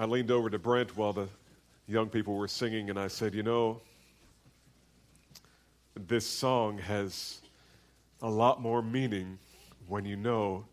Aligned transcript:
I 0.00 0.06
leaned 0.06 0.30
over 0.30 0.48
to 0.48 0.58
Brent 0.58 0.96
while 0.96 1.12
the 1.12 1.28
young 1.86 2.08
people 2.08 2.34
were 2.34 2.48
singing, 2.48 2.88
and 2.88 2.98
I 2.98 3.06
said, 3.06 3.34
You 3.34 3.42
know, 3.42 3.82
this 5.94 6.26
song 6.26 6.78
has 6.78 7.42
a 8.22 8.30
lot 8.30 8.62
more 8.62 8.80
meaning 8.80 9.38
when 9.88 10.06
you 10.06 10.16
know 10.16 10.64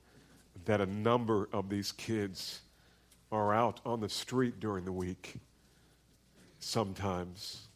that 0.64 0.80
a 0.80 0.86
number 0.86 1.50
of 1.52 1.68
these 1.68 1.92
kids 1.92 2.62
are 3.30 3.54
out 3.54 3.82
on 3.86 4.00
the 4.00 4.08
street 4.08 4.62
during 4.62 4.86
the 4.86 4.94
week, 4.94 5.34
sometimes 6.60 7.68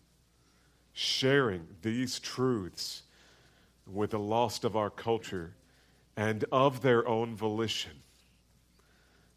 sharing 0.93 1.67
these 1.81 2.17
truths 2.17 3.03
with 3.85 4.11
the 4.11 4.19
lost 4.19 4.63
of 4.63 4.77
our 4.77 4.89
culture 4.89 5.53
and 6.15 6.45
of 6.49 6.81
their 6.81 7.05
own 7.05 7.35
volition. 7.35 7.91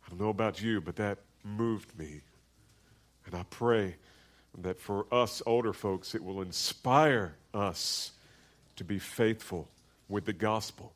I 0.06 0.10
don't 0.10 0.20
know 0.20 0.28
about 0.28 0.62
you, 0.62 0.80
but 0.80 0.94
that 0.94 1.18
moved 1.44 1.96
me. 1.98 2.22
And 3.26 3.34
I 3.34 3.44
pray 3.50 3.96
that 4.58 4.80
for 4.80 5.06
us 5.12 5.42
older 5.46 5.72
folks, 5.72 6.14
it 6.14 6.24
will 6.24 6.42
inspire 6.42 7.36
us 7.52 8.12
to 8.76 8.84
be 8.84 8.98
faithful 8.98 9.68
with 10.08 10.24
the 10.24 10.32
gospel. 10.32 10.92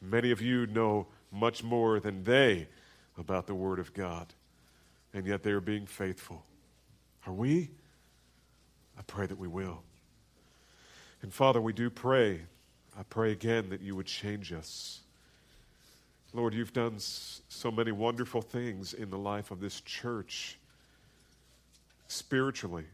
Many 0.00 0.30
of 0.30 0.40
you 0.40 0.66
know 0.66 1.06
much 1.30 1.62
more 1.62 2.00
than 2.00 2.24
they 2.24 2.68
about 3.16 3.46
the 3.46 3.54
Word 3.54 3.78
of 3.78 3.92
God, 3.92 4.32
and 5.12 5.26
yet 5.26 5.42
they 5.42 5.50
are 5.50 5.60
being 5.60 5.86
faithful. 5.86 6.44
Are 7.26 7.32
we? 7.32 7.70
I 8.98 9.02
pray 9.02 9.26
that 9.26 9.38
we 9.38 9.48
will. 9.48 9.82
And 11.22 11.32
Father, 11.32 11.60
we 11.60 11.72
do 11.72 11.90
pray. 11.90 12.42
I 12.98 13.02
pray 13.02 13.32
again 13.32 13.70
that 13.70 13.80
you 13.80 13.96
would 13.96 14.06
change 14.06 14.52
us. 14.52 15.00
Lord, 16.34 16.52
you've 16.52 16.74
done 16.74 16.96
so 16.98 17.70
many 17.70 17.90
wonderful 17.90 18.42
things 18.42 18.92
in 18.92 19.08
the 19.08 19.16
life 19.16 19.50
of 19.50 19.60
this 19.60 19.80
church 19.80 20.58
spiritually. 22.06 22.84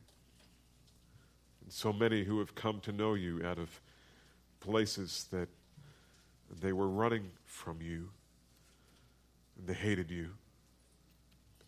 And 1.62 1.72
so 1.72 1.92
many 1.92 2.22
who 2.22 2.38
have 2.38 2.54
come 2.54 2.78
to 2.80 2.92
know 2.92 3.14
you 3.14 3.44
out 3.44 3.58
of 3.58 3.80
places 4.60 5.26
that 5.32 5.48
they 6.60 6.72
were 6.72 6.88
running 6.88 7.30
from 7.44 7.78
you 7.82 8.10
and 9.58 9.66
they 9.66 9.74
hated 9.74 10.10
you. 10.12 10.30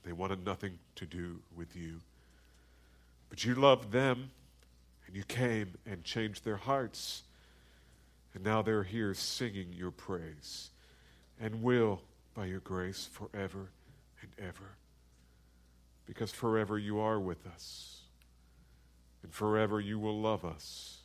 They 0.05 0.13
wanted 0.13 0.47
nothing 0.47 0.79
to 0.95 1.05
do 1.05 1.41
with 1.57 1.75
you. 1.75 2.01
But 3.29 3.45
you 3.45 3.57
loved 3.57 3.91
them 3.91 4.31
and 5.09 5.17
you 5.17 5.25
came 5.25 5.75
and 5.85 6.05
changed 6.05 6.45
their 6.45 6.59
hearts. 6.59 7.25
And 8.35 8.45
now 8.45 8.63
they're 8.63 8.85
here 8.85 9.15
singing 9.15 9.73
your 9.73 9.91
praise 9.91 10.71
and 11.41 11.63
will 11.63 12.03
by 12.35 12.47
your 12.47 12.61
grace 12.61 13.09
forever 13.13 13.71
and 14.21 14.31
ever. 14.39 14.77
Because 16.07 16.31
forever 16.31 16.79
you 16.79 16.99
are 17.01 17.19
with 17.19 17.47
us, 17.47 18.03
and 19.23 19.33
forever 19.33 19.81
you 19.81 19.99
will 19.99 20.21
love 20.21 20.45
us. 20.45 20.99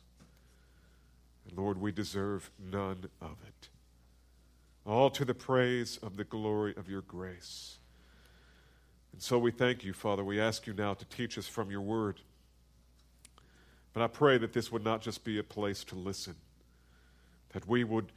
And 1.48 1.58
Lord, 1.58 1.80
we 1.80 1.90
deserve 1.90 2.50
none 2.58 3.08
of 3.20 3.36
it. 3.46 3.68
All 4.86 5.10
to 5.10 5.24
the 5.24 5.34
praise 5.34 5.98
of 6.02 6.16
the 6.16 6.24
glory 6.24 6.74
of 6.76 6.88
your 6.88 7.02
grace. 7.02 7.78
And 9.12 9.20
so 9.20 9.38
we 9.38 9.50
thank 9.50 9.84
you, 9.84 9.92
Father. 9.92 10.24
We 10.24 10.40
ask 10.40 10.66
you 10.66 10.72
now 10.72 10.94
to 10.94 11.04
teach 11.04 11.36
us 11.36 11.46
from 11.46 11.70
your 11.70 11.80
word. 11.80 12.20
But 13.92 14.02
I 14.02 14.06
pray 14.06 14.38
that 14.38 14.52
this 14.52 14.72
would 14.72 14.84
not 14.84 15.02
just 15.02 15.22
be 15.22 15.38
a 15.38 15.42
place 15.42 15.84
to 15.84 15.94
listen, 15.94 16.36
that 17.52 17.68
we 17.68 17.84
would 17.84 18.12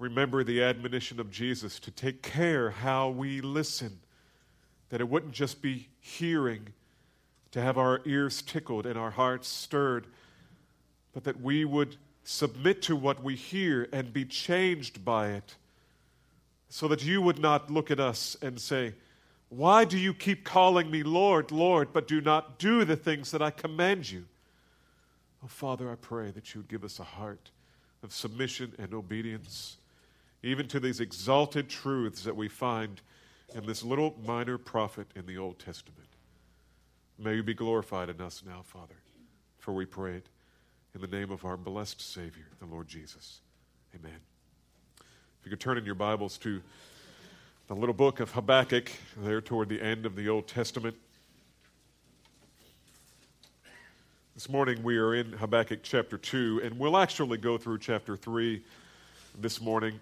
remember 0.00 0.42
the 0.42 0.62
admonition 0.62 1.20
of 1.20 1.30
Jesus 1.30 1.78
to 1.78 1.90
take 1.90 2.22
care 2.22 2.70
how 2.70 3.10
we 3.10 3.42
listen, 3.42 4.00
that 4.88 5.00
it 5.00 5.08
wouldn't 5.08 5.34
just 5.34 5.60
be 5.60 5.88
hearing, 6.00 6.68
to 7.50 7.60
have 7.60 7.76
our 7.76 8.00
ears 8.06 8.40
tickled 8.40 8.86
and 8.86 8.98
our 8.98 9.10
hearts 9.10 9.46
stirred, 9.46 10.06
but 11.12 11.24
that 11.24 11.40
we 11.42 11.66
would 11.66 11.96
submit 12.24 12.80
to 12.80 12.96
what 12.96 13.22
we 13.22 13.34
hear 13.36 13.88
and 13.92 14.12
be 14.12 14.24
changed 14.24 15.04
by 15.04 15.32
it, 15.32 15.56
so 16.70 16.88
that 16.88 17.04
you 17.04 17.20
would 17.20 17.38
not 17.38 17.70
look 17.70 17.90
at 17.90 18.00
us 18.00 18.36
and 18.40 18.58
say, 18.58 18.94
Why 19.50 19.84
do 19.84 19.98
you 19.98 20.14
keep 20.14 20.44
calling 20.44 20.90
me 20.90 21.02
Lord, 21.02 21.50
Lord, 21.50 21.92
but 21.92 22.08
do 22.08 22.22
not 22.22 22.58
do 22.58 22.86
the 22.86 22.96
things 22.96 23.32
that 23.32 23.42
I 23.42 23.50
command 23.50 24.10
you? 24.10 24.24
Oh, 25.44 25.48
Father, 25.48 25.90
I 25.90 25.96
pray 25.96 26.30
that 26.30 26.54
you 26.54 26.60
would 26.60 26.68
give 26.68 26.84
us 26.84 27.00
a 27.00 27.04
heart 27.04 27.50
of 28.02 28.14
submission 28.14 28.72
and 28.78 28.94
obedience 28.94 29.76
even 30.42 30.66
to 30.68 30.80
these 30.80 31.00
exalted 31.00 31.68
truths 31.68 32.24
that 32.24 32.36
we 32.36 32.48
find 32.48 33.00
in 33.54 33.66
this 33.66 33.82
little 33.82 34.16
minor 34.26 34.58
prophet 34.58 35.06
in 35.14 35.26
the 35.26 35.36
Old 35.36 35.58
Testament. 35.58 36.08
May 37.18 37.34
you 37.34 37.42
be 37.42 37.54
glorified 37.54 38.08
in 38.08 38.20
us 38.20 38.42
now, 38.46 38.62
Father, 38.62 38.94
for 39.58 39.72
we 39.72 39.84
pray 39.84 40.14
it 40.14 40.26
in 40.94 41.00
the 41.00 41.06
name 41.06 41.30
of 41.30 41.44
our 41.44 41.56
blessed 41.56 42.00
Savior, 42.00 42.46
the 42.58 42.66
Lord 42.66 42.88
Jesus. 42.88 43.40
Amen. 43.94 44.18
If 44.98 45.46
you 45.46 45.50
could 45.50 45.60
turn 45.60 45.78
in 45.78 45.84
your 45.84 45.94
Bibles 45.94 46.38
to 46.38 46.62
the 47.68 47.74
little 47.74 47.94
book 47.94 48.20
of 48.20 48.30
Habakkuk, 48.32 48.90
there 49.18 49.40
toward 49.40 49.68
the 49.68 49.80
end 49.80 50.06
of 50.06 50.16
the 50.16 50.28
Old 50.28 50.48
Testament. 50.48 50.96
This 54.34 54.48
morning 54.48 54.82
we 54.82 54.96
are 54.96 55.14
in 55.14 55.32
Habakkuk 55.32 55.80
chapter 55.82 56.16
2, 56.16 56.62
and 56.64 56.78
we'll 56.78 56.96
actually 56.96 57.36
go 57.36 57.58
through 57.58 57.78
chapter 57.78 58.16
3 58.16 58.62
this 59.38 59.60
morning. 59.60 60.00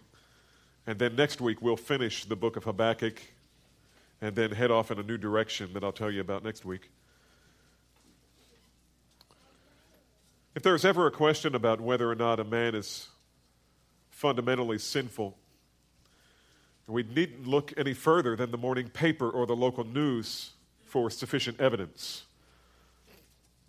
And 0.89 0.99
then 0.99 1.17
next 1.17 1.43
week, 1.43 1.61
we'll 1.61 1.77
finish 1.77 2.25
the 2.25 2.35
book 2.35 2.57
of 2.57 2.65
Habakkuk 2.65 3.21
and 4.23 4.35
then 4.35 4.53
head 4.53 4.71
off 4.71 4.91
in 4.91 4.99
a 4.99 5.03
new 5.03 5.19
direction 5.19 5.75
that 5.75 5.85
I'll 5.85 5.93
tell 5.93 6.11
you 6.11 6.23
about 6.23 6.43
next 6.43 6.65
week. 6.65 6.89
If 10.55 10.63
there's 10.63 10.87
ever 10.87 11.07
a 11.07 11.11
question 11.11 11.55
about 11.55 11.83
whether 11.83 12.11
or 12.11 12.15
not 12.15 12.41
a 12.41 12.45
man 12.45 12.75
is 12.75 13.07
fundamentally 14.09 14.79
sinful, 14.79 15.37
we 16.87 17.03
needn't 17.03 17.47
look 17.47 17.75
any 17.77 17.93
further 17.93 18.35
than 18.35 18.51
the 18.51 18.57
morning 18.57 18.89
paper 18.89 19.29
or 19.29 19.45
the 19.45 19.55
local 19.55 19.85
news 19.85 20.53
for 20.87 21.11
sufficient 21.11 21.61
evidence. 21.61 22.25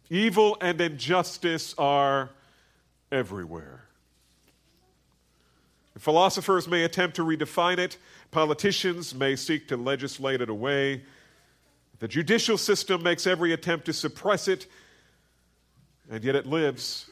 Evil 0.09 0.55
and 0.61 0.79
injustice 0.79 1.75
are 1.77 2.29
everywhere. 3.11 3.88
Philosophers 5.99 6.65
may 6.65 6.85
attempt 6.85 7.17
to 7.17 7.23
redefine 7.23 7.77
it, 7.77 7.97
politicians 8.31 9.13
may 9.13 9.35
seek 9.35 9.67
to 9.67 9.75
legislate 9.75 10.39
it 10.39 10.49
away. 10.49 11.03
The 11.99 12.07
judicial 12.07 12.57
system 12.57 13.03
makes 13.03 13.27
every 13.27 13.51
attempt 13.51 13.85
to 13.87 13.93
suppress 13.93 14.47
it, 14.47 14.67
and 16.09 16.23
yet 16.23 16.35
it 16.35 16.45
lives 16.45 17.09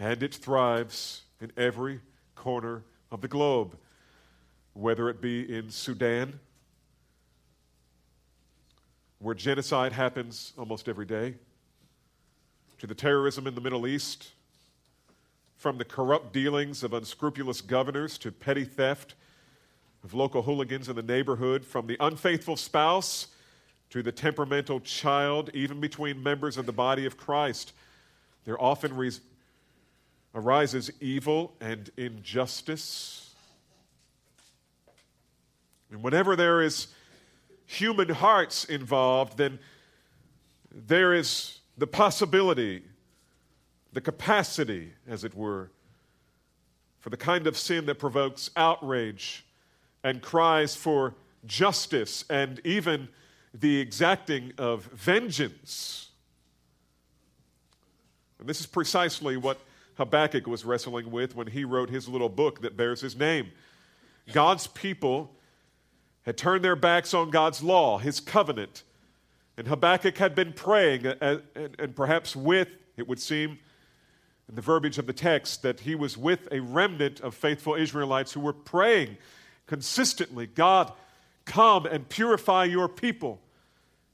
and 0.00 0.22
it 0.22 0.34
thrives 0.34 1.22
in 1.40 1.52
every 1.56 2.00
corner 2.34 2.82
of 3.12 3.20
the 3.20 3.28
globe, 3.28 3.76
whether 4.74 5.08
it 5.08 5.20
be 5.20 5.56
in 5.56 5.70
Sudan, 5.70 6.40
where 9.20 9.36
genocide 9.36 9.92
happens 9.92 10.52
almost 10.58 10.88
every 10.88 11.06
day, 11.06 11.34
to 12.78 12.88
the 12.88 12.94
terrorism 12.94 13.46
in 13.46 13.54
the 13.54 13.60
Middle 13.60 13.86
East 13.86 14.32
from 15.58 15.76
the 15.76 15.84
corrupt 15.84 16.32
dealings 16.32 16.84
of 16.84 16.94
unscrupulous 16.94 17.60
governors 17.60 18.16
to 18.16 18.30
petty 18.30 18.64
theft 18.64 19.16
of 20.04 20.14
local 20.14 20.42
hooligans 20.42 20.88
in 20.88 20.94
the 20.94 21.02
neighborhood, 21.02 21.64
from 21.64 21.88
the 21.88 21.96
unfaithful 21.98 22.56
spouse 22.56 23.26
to 23.90 24.00
the 24.00 24.12
temperamental 24.12 24.78
child, 24.80 25.50
even 25.54 25.80
between 25.80 26.22
members 26.22 26.56
of 26.56 26.64
the 26.64 26.72
body 26.72 27.04
of 27.06 27.16
Christ, 27.16 27.72
there 28.44 28.60
often 28.62 28.96
re- 28.96 29.10
arises 30.32 30.92
evil 31.00 31.52
and 31.60 31.90
injustice. 31.96 33.34
And 35.90 36.04
whenever 36.04 36.36
there 36.36 36.62
is 36.62 36.86
human 37.66 38.10
hearts 38.10 38.64
involved, 38.64 39.36
then 39.36 39.58
there 40.72 41.14
is 41.14 41.58
the 41.76 41.88
possibility 41.88 42.84
the 43.92 44.00
capacity, 44.00 44.92
as 45.06 45.24
it 45.24 45.34
were, 45.34 45.70
for 47.00 47.10
the 47.10 47.16
kind 47.16 47.46
of 47.46 47.56
sin 47.56 47.86
that 47.86 47.96
provokes 47.96 48.50
outrage 48.56 49.44
and 50.04 50.20
cries 50.20 50.74
for 50.74 51.14
justice 51.46 52.24
and 52.28 52.60
even 52.64 53.08
the 53.54 53.80
exacting 53.80 54.52
of 54.58 54.84
vengeance. 54.84 56.10
And 58.38 58.48
this 58.48 58.60
is 58.60 58.66
precisely 58.66 59.36
what 59.36 59.58
Habakkuk 59.96 60.46
was 60.46 60.64
wrestling 60.64 61.10
with 61.10 61.34
when 61.34 61.48
he 61.48 61.64
wrote 61.64 61.90
his 61.90 62.08
little 62.08 62.28
book 62.28 62.60
that 62.62 62.76
bears 62.76 63.00
his 63.00 63.16
name. 63.16 63.50
God's 64.32 64.66
people 64.66 65.34
had 66.22 66.36
turned 66.36 66.62
their 66.62 66.76
backs 66.76 67.14
on 67.14 67.30
God's 67.30 67.62
law, 67.62 67.98
his 67.98 68.20
covenant, 68.20 68.82
and 69.56 69.66
Habakkuk 69.66 70.18
had 70.18 70.34
been 70.34 70.52
praying, 70.52 71.06
uh, 71.06 71.38
and 71.78 71.96
perhaps 71.96 72.36
with, 72.36 72.68
it 72.96 73.08
would 73.08 73.18
seem, 73.18 73.58
in 74.48 74.54
the 74.54 74.62
verbiage 74.62 74.98
of 74.98 75.06
the 75.06 75.12
text 75.12 75.62
that 75.62 75.80
he 75.80 75.94
was 75.94 76.16
with 76.16 76.48
a 76.50 76.60
remnant 76.60 77.20
of 77.20 77.34
faithful 77.34 77.74
Israelites 77.74 78.32
who 78.32 78.40
were 78.40 78.52
praying 78.52 79.16
consistently 79.66 80.46
God, 80.46 80.92
come 81.44 81.86
and 81.86 82.08
purify 82.08 82.64
your 82.64 82.88
people. 82.88 83.40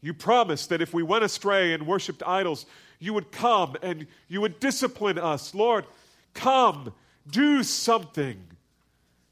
You 0.00 0.12
promised 0.12 0.68
that 0.68 0.82
if 0.82 0.92
we 0.92 1.02
went 1.02 1.24
astray 1.24 1.72
and 1.72 1.86
worshiped 1.86 2.22
idols, 2.26 2.66
you 2.98 3.14
would 3.14 3.32
come 3.32 3.76
and 3.82 4.06
you 4.28 4.40
would 4.40 4.60
discipline 4.60 5.18
us. 5.18 5.54
Lord, 5.54 5.86
come, 6.34 6.92
do 7.30 7.62
something. 7.62 8.38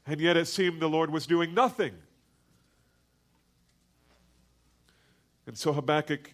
And 0.07 0.19
yet 0.19 0.35
it 0.35 0.47
seemed 0.47 0.81
the 0.81 0.89
Lord 0.89 1.11
was 1.11 1.27
doing 1.27 1.53
nothing. 1.53 1.93
And 5.45 5.57
so 5.57 5.73
Habakkuk 5.73 6.33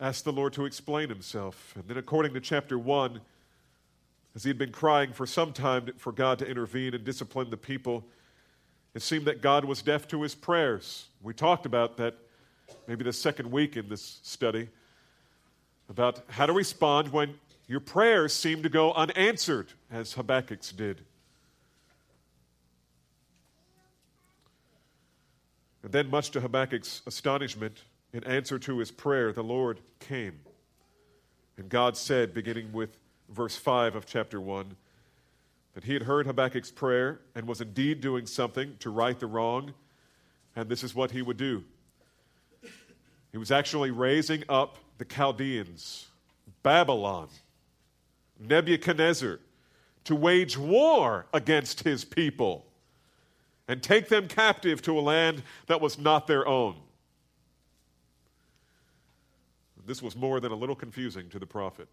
asked 0.00 0.24
the 0.24 0.32
Lord 0.32 0.52
to 0.54 0.64
explain 0.64 1.08
himself. 1.08 1.72
And 1.74 1.84
then, 1.88 1.96
according 1.96 2.34
to 2.34 2.40
chapter 2.40 2.78
1, 2.78 3.20
as 4.34 4.44
he 4.44 4.50
had 4.50 4.58
been 4.58 4.72
crying 4.72 5.12
for 5.12 5.26
some 5.26 5.52
time 5.52 5.90
for 5.96 6.12
God 6.12 6.38
to 6.40 6.46
intervene 6.46 6.94
and 6.94 7.04
discipline 7.04 7.48
the 7.50 7.56
people, 7.56 8.04
it 8.94 9.02
seemed 9.02 9.26
that 9.26 9.40
God 9.40 9.64
was 9.64 9.82
deaf 9.82 10.06
to 10.08 10.22
his 10.22 10.34
prayers. 10.34 11.06
We 11.22 11.32
talked 11.32 11.66
about 11.66 11.96
that 11.96 12.16
maybe 12.86 13.04
the 13.04 13.12
second 13.12 13.50
week 13.50 13.76
in 13.76 13.88
this 13.88 14.20
study 14.22 14.68
about 15.88 16.20
how 16.28 16.46
to 16.46 16.52
respond 16.52 17.12
when 17.12 17.34
your 17.68 17.80
prayers 17.80 18.32
seem 18.32 18.62
to 18.62 18.68
go 18.68 18.92
unanswered, 18.92 19.68
as 19.90 20.14
Habakkuk's 20.14 20.72
did. 20.72 21.00
And 25.82 25.92
then, 25.92 26.10
much 26.10 26.30
to 26.32 26.40
Habakkuk's 26.40 27.02
astonishment, 27.06 27.78
in 28.12 28.24
answer 28.24 28.58
to 28.58 28.78
his 28.78 28.90
prayer, 28.90 29.32
the 29.32 29.42
Lord 29.42 29.80
came. 30.00 30.40
And 31.56 31.68
God 31.68 31.96
said, 31.96 32.34
beginning 32.34 32.72
with 32.72 32.98
verse 33.28 33.56
5 33.56 33.94
of 33.96 34.06
chapter 34.06 34.40
1, 34.40 34.76
that 35.74 35.84
he 35.84 35.92
had 35.92 36.02
heard 36.02 36.26
Habakkuk's 36.26 36.70
prayer 36.70 37.20
and 37.34 37.46
was 37.46 37.60
indeed 37.60 38.00
doing 38.00 38.26
something 38.26 38.76
to 38.80 38.90
right 38.90 39.18
the 39.18 39.26
wrong, 39.26 39.74
and 40.54 40.68
this 40.68 40.82
is 40.82 40.94
what 40.94 41.10
he 41.10 41.22
would 41.22 41.36
do. 41.36 41.64
He 43.32 43.38
was 43.38 43.50
actually 43.50 43.90
raising 43.90 44.44
up 44.48 44.78
the 44.98 45.04
Chaldeans, 45.04 46.06
Babylon, 46.62 47.28
Nebuchadnezzar, 48.40 49.40
to 50.04 50.14
wage 50.14 50.56
war 50.56 51.26
against 51.34 51.82
his 51.82 52.04
people 52.04 52.64
and 53.68 53.82
take 53.82 54.08
them 54.08 54.28
captive 54.28 54.80
to 54.82 54.98
a 54.98 55.02
land 55.02 55.42
that 55.66 55.80
was 55.80 55.98
not 55.98 56.26
their 56.26 56.46
own. 56.46 56.76
This 59.86 60.02
was 60.02 60.16
more 60.16 60.40
than 60.40 60.52
a 60.52 60.56
little 60.56 60.74
confusing 60.74 61.28
to 61.30 61.38
the 61.38 61.46
prophet. 61.46 61.88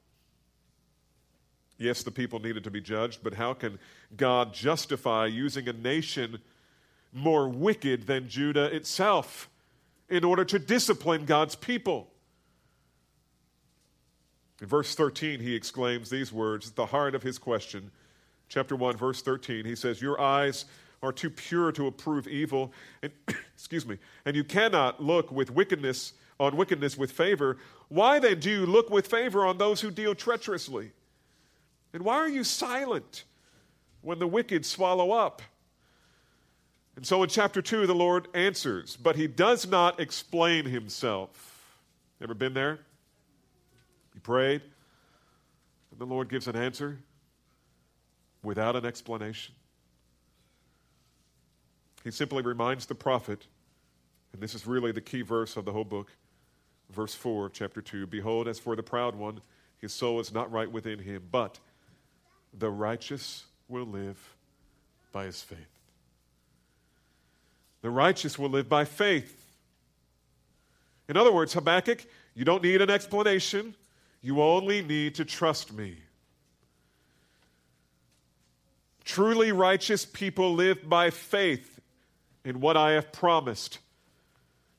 Yes, 1.77 2.03
the 2.03 2.11
people 2.11 2.39
needed 2.39 2.63
to 2.63 2.71
be 2.71 2.81
judged, 2.81 3.19
but 3.23 3.33
how 3.33 3.53
can 3.53 3.79
God 4.15 4.53
justify 4.53 5.25
using 5.25 5.67
a 5.67 5.73
nation 5.73 6.39
more 7.11 7.49
wicked 7.49 8.07
than 8.07 8.29
Judah 8.29 8.65
itself 8.75 9.49
in 10.09 10.23
order 10.23 10.45
to 10.45 10.59
discipline 10.59 11.25
God's 11.25 11.55
people? 11.55 12.09
In 14.61 14.67
verse 14.67 14.95
13, 14.95 15.39
he 15.39 15.55
exclaims 15.55 16.09
these 16.09 16.31
words 16.31 16.69
at 16.69 16.75
the 16.75 16.85
heart 16.85 17.15
of 17.15 17.23
his 17.23 17.37
question. 17.37 17.91
Chapter 18.47 18.75
1, 18.75 18.97
verse 18.97 19.21
13, 19.21 19.65
he 19.65 19.75
says, 19.75 20.01
Your 20.01 20.21
eyes 20.21 20.65
are 21.01 21.11
too 21.11 21.29
pure 21.29 21.71
to 21.73 21.87
approve 21.87 22.27
evil, 22.27 22.71
and 23.01 23.11
excuse 23.55 23.85
me, 23.85 23.97
and 24.25 24.35
you 24.35 24.43
cannot 24.43 25.03
look 25.03 25.31
with 25.31 25.51
wickedness 25.51 26.13
on 26.39 26.57
wickedness 26.57 26.97
with 26.97 27.11
favor. 27.11 27.57
Why 27.89 28.19
then 28.19 28.39
do 28.39 28.49
you 28.49 28.65
look 28.65 28.89
with 28.89 29.07
favor 29.07 29.45
on 29.45 29.57
those 29.57 29.81
who 29.81 29.91
deal 29.91 30.15
treacherously? 30.15 30.91
And 31.93 32.03
why 32.03 32.15
are 32.15 32.29
you 32.29 32.43
silent 32.43 33.23
when 34.01 34.19
the 34.19 34.27
wicked 34.27 34.65
swallow 34.65 35.11
up? 35.11 35.41
And 36.95 37.05
so 37.05 37.23
in 37.23 37.29
chapter 37.29 37.61
2, 37.61 37.87
the 37.87 37.95
Lord 37.95 38.27
answers, 38.33 38.95
but 38.95 39.15
he 39.15 39.27
does 39.27 39.67
not 39.67 39.99
explain 39.99 40.65
himself. 40.65 41.79
Ever 42.21 42.33
been 42.33 42.53
there? 42.53 42.79
He 44.13 44.19
prayed, 44.19 44.61
and 45.91 45.99
the 45.99 46.05
Lord 46.05 46.29
gives 46.29 46.47
an 46.47 46.55
answer 46.55 46.99
without 48.43 48.75
an 48.75 48.85
explanation. 48.85 49.55
He 52.03 52.11
simply 52.11 52.43
reminds 52.43 52.85
the 52.85 52.95
prophet, 52.95 53.47
and 54.33 54.41
this 54.41 54.53
is 54.53 54.67
really 54.67 54.91
the 54.91 55.01
key 55.01 55.21
verse 55.21 55.57
of 55.57 55.65
the 55.65 55.71
whole 55.71 55.85
book, 55.85 56.11
verse 56.93 57.13
4 57.13 57.47
of 57.47 57.53
chapter 57.53 57.81
2 57.81 58.07
Behold, 58.07 58.47
as 58.47 58.59
for 58.59 58.75
the 58.75 58.83
proud 58.83 59.15
one, 59.15 59.41
his 59.79 59.93
soul 59.93 60.19
is 60.19 60.33
not 60.33 60.51
right 60.51 60.71
within 60.71 60.99
him, 60.99 61.23
but 61.31 61.59
the 62.57 62.69
righteous 62.69 63.45
will 63.67 63.85
live 63.85 64.35
by 65.11 65.25
his 65.25 65.41
faith. 65.41 65.57
The 67.81 67.89
righteous 67.89 68.39
will 68.39 68.49
live 68.49 68.69
by 68.69 68.85
faith. 68.85 69.39
In 71.09 71.17
other 71.17 71.33
words, 71.33 71.53
Habakkuk, 71.53 72.05
you 72.33 72.45
don't 72.45 72.63
need 72.63 72.81
an 72.81 72.89
explanation. 72.89 73.75
You 74.21 74.41
only 74.41 74.81
need 74.81 75.15
to 75.15 75.25
trust 75.25 75.73
me. 75.73 75.97
Truly 79.03 79.51
righteous 79.51 80.05
people 80.05 80.53
live 80.53 80.87
by 80.87 81.09
faith 81.09 81.81
in 82.45 82.61
what 82.61 82.77
I 82.77 82.91
have 82.91 83.11
promised, 83.11 83.79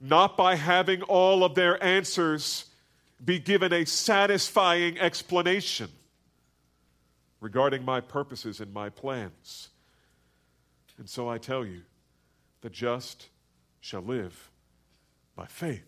not 0.05 0.37
by 0.37 0.55
having 0.55 1.01
all 1.03 1.45
of 1.45 1.55
their 1.55 1.83
answers 1.83 2.67
be 3.25 3.39
given 3.39 3.73
a 3.73 3.87
satisfying 3.87 4.99
explanation 4.99 5.89
regarding 7.41 7.83
my 7.83 8.01
purposes 8.01 8.61
and 8.61 8.71
my 8.75 8.91
plans. 8.91 9.71
And 10.99 11.09
so 11.09 11.27
I 11.27 11.39
tell 11.39 11.65
you, 11.65 11.81
the 12.61 12.69
just 12.69 13.29
shall 13.81 14.03
live 14.03 14.51
by 15.35 15.47
faith. 15.47 15.87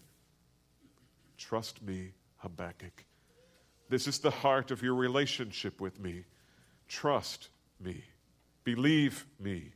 Trust 1.36 1.82
me, 1.82 2.12
Habakkuk. 2.38 3.04
This 3.90 4.06
is 4.06 4.18
the 4.18 4.30
heart 4.30 4.70
of 4.70 4.82
your 4.82 4.94
relationship 4.94 5.78
with 5.78 6.00
me. 6.00 6.24
Trust 6.88 7.50
me. 7.78 8.02
Believe 8.64 9.26
me. 9.38 9.72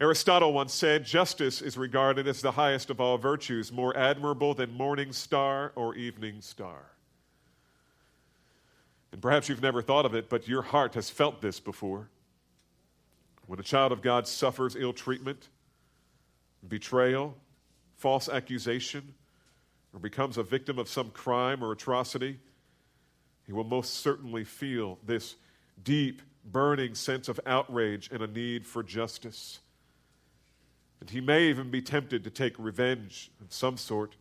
Aristotle 0.00 0.54
once 0.54 0.72
said, 0.72 1.04
Justice 1.04 1.60
is 1.60 1.76
regarded 1.76 2.26
as 2.26 2.40
the 2.40 2.52
highest 2.52 2.88
of 2.88 3.02
all 3.02 3.18
virtues, 3.18 3.70
more 3.70 3.94
admirable 3.94 4.54
than 4.54 4.72
morning 4.72 5.12
star 5.12 5.72
or 5.76 5.94
evening 5.94 6.40
star. 6.40 6.92
And 9.12 9.20
perhaps 9.20 9.50
you've 9.50 9.60
never 9.60 9.82
thought 9.82 10.06
of 10.06 10.14
it, 10.14 10.30
but 10.30 10.48
your 10.48 10.62
heart 10.62 10.94
has 10.94 11.10
felt 11.10 11.42
this 11.42 11.60
before. 11.60 12.08
When 13.46 13.60
a 13.60 13.62
child 13.62 13.92
of 13.92 14.00
God 14.00 14.26
suffers 14.26 14.74
ill 14.74 14.94
treatment, 14.94 15.48
betrayal, 16.66 17.36
false 17.96 18.26
accusation, 18.26 19.12
or 19.92 20.00
becomes 20.00 20.38
a 20.38 20.42
victim 20.42 20.78
of 20.78 20.88
some 20.88 21.10
crime 21.10 21.62
or 21.62 21.72
atrocity, 21.72 22.38
he 23.44 23.52
will 23.52 23.64
most 23.64 23.94
certainly 23.94 24.44
feel 24.44 24.98
this 25.04 25.34
deep, 25.82 26.22
burning 26.44 26.94
sense 26.94 27.28
of 27.28 27.38
outrage 27.44 28.08
and 28.10 28.22
a 28.22 28.26
need 28.26 28.66
for 28.66 28.82
justice. 28.82 29.58
And 31.00 31.10
he 31.10 31.20
may 31.20 31.44
even 31.44 31.70
be 31.70 31.80
tempted 31.80 32.24
to 32.24 32.30
take 32.30 32.58
revenge 32.58 33.30
of 33.40 33.52
some 33.52 33.76
sort. 33.76 34.16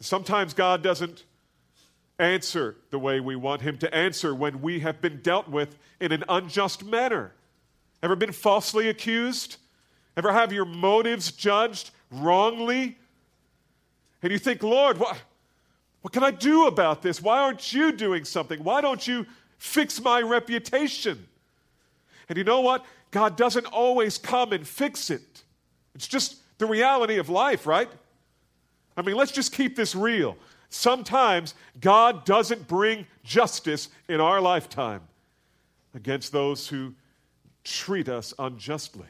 Sometimes 0.00 0.54
God 0.54 0.82
doesn't 0.82 1.24
answer 2.18 2.76
the 2.90 2.98
way 2.98 3.20
we 3.20 3.34
want 3.36 3.62
him 3.62 3.78
to 3.78 3.92
answer 3.94 4.34
when 4.34 4.60
we 4.60 4.80
have 4.80 5.00
been 5.00 5.20
dealt 5.20 5.48
with 5.48 5.76
in 5.98 6.12
an 6.12 6.24
unjust 6.28 6.84
manner. 6.84 7.32
Ever 8.02 8.14
been 8.14 8.32
falsely 8.32 8.88
accused? 8.88 9.56
Ever 10.16 10.32
have 10.32 10.52
your 10.52 10.64
motives 10.66 11.32
judged 11.32 11.90
wrongly? 12.10 12.98
And 14.22 14.30
you 14.30 14.38
think, 14.38 14.62
Lord, 14.62 14.98
what, 14.98 15.16
what 16.02 16.12
can 16.12 16.22
I 16.22 16.30
do 16.30 16.66
about 16.66 17.02
this? 17.02 17.20
Why 17.20 17.38
aren't 17.40 17.72
you 17.72 17.92
doing 17.92 18.24
something? 18.24 18.62
Why 18.62 18.80
don't 18.80 19.06
you 19.06 19.26
fix 19.58 20.00
my 20.00 20.20
reputation? 20.20 21.26
And 22.28 22.38
you 22.38 22.44
know 22.44 22.60
what? 22.60 22.84
God 23.14 23.36
doesn't 23.36 23.66
always 23.66 24.18
come 24.18 24.52
and 24.52 24.66
fix 24.66 25.08
it. 25.08 25.44
It's 25.94 26.08
just 26.08 26.38
the 26.58 26.66
reality 26.66 27.18
of 27.18 27.28
life, 27.28 27.64
right? 27.64 27.88
I 28.96 29.02
mean, 29.02 29.14
let's 29.14 29.30
just 29.30 29.52
keep 29.52 29.76
this 29.76 29.94
real. 29.94 30.36
Sometimes 30.68 31.54
God 31.80 32.24
doesn't 32.24 32.66
bring 32.66 33.06
justice 33.22 33.88
in 34.08 34.20
our 34.20 34.40
lifetime 34.40 35.02
against 35.94 36.32
those 36.32 36.66
who 36.66 36.92
treat 37.62 38.08
us 38.08 38.34
unjustly. 38.36 39.06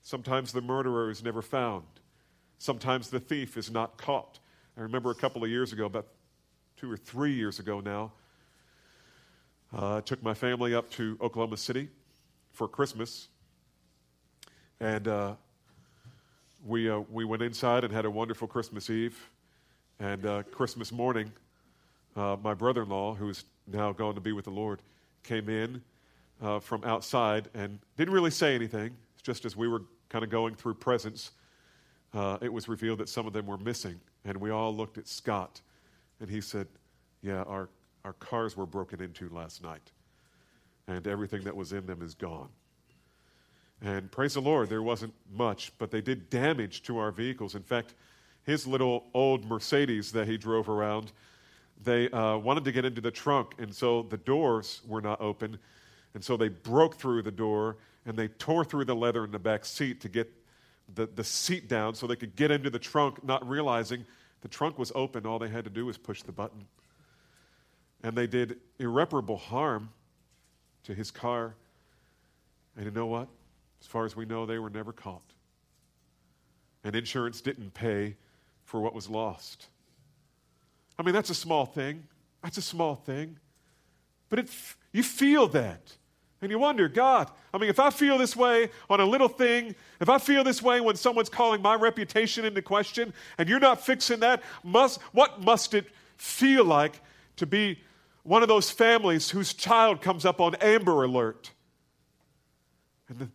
Sometimes 0.00 0.50
the 0.50 0.62
murderer 0.62 1.10
is 1.10 1.22
never 1.22 1.42
found. 1.42 1.84
Sometimes 2.56 3.10
the 3.10 3.20
thief 3.20 3.58
is 3.58 3.70
not 3.70 3.98
caught. 3.98 4.38
I 4.78 4.80
remember 4.80 5.10
a 5.10 5.14
couple 5.14 5.44
of 5.44 5.50
years 5.50 5.74
ago, 5.74 5.84
about 5.84 6.06
two 6.78 6.90
or 6.90 6.96
three 6.96 7.34
years 7.34 7.58
ago 7.58 7.80
now, 7.80 8.12
uh, 9.70 9.98
I 9.98 10.00
took 10.00 10.22
my 10.22 10.32
family 10.32 10.74
up 10.74 10.88
to 10.92 11.18
Oklahoma 11.20 11.58
City 11.58 11.90
for 12.54 12.68
Christmas. 12.68 13.28
And 14.80 15.06
uh, 15.08 15.34
we, 16.64 16.88
uh, 16.88 17.00
we 17.10 17.24
went 17.24 17.42
inside 17.42 17.84
and 17.84 17.92
had 17.92 18.04
a 18.04 18.10
wonderful 18.10 18.48
Christmas 18.48 18.88
Eve. 18.88 19.18
And 20.00 20.24
uh, 20.24 20.42
Christmas 20.44 20.90
morning, 20.90 21.32
uh, 22.16 22.36
my 22.42 22.54
brother 22.54 22.82
in 22.82 22.88
law, 22.88 23.14
who's 23.14 23.44
now 23.66 23.92
gone 23.92 24.14
to 24.14 24.20
be 24.20 24.32
with 24.32 24.44
the 24.44 24.50
Lord, 24.50 24.80
came 25.22 25.48
in 25.48 25.82
uh, 26.42 26.60
from 26.60 26.82
outside 26.84 27.48
and 27.54 27.78
didn't 27.96 28.14
really 28.14 28.30
say 28.30 28.54
anything. 28.54 28.96
Just 29.22 29.44
as 29.44 29.56
we 29.56 29.68
were 29.68 29.82
kind 30.08 30.24
of 30.24 30.30
going 30.30 30.54
through 30.54 30.74
presents, 30.74 31.32
uh, 32.12 32.38
it 32.40 32.52
was 32.52 32.68
revealed 32.68 32.98
that 32.98 33.08
some 33.08 33.26
of 33.26 33.32
them 33.32 33.46
were 33.46 33.58
missing. 33.58 34.00
And 34.24 34.36
we 34.36 34.50
all 34.50 34.74
looked 34.74 34.98
at 34.98 35.08
Scott, 35.08 35.60
and 36.20 36.30
he 36.30 36.40
said, 36.40 36.66
Yeah, 37.22 37.42
our, 37.42 37.68
our 38.04 38.12
cars 38.14 38.56
were 38.56 38.66
broken 38.66 39.02
into 39.02 39.28
last 39.30 39.62
night, 39.62 39.90
and 40.86 41.06
everything 41.06 41.44
that 41.44 41.56
was 41.56 41.72
in 41.72 41.86
them 41.86 42.02
is 42.02 42.14
gone. 42.14 42.48
And 43.82 44.10
praise 44.10 44.34
the 44.34 44.40
Lord, 44.40 44.68
there 44.68 44.82
wasn't 44.82 45.14
much, 45.32 45.72
but 45.78 45.90
they 45.90 46.00
did 46.00 46.30
damage 46.30 46.82
to 46.84 46.98
our 46.98 47.10
vehicles. 47.10 47.54
In 47.54 47.62
fact, 47.62 47.94
his 48.44 48.66
little 48.66 49.04
old 49.14 49.44
Mercedes 49.44 50.12
that 50.12 50.26
he 50.26 50.36
drove 50.36 50.68
around, 50.68 51.12
they 51.82 52.10
uh, 52.10 52.36
wanted 52.38 52.64
to 52.64 52.72
get 52.72 52.84
into 52.84 53.00
the 53.00 53.10
trunk, 53.10 53.54
and 53.58 53.74
so 53.74 54.02
the 54.02 54.16
doors 54.16 54.82
were 54.86 55.00
not 55.00 55.20
open. 55.20 55.58
And 56.14 56.24
so 56.24 56.36
they 56.36 56.48
broke 56.48 56.96
through 56.96 57.22
the 57.22 57.32
door 57.32 57.76
and 58.06 58.16
they 58.16 58.28
tore 58.28 58.64
through 58.64 58.84
the 58.84 58.94
leather 58.94 59.24
in 59.24 59.30
the 59.30 59.38
back 59.38 59.64
seat 59.64 60.00
to 60.02 60.08
get 60.08 60.30
the, 60.94 61.06
the 61.06 61.24
seat 61.24 61.68
down 61.68 61.94
so 61.94 62.06
they 62.06 62.16
could 62.16 62.36
get 62.36 62.50
into 62.50 62.70
the 62.70 62.78
trunk, 62.78 63.24
not 63.24 63.46
realizing 63.48 64.04
the 64.42 64.48
trunk 64.48 64.78
was 64.78 64.92
open. 64.94 65.26
All 65.26 65.38
they 65.38 65.48
had 65.48 65.64
to 65.64 65.70
do 65.70 65.86
was 65.86 65.98
push 65.98 66.22
the 66.22 66.32
button. 66.32 66.64
And 68.02 68.16
they 68.16 68.26
did 68.26 68.60
irreparable 68.78 69.38
harm 69.38 69.88
to 70.84 70.94
his 70.94 71.10
car. 71.10 71.54
And 72.76 72.84
you 72.84 72.90
know 72.90 73.06
what? 73.06 73.28
As 73.80 73.86
far 73.86 74.04
as 74.04 74.16
we 74.16 74.24
know, 74.24 74.46
they 74.46 74.58
were 74.58 74.70
never 74.70 74.92
caught. 74.92 75.22
And 76.84 76.94
insurance 76.94 77.40
didn't 77.40 77.74
pay 77.74 78.16
for 78.64 78.80
what 78.80 78.94
was 78.94 79.08
lost. 79.08 79.66
I 80.98 81.02
mean, 81.02 81.14
that's 81.14 81.30
a 81.30 81.34
small 81.34 81.66
thing. 81.66 82.04
That's 82.42 82.58
a 82.58 82.62
small 82.62 82.94
thing. 82.94 83.36
But 84.28 84.38
it, 84.40 84.50
you 84.92 85.02
feel 85.02 85.48
that. 85.48 85.96
And 86.42 86.50
you 86.50 86.58
wonder, 86.58 86.88
God, 86.88 87.30
I 87.54 87.58
mean, 87.58 87.70
if 87.70 87.80
I 87.80 87.88
feel 87.88 88.18
this 88.18 88.36
way 88.36 88.68
on 88.90 89.00
a 89.00 89.06
little 89.06 89.28
thing, 89.28 89.74
if 89.98 90.10
I 90.10 90.18
feel 90.18 90.44
this 90.44 90.60
way 90.60 90.80
when 90.80 90.94
someone's 90.94 91.30
calling 91.30 91.62
my 91.62 91.74
reputation 91.74 92.44
into 92.44 92.60
question, 92.60 93.14
and 93.38 93.48
you're 93.48 93.60
not 93.60 93.84
fixing 93.84 94.20
that, 94.20 94.42
must, 94.62 95.00
what 95.12 95.40
must 95.40 95.72
it 95.72 95.86
feel 96.18 96.64
like 96.64 97.00
to 97.36 97.46
be 97.46 97.78
one 98.24 98.42
of 98.42 98.48
those 98.48 98.70
families 98.70 99.30
whose 99.30 99.54
child 99.54 100.02
comes 100.02 100.24
up 100.24 100.40
on 100.40 100.56
Amber 100.56 101.04
Alert? 101.04 101.52
And 103.08 103.18
the, 103.18 103.28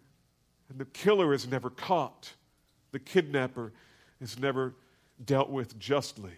and 0.70 0.80
the 0.80 0.86
killer 0.86 1.34
is 1.34 1.48
never 1.48 1.70
caught, 1.70 2.34
the 2.92 3.00
kidnapper 3.00 3.72
is 4.20 4.38
never 4.38 4.76
dealt 5.24 5.50
with 5.50 5.80
justly. 5.80 6.34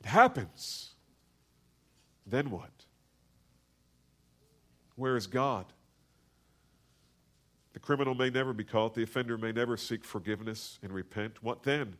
It 0.00 0.06
happens. 0.06 0.92
Then 2.26 2.50
what? 2.50 2.70
Where 4.96 5.16
is 5.16 5.26
God? 5.26 5.66
The 7.72 7.80
criminal 7.80 8.14
may 8.14 8.30
never 8.30 8.52
be 8.52 8.64
caught. 8.64 8.94
The 8.94 9.02
offender 9.02 9.38
may 9.38 9.52
never 9.52 9.76
seek 9.76 10.04
forgiveness 10.04 10.78
and 10.82 10.92
repent. 10.92 11.42
What 11.42 11.62
then? 11.62 11.96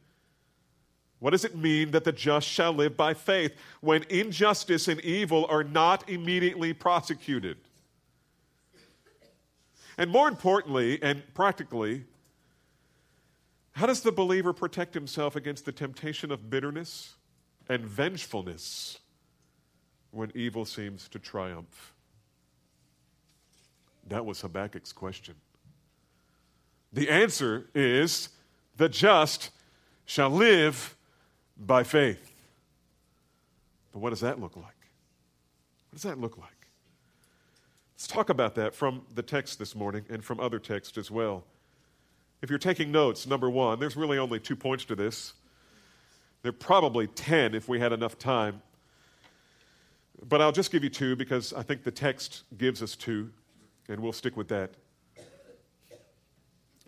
What 1.21 1.31
does 1.31 1.45
it 1.45 1.57
mean 1.57 1.91
that 1.91 2.05
the 2.05 2.13
just 2.13 2.47
shall 2.47 2.73
live 2.73 2.97
by 2.97 3.15
faith 3.15 3.57
when 3.81 4.05
injustice 4.09 4.87
and 4.87 5.01
evil 5.01 5.47
are 5.47 5.65
not 5.65 6.09
immediately 6.09 6.73
prosecuted? 6.73 7.59
And 9.97 10.11
more 10.11 10.29
importantly 10.29 11.03
and 11.03 11.23
practically, 11.35 12.05
how 13.73 13.87
does 13.87 14.01
the 14.01 14.13
believer 14.13 14.53
protect 14.53 14.95
himself 14.95 15.35
against 15.35 15.65
the 15.65 15.73
temptation 15.73 16.31
of 16.31 16.49
bitterness 16.49 17.17
and 17.69 17.85
vengefulness 17.85 18.99
when 20.13 20.31
evil 20.37 20.65
seems 20.65 21.09
to 21.09 21.19
triumph? 21.19 21.95
That 24.09 24.25
was 24.25 24.41
Habakkuk's 24.41 24.93
question. 24.93 25.35
The 26.93 27.11
answer 27.11 27.67
is 27.75 28.31
the 28.77 28.89
just 28.89 29.51
shall 30.07 30.31
live 30.31 30.97
by 31.59 31.83
faith. 31.83 32.33
But 33.93 34.01
what 34.01 34.11
does 34.11 34.21
that 34.21 34.41
look 34.41 34.57
like? 34.57 34.65
What 34.65 35.95
does 35.95 36.03
that 36.03 36.21
look 36.21 36.39
like? 36.39 36.53
Let's 37.95 38.07
talk 38.07 38.31
about 38.31 38.55
that 38.55 38.75
from 38.75 39.03
the 39.15 39.23
text 39.23 39.59
this 39.59 39.75
morning 39.75 40.05
and 40.09 40.25
from 40.25 40.39
other 40.39 40.59
texts 40.59 40.97
as 40.99 41.11
well. 41.11 41.45
If 42.43 42.51
you're 42.51 42.59
taking 42.59 42.93
notes, 42.93 43.27
number 43.27 43.51
one, 43.51 43.81
there's 43.81 43.97
really 43.97 44.19
only 44.19 44.39
two 44.39 44.55
points 44.55 44.85
to 44.85 44.95
this. 44.95 45.35
There 46.43 46.51
are 46.51 46.53
probably 46.53 47.09
10 47.09 47.55
if 47.55 47.69
we 47.69 47.81
had 47.81 47.93
enough 47.93 48.17
time. 48.17 48.63
But 50.29 50.41
I'll 50.41 50.53
just 50.53 50.71
give 50.71 50.85
you 50.85 50.91
two 50.91 51.17
because 51.17 51.53
I 51.53 51.63
think 51.63 51.83
the 51.83 51.91
text 51.91 52.45
gives 52.57 52.83
us 52.83 52.95
two, 52.95 53.31
and 53.89 54.01
we'll 54.01 54.13
stick 54.13 54.37
with 54.37 54.49
that. 54.49 54.71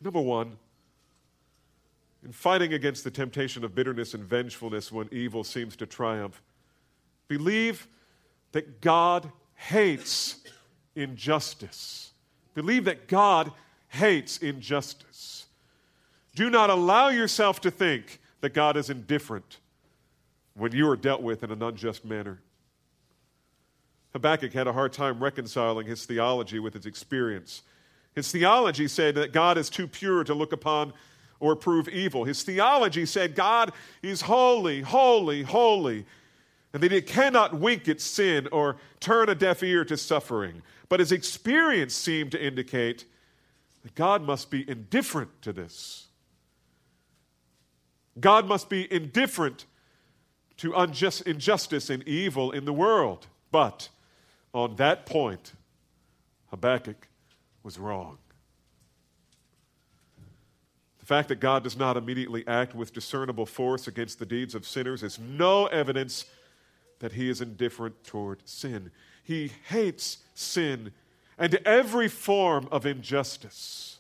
Number 0.01 0.21
one, 0.21 0.57
in 2.25 2.33
fighting 2.33 2.73
against 2.73 3.05
the 3.05 3.11
temptation 3.11 3.65
of 3.65 3.75
bitterness 3.75 4.15
and 4.15 4.25
vengefulness 4.25 4.93
when 4.93 5.09
evil 5.11 5.43
seems 5.45 5.77
to 5.77 5.87
triumph, 5.87 6.43
believe 7.29 7.87
that 8.53 8.81
God 8.81 9.31
hates 9.55 10.41
injustice. 10.95 12.13
Believe 12.55 12.85
that 12.85 13.09
God 13.09 13.53
hates 13.89 14.39
injustice. 14.39 15.47
Do 16.35 16.51
not 16.51 16.71
allow 16.71 17.09
yourself 17.09 17.61
to 17.63 17.71
think 17.71 18.21
that 18.41 18.55
God 18.55 18.77
is 18.77 18.91
indifferent 18.91 19.59
when 20.55 20.73
you 20.73 20.89
are 20.89 20.97
dealt 20.97 21.23
with 21.23 21.43
in 21.43 21.51
an 21.51 21.63
unjust 21.63 22.05
manner. 22.05 22.41
Habakkuk 24.13 24.53
had 24.53 24.67
a 24.67 24.73
hard 24.73 24.93
time 24.93 25.23
reconciling 25.23 25.87
his 25.87 26.05
theology 26.05 26.59
with 26.59 26.75
his 26.75 26.87
experience. 26.87 27.63
His 28.15 28.31
theology 28.31 28.89
said 28.89 29.15
that 29.15 29.33
God 29.33 29.57
is 29.57 29.71
too 29.71 29.87
pure 29.87 30.25
to 30.25 30.35
look 30.35 30.53
upon 30.53 30.93
or 31.41 31.57
prove 31.57 31.89
evil. 31.89 32.25
His 32.25 32.43
theology 32.43 33.07
said 33.07 33.35
God 33.35 33.73
is 34.03 34.21
holy, 34.21 34.83
holy, 34.83 35.43
holy, 35.43 36.07
and 36.73 36.83
that 36.83 36.93
he 36.93 37.03
cannot 37.03 37.59
wink 37.59 37.89
at 37.89 38.01
sin 38.01 38.47
or 38.53 38.77
turn 39.01 39.29
a 39.29 39.35
deaf 39.35 39.63
ear 39.63 39.85
to 39.87 39.97
suffering. 39.97 40.63
But 40.89 41.01
his 41.01 41.11
experience 41.11 41.95
seemed 41.95 42.31
to 42.33 42.45
indicate 42.45 43.07
that 43.83 43.95
God 43.95 44.23
must 44.23 44.51
be 44.51 44.69
indifferent 44.69 45.43
to 45.43 45.53
this. 45.53 46.07
God 48.21 48.47
must 48.47 48.69
be 48.69 48.93
indifferent 48.93 49.65
to 50.59 50.75
unjust, 50.75 51.23
injustice 51.23 51.89
and 51.89 52.07
evil 52.07 52.51
in 52.51 52.67
the 52.67 52.73
world. 52.73 53.27
But 53.51 53.89
on 54.53 54.77
that 54.77 55.07
point, 55.07 55.55
Habakkuk 56.51 57.09
was 57.63 57.79
wrong. 57.79 58.19
The 61.11 61.17
fact 61.17 61.29
that 61.31 61.41
God 61.41 61.65
does 61.65 61.77
not 61.77 61.97
immediately 61.97 62.47
act 62.47 62.73
with 62.73 62.93
discernible 62.93 63.45
force 63.45 63.89
against 63.89 64.21
the 64.21 64.25
deeds 64.25 64.55
of 64.55 64.65
sinners 64.65 65.03
is 65.03 65.19
no 65.19 65.67
evidence 65.67 66.25
that 67.01 67.11
he 67.11 67.29
is 67.29 67.41
indifferent 67.41 68.05
toward 68.05 68.49
sin. 68.49 68.93
He 69.25 69.51
hates 69.67 70.19
sin 70.35 70.93
and 71.37 71.57
every 71.67 72.07
form 72.07 72.69
of 72.71 72.87
injustice. 72.87 73.99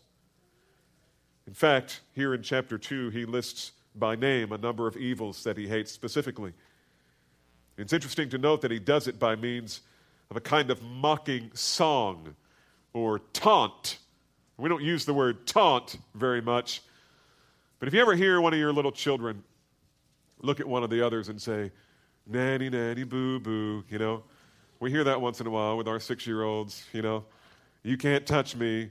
In 1.49 1.52
fact, 1.52 2.00
here 2.14 2.33
in 2.33 2.45
chapter 2.45 2.79
2, 2.79 3.11
he 3.11 3.25
lists 3.25 3.73
by 3.97 4.14
name 4.14 4.52
a 4.52 4.59
number 4.59 4.87
of 4.87 4.97
evils 4.97 5.43
that 5.43 5.57
he 5.57 5.67
hates 5.67 5.90
specifically. 5.90 6.52
It's 7.76 7.93
interesting 7.93 8.29
to 8.29 8.38
note 8.38 8.61
that 8.61 8.71
he 8.71 8.79
does 8.79 9.09
it 9.09 9.19
by 9.19 9.35
means 9.35 9.81
of 10.31 10.37
a 10.37 10.40
kind 10.40 10.71
of 10.71 10.81
mocking 10.81 11.50
song 11.55 12.37
or 12.93 13.19
taunt. 13.33 13.99
We 14.57 14.69
don't 14.69 14.85
use 14.85 15.05
the 15.05 15.14
word 15.14 15.45
taunt 15.49 15.97
very 16.14 16.40
much, 16.40 16.83
but 17.81 17.89
if 17.89 17.95
you 17.95 18.01
ever 18.01 18.15
hear 18.15 18.41
one 18.41 18.53
of 18.53 18.59
your 18.59 18.73
little 18.73 18.93
children 18.93 19.43
look 20.43 20.61
at 20.61 20.69
one 20.69 20.85
of 20.85 20.91
the 20.91 21.05
others 21.05 21.29
and 21.29 21.41
say, 21.41 21.73
nanny, 22.27 22.71
nanny, 22.71 23.05
boo, 23.05 23.41
boo, 23.41 23.85
you 23.89 23.99
know, 23.99 24.23
we 24.79 24.91
hear 24.91 25.03
that 25.05 25.21
once 25.21 25.41
in 25.41 25.47
a 25.47 25.51
while 25.51 25.77
with 25.77 25.89
our 25.89 25.99
six 25.99 26.27
year 26.27 26.43
olds, 26.43 26.85
you 26.93 27.03
know, 27.03 27.25
you 27.83 27.97
can't 27.97 28.27
touch 28.27 28.55
me, 28.55 28.91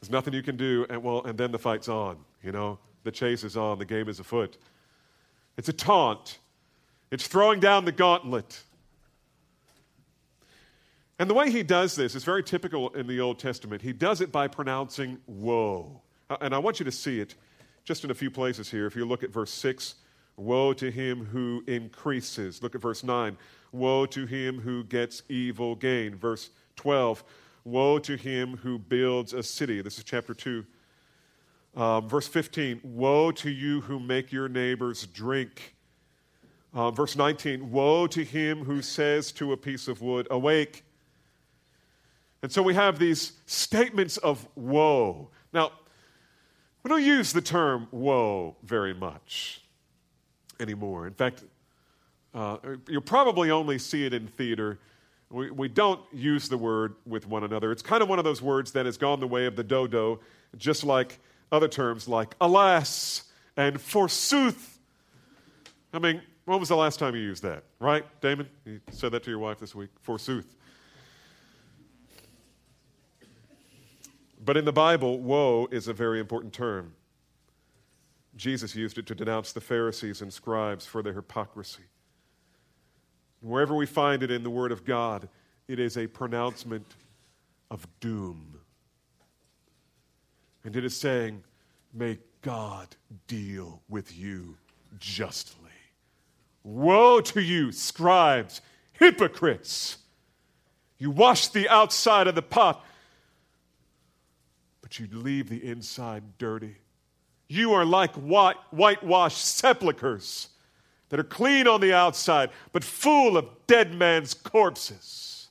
there's 0.00 0.10
nothing 0.10 0.32
you 0.32 0.42
can 0.42 0.56
do, 0.56 0.86
and 0.88 1.02
well, 1.02 1.24
and 1.24 1.36
then 1.36 1.50
the 1.50 1.58
fight's 1.58 1.88
on, 1.88 2.16
you 2.42 2.52
know, 2.52 2.78
the 3.04 3.10
chase 3.10 3.44
is 3.44 3.56
on, 3.56 3.78
the 3.78 3.84
game 3.84 4.08
is 4.08 4.20
afoot. 4.20 4.56
It's 5.56 5.68
a 5.68 5.72
taunt, 5.72 6.38
it's 7.10 7.26
throwing 7.26 7.60
down 7.60 7.84
the 7.84 7.92
gauntlet. 7.92 8.62
And 11.18 11.28
the 11.28 11.34
way 11.34 11.50
he 11.50 11.64
does 11.64 11.96
this 11.96 12.14
is 12.14 12.22
very 12.22 12.44
typical 12.44 12.90
in 12.90 13.08
the 13.08 13.18
Old 13.18 13.40
Testament. 13.40 13.82
He 13.82 13.92
does 13.92 14.20
it 14.20 14.30
by 14.30 14.46
pronouncing 14.46 15.18
woe. 15.26 16.00
Uh, 16.30 16.36
and 16.40 16.54
I 16.54 16.58
want 16.58 16.78
you 16.78 16.84
to 16.84 16.92
see 16.92 17.18
it 17.18 17.34
just 17.88 18.04
in 18.04 18.10
a 18.10 18.14
few 18.14 18.30
places 18.30 18.70
here. 18.70 18.86
If 18.86 18.94
you 18.94 19.06
look 19.06 19.24
at 19.24 19.32
verse 19.32 19.50
6, 19.50 19.94
woe 20.36 20.74
to 20.74 20.90
him 20.90 21.24
who 21.24 21.64
increases. 21.66 22.62
Look 22.62 22.74
at 22.74 22.82
verse 22.82 23.02
9, 23.02 23.38
woe 23.72 24.04
to 24.04 24.26
him 24.26 24.60
who 24.60 24.84
gets 24.84 25.22
evil 25.30 25.74
gain. 25.74 26.14
Verse 26.14 26.50
12, 26.76 27.24
woe 27.64 27.98
to 28.00 28.14
him 28.14 28.58
who 28.58 28.78
builds 28.78 29.32
a 29.32 29.42
city. 29.42 29.80
This 29.80 29.96
is 29.96 30.04
chapter 30.04 30.34
2. 30.34 30.66
Um, 31.76 32.06
verse 32.06 32.28
15, 32.28 32.82
woe 32.84 33.30
to 33.30 33.48
you 33.48 33.80
who 33.80 33.98
make 33.98 34.32
your 34.32 34.50
neighbors 34.50 35.06
drink. 35.06 35.74
Um, 36.74 36.94
verse 36.94 37.16
19, 37.16 37.70
woe 37.72 38.06
to 38.08 38.22
him 38.22 38.64
who 38.64 38.82
says 38.82 39.32
to 39.32 39.54
a 39.54 39.56
piece 39.56 39.88
of 39.88 40.02
wood, 40.02 40.28
Awake 40.30 40.84
and 42.42 42.52
so 42.52 42.62
we 42.62 42.74
have 42.74 42.98
these 42.98 43.32
statements 43.46 44.16
of 44.18 44.46
woe. 44.54 45.30
Now, 45.52 45.72
Don't 46.88 47.04
use 47.04 47.32
the 47.32 47.42
term 47.42 47.86
woe 47.90 48.56
very 48.62 48.94
much 48.94 49.60
anymore. 50.58 51.06
In 51.06 51.14
fact, 51.14 51.44
uh, 52.34 52.56
you'll 52.88 53.00
probably 53.02 53.50
only 53.50 53.78
see 53.78 54.06
it 54.06 54.14
in 54.14 54.26
theater. 54.26 54.78
We, 55.30 55.50
we 55.50 55.68
don't 55.68 56.00
use 56.12 56.48
the 56.48 56.56
word 56.56 56.94
with 57.06 57.26
one 57.26 57.44
another. 57.44 57.72
It's 57.72 57.82
kind 57.82 58.02
of 58.02 58.08
one 58.08 58.18
of 58.18 58.24
those 58.24 58.40
words 58.40 58.72
that 58.72 58.86
has 58.86 58.96
gone 58.96 59.20
the 59.20 59.26
way 59.26 59.46
of 59.46 59.56
the 59.56 59.64
dodo, 59.64 60.20
just 60.56 60.84
like 60.84 61.18
other 61.52 61.68
terms 61.68 62.08
like 62.08 62.34
alas 62.40 63.24
and 63.56 63.80
forsooth. 63.80 64.78
I 65.92 65.98
mean, 65.98 66.22
when 66.44 66.60
was 66.60 66.68
the 66.68 66.76
last 66.76 66.98
time 66.98 67.14
you 67.14 67.20
used 67.20 67.42
that? 67.42 67.64
Right, 67.78 68.04
Damon? 68.20 68.48
You 68.64 68.80
said 68.90 69.12
that 69.12 69.22
to 69.24 69.30
your 69.30 69.38
wife 69.38 69.58
this 69.58 69.74
week. 69.74 69.90
Forsooth. 70.00 70.54
But 74.48 74.56
in 74.56 74.64
the 74.64 74.72
Bible, 74.72 75.18
woe 75.18 75.68
is 75.70 75.88
a 75.88 75.92
very 75.92 76.18
important 76.18 76.54
term. 76.54 76.94
Jesus 78.34 78.74
used 78.74 78.96
it 78.96 79.04
to 79.08 79.14
denounce 79.14 79.52
the 79.52 79.60
Pharisees 79.60 80.22
and 80.22 80.32
scribes 80.32 80.86
for 80.86 81.02
their 81.02 81.12
hypocrisy. 81.12 81.82
Wherever 83.42 83.74
we 83.74 83.84
find 83.84 84.22
it 84.22 84.30
in 84.30 84.42
the 84.42 84.48
Word 84.48 84.72
of 84.72 84.86
God, 84.86 85.28
it 85.68 85.78
is 85.78 85.98
a 85.98 86.06
pronouncement 86.06 86.86
of 87.70 87.86
doom. 88.00 88.58
And 90.64 90.74
it 90.76 90.82
is 90.82 90.96
saying, 90.96 91.42
May 91.92 92.16
God 92.40 92.88
deal 93.26 93.82
with 93.86 94.16
you 94.16 94.56
justly. 94.98 95.52
Woe 96.62 97.20
to 97.20 97.42
you, 97.42 97.70
scribes, 97.70 98.62
hypocrites! 98.94 99.98
You 100.96 101.10
wash 101.10 101.48
the 101.48 101.68
outside 101.68 102.26
of 102.28 102.34
the 102.34 102.40
pot, 102.40 102.82
but 104.88 104.98
you 104.98 105.06
leave 105.12 105.50
the 105.50 105.62
inside 105.62 106.22
dirty. 106.38 106.76
You 107.46 107.74
are 107.74 107.84
like 107.84 108.14
white, 108.14 108.56
whitewashed 108.70 109.44
sepulchres 109.44 110.48
that 111.10 111.20
are 111.20 111.24
clean 111.24 111.68
on 111.68 111.82
the 111.82 111.92
outside, 111.92 112.48
but 112.72 112.82
full 112.82 113.36
of 113.36 113.46
dead 113.66 113.94
man's 113.94 114.32
corpses. 114.32 115.48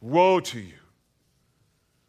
Woe 0.00 0.38
to 0.40 0.60
you. 0.60 0.74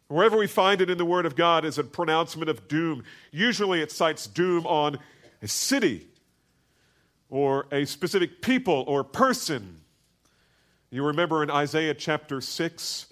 Wherever 0.06 0.36
we 0.36 0.46
find 0.46 0.80
it 0.80 0.90
in 0.90 0.98
the 0.98 1.04
Word 1.04 1.26
of 1.26 1.34
God 1.34 1.64
is 1.64 1.76
a 1.76 1.82
pronouncement 1.82 2.48
of 2.48 2.68
doom. 2.68 3.02
Usually 3.32 3.80
it 3.80 3.90
cites 3.90 4.28
doom 4.28 4.64
on 4.64 5.00
a 5.42 5.48
city 5.48 6.06
or 7.30 7.66
a 7.72 7.84
specific 7.84 8.42
people 8.42 8.84
or 8.86 9.02
person. 9.02 9.80
You 10.90 11.04
remember 11.04 11.42
in 11.42 11.50
Isaiah 11.50 11.94
chapter 11.94 12.40
6, 12.40 13.06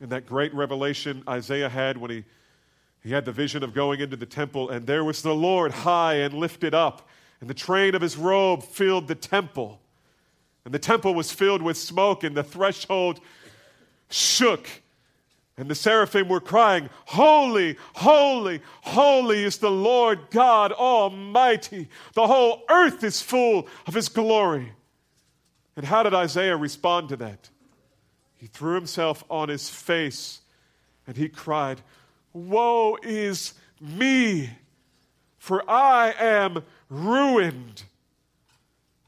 in 0.00 0.08
that 0.10 0.26
great 0.26 0.52
revelation 0.54 1.22
Isaiah 1.28 1.68
had 1.68 1.96
when 1.96 2.10
he, 2.10 2.24
he 3.02 3.12
had 3.12 3.24
the 3.24 3.32
vision 3.32 3.62
of 3.62 3.74
going 3.74 4.00
into 4.00 4.16
the 4.16 4.26
temple, 4.26 4.70
and 4.70 4.86
there 4.86 5.04
was 5.04 5.22
the 5.22 5.34
Lord 5.34 5.72
high 5.72 6.14
and 6.14 6.34
lifted 6.34 6.74
up 6.74 7.08
and 7.44 7.50
the 7.50 7.52
train 7.52 7.94
of 7.94 8.00
his 8.00 8.16
robe 8.16 8.62
filled 8.62 9.06
the 9.06 9.14
temple. 9.14 9.78
And 10.64 10.72
the 10.72 10.78
temple 10.78 11.14
was 11.14 11.30
filled 11.30 11.60
with 11.60 11.76
smoke, 11.76 12.24
and 12.24 12.34
the 12.34 12.42
threshold 12.42 13.20
shook. 14.08 14.66
And 15.58 15.68
the 15.68 15.74
seraphim 15.74 16.30
were 16.30 16.40
crying, 16.40 16.88
Holy, 17.04 17.76
holy, 17.96 18.62
holy 18.80 19.44
is 19.44 19.58
the 19.58 19.70
Lord 19.70 20.30
God 20.30 20.72
Almighty. 20.72 21.90
The 22.14 22.26
whole 22.26 22.62
earth 22.70 23.04
is 23.04 23.20
full 23.20 23.68
of 23.86 23.92
his 23.92 24.08
glory. 24.08 24.72
And 25.76 25.84
how 25.84 26.02
did 26.02 26.14
Isaiah 26.14 26.56
respond 26.56 27.10
to 27.10 27.16
that? 27.16 27.50
He 28.44 28.48
threw 28.48 28.74
himself 28.74 29.24
on 29.30 29.48
his 29.48 29.70
face 29.70 30.42
and 31.06 31.16
he 31.16 31.30
cried, 31.30 31.80
Woe 32.34 32.98
is 33.02 33.54
me, 33.80 34.50
for 35.38 35.64
I 35.66 36.12
am 36.18 36.62
ruined. 36.90 37.84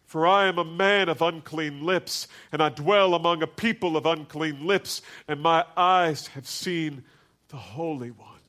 For 0.06 0.26
I 0.26 0.46
am 0.46 0.56
a 0.56 0.64
man 0.64 1.10
of 1.10 1.20
unclean 1.20 1.84
lips, 1.84 2.28
and 2.50 2.62
I 2.62 2.70
dwell 2.70 3.12
among 3.12 3.42
a 3.42 3.46
people 3.46 3.98
of 3.98 4.06
unclean 4.06 4.66
lips, 4.66 5.02
and 5.28 5.42
my 5.42 5.66
eyes 5.76 6.28
have 6.28 6.48
seen 6.48 7.04
the 7.48 7.58
Holy 7.58 8.12
One. 8.12 8.40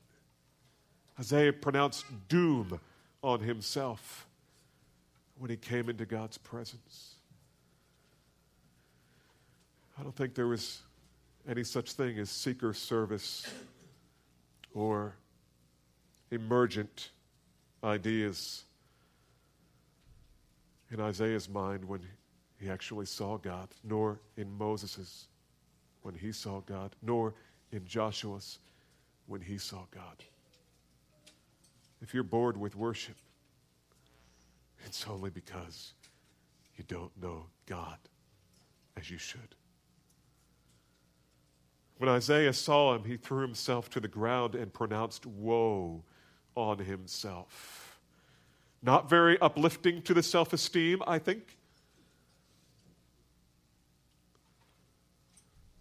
Isaiah 1.20 1.52
pronounced 1.52 2.06
doom 2.30 2.80
on 3.22 3.40
himself 3.40 4.26
when 5.36 5.50
he 5.50 5.58
came 5.58 5.90
into 5.90 6.06
God's 6.06 6.38
presence. 6.38 7.07
I 9.98 10.02
don't 10.02 10.14
think 10.14 10.34
there 10.34 10.46
was 10.46 10.82
any 11.48 11.64
such 11.64 11.92
thing 11.92 12.18
as 12.18 12.30
seeker 12.30 12.72
service 12.72 13.48
or 14.72 15.16
emergent 16.30 17.10
ideas 17.82 18.64
in 20.92 21.00
Isaiah's 21.00 21.48
mind 21.48 21.84
when 21.84 22.00
he 22.60 22.70
actually 22.70 23.06
saw 23.06 23.38
God, 23.38 23.68
nor 23.82 24.20
in 24.36 24.56
Moses's 24.56 25.26
when 26.02 26.14
he 26.14 26.30
saw 26.30 26.60
God, 26.60 26.94
nor 27.02 27.34
in 27.72 27.84
Joshua's 27.84 28.60
when 29.26 29.40
he 29.40 29.58
saw 29.58 29.84
God. 29.90 30.22
If 32.00 32.14
you're 32.14 32.22
bored 32.22 32.56
with 32.56 32.76
worship, 32.76 33.16
it's 34.86 35.06
only 35.08 35.30
because 35.30 35.92
you 36.76 36.84
don't 36.86 37.10
know 37.20 37.46
God 37.66 37.98
as 38.96 39.10
you 39.10 39.18
should. 39.18 39.56
When 41.98 42.08
Isaiah 42.08 42.52
saw 42.52 42.94
him, 42.94 43.04
he 43.04 43.16
threw 43.16 43.42
himself 43.42 43.90
to 43.90 44.00
the 44.00 44.08
ground 44.08 44.54
and 44.54 44.72
pronounced 44.72 45.26
woe 45.26 46.04
on 46.54 46.78
himself. 46.78 47.98
Not 48.82 49.10
very 49.10 49.38
uplifting 49.40 50.02
to 50.02 50.14
the 50.14 50.22
self 50.22 50.52
esteem, 50.52 51.02
I 51.06 51.18
think. 51.18 51.56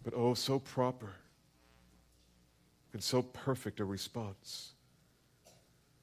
But 0.03 0.13
oh, 0.15 0.33
so 0.33 0.59
proper 0.59 1.13
and 2.93 3.03
so 3.03 3.21
perfect 3.21 3.79
a 3.79 3.85
response. 3.85 4.71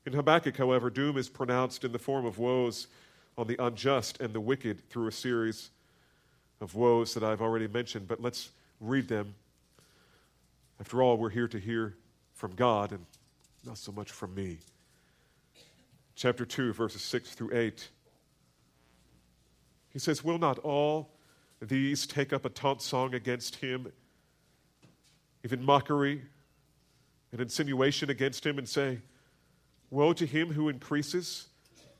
In 0.07 0.13
Habakkuk, 0.13 0.57
however, 0.57 0.91
doom 0.91 1.17
is 1.17 1.29
pronounced 1.29 1.83
in 1.83 1.91
the 1.91 1.99
form 1.99 2.27
of 2.27 2.39
woes 2.39 2.87
on 3.37 3.49
the 3.49 3.57
unjust 3.59 4.21
and 4.21 4.33
the 4.33 4.41
wicked 4.41 4.89
through 4.91 5.09
a 5.09 5.13
series 5.13 5.71
of 6.61 6.75
woes 6.75 7.15
that 7.15 7.25
I've 7.25 7.41
already 7.41 7.67
mentioned, 7.67 8.07
but 8.07 8.21
let's 8.21 8.51
read 8.79 9.09
them. 9.09 9.35
After 10.81 11.03
all, 11.03 11.17
we're 11.17 11.31
here 11.31 11.49
to 11.49 11.59
hear 11.59 11.97
from 12.33 12.55
God 12.55 12.93
and 12.93 13.07
not 13.65 13.79
so 13.79 13.93
much 13.93 14.11
from 14.11 14.35
me 14.35 14.59
chapter 16.15 16.45
2, 16.45 16.73
verses 16.73 17.03
6 17.03 17.31
through 17.31 17.57
8. 17.57 17.89
He 19.91 19.99
says, 19.99 20.25
Will 20.25 20.39
not 20.39 20.59
all 20.61 21.11
these 21.61 22.07
take 22.07 22.33
up 22.33 22.45
a 22.45 22.49
taunt 22.49 22.83
song 22.83 23.15
against 23.15 23.57
him, 23.57 23.93
even 25.45 25.63
mockery 25.63 26.23
and 27.33 27.41
insinuation 27.41 28.11
against 28.11 28.45
him, 28.45 28.59
and 28.59 28.69
say, 28.69 28.99
Woe 29.91 30.13
to 30.13 30.27
him 30.27 30.53
who 30.53 30.69
increases 30.69 31.49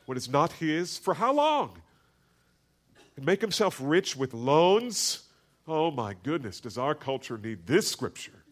what 0.07 0.17
is 0.19 0.29
not 0.29 0.53
his? 0.53 0.99
For 0.99 1.15
how 1.15 1.33
long? 1.33 1.79
And 3.17 3.25
make 3.25 3.41
himself 3.41 3.79
rich 3.83 4.17
with 4.17 4.35
loans? 4.35 5.23
Oh 5.67 5.91
my 5.91 6.15
goodness, 6.23 6.61
does 6.61 6.77
our 6.77 6.95
culture 6.95 7.39
need 7.39 7.67
this 7.67 7.89
scripture? 7.89 8.44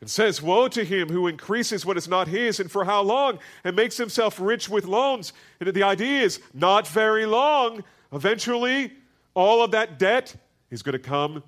It 0.00 0.08
says, 0.08 0.40
Woe 0.40 0.68
to 0.68 0.84
him 0.84 1.08
who 1.08 1.26
increases 1.26 1.84
what 1.84 1.96
is 1.96 2.08
not 2.08 2.28
his, 2.28 2.60
and 2.60 2.70
for 2.70 2.84
how 2.84 3.02
long, 3.02 3.38
and 3.64 3.74
makes 3.74 3.96
himself 3.96 4.38
rich 4.38 4.68
with 4.68 4.84
loans. 4.84 5.32
And 5.58 5.68
the 5.72 5.82
idea 5.82 6.22
is 6.22 6.40
not 6.54 6.86
very 6.86 7.26
long. 7.26 7.82
Eventually, 8.12 8.92
all 9.34 9.62
of 9.62 9.72
that 9.72 9.98
debt 9.98 10.36
is 10.70 10.82
going 10.82 10.92
to 10.92 10.98
come 10.98 11.42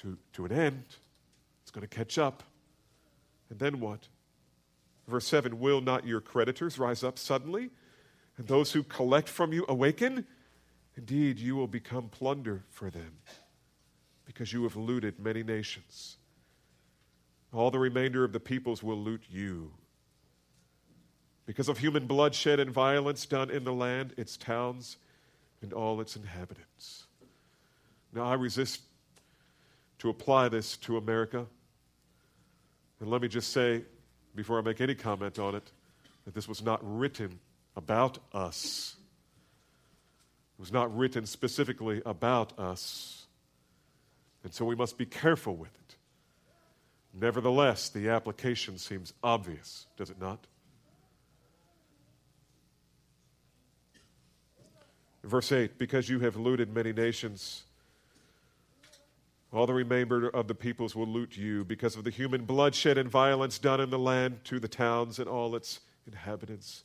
to, 0.00 0.16
to 0.34 0.44
an 0.44 0.52
end. 0.52 0.84
It's 1.62 1.70
going 1.70 1.86
to 1.86 1.88
catch 1.88 2.18
up. 2.18 2.42
And 3.50 3.58
then 3.58 3.80
what? 3.80 4.08
Verse 5.08 5.26
7 5.26 5.58
Will 5.58 5.80
not 5.80 6.06
your 6.06 6.20
creditors 6.20 6.78
rise 6.78 7.02
up 7.02 7.18
suddenly, 7.18 7.70
and 8.36 8.46
those 8.46 8.72
who 8.72 8.84
collect 8.84 9.28
from 9.28 9.52
you 9.52 9.64
awaken? 9.68 10.24
Indeed, 10.96 11.38
you 11.38 11.56
will 11.56 11.66
become 11.66 12.08
plunder 12.08 12.62
for 12.70 12.90
them, 12.90 13.18
because 14.24 14.52
you 14.52 14.62
have 14.62 14.76
looted 14.76 15.18
many 15.18 15.42
nations. 15.42 16.18
All 17.52 17.70
the 17.70 17.78
remainder 17.78 18.24
of 18.24 18.32
the 18.32 18.40
peoples 18.40 18.82
will 18.82 18.98
loot 18.98 19.22
you. 19.28 19.72
Because 21.46 21.68
of 21.68 21.78
human 21.78 22.06
bloodshed 22.06 22.60
and 22.60 22.70
violence 22.70 23.26
done 23.26 23.50
in 23.50 23.64
the 23.64 23.72
land, 23.72 24.14
its 24.16 24.36
towns, 24.36 24.98
and 25.62 25.72
all 25.72 26.00
its 26.00 26.14
inhabitants. 26.16 27.06
Now, 28.12 28.22
I 28.22 28.34
resist 28.34 28.82
to 29.98 30.08
apply 30.08 30.48
this 30.48 30.76
to 30.78 30.96
America. 30.96 31.46
And 33.00 33.10
let 33.10 33.20
me 33.20 33.28
just 33.28 33.52
say, 33.52 33.82
before 34.34 34.58
I 34.58 34.62
make 34.62 34.80
any 34.80 34.94
comment 34.94 35.38
on 35.38 35.54
it, 35.54 35.70
that 36.24 36.34
this 36.34 36.48
was 36.48 36.62
not 36.62 36.80
written 36.82 37.38
about 37.76 38.18
us. 38.32 38.96
It 40.58 40.60
was 40.60 40.72
not 40.72 40.96
written 40.96 41.26
specifically 41.26 42.02
about 42.06 42.58
us. 42.58 43.26
And 44.44 44.52
so 44.52 44.64
we 44.64 44.74
must 44.74 44.96
be 44.96 45.06
careful 45.06 45.56
with 45.56 45.74
it. 45.74 45.96
Nevertheless, 47.12 47.88
the 47.88 48.08
application 48.08 48.78
seems 48.78 49.12
obvious, 49.22 49.86
does 49.96 50.10
it 50.10 50.20
not? 50.20 50.46
Verse 55.24 55.52
8 55.52 55.78
Because 55.78 56.08
you 56.08 56.20
have 56.20 56.36
looted 56.36 56.72
many 56.74 56.92
nations, 56.92 57.64
all 59.52 59.66
the 59.66 59.74
remainder 59.74 60.28
of 60.28 60.46
the 60.46 60.54
peoples 60.54 60.94
will 60.94 61.08
loot 61.08 61.36
you 61.36 61.64
because 61.64 61.96
of 61.96 62.04
the 62.04 62.10
human 62.10 62.44
bloodshed 62.44 62.96
and 62.96 63.10
violence 63.10 63.58
done 63.58 63.80
in 63.80 63.90
the 63.90 63.98
land 63.98 64.44
to 64.44 64.60
the 64.60 64.68
towns 64.68 65.18
and 65.18 65.28
all 65.28 65.56
its 65.56 65.80
inhabitants. 66.06 66.84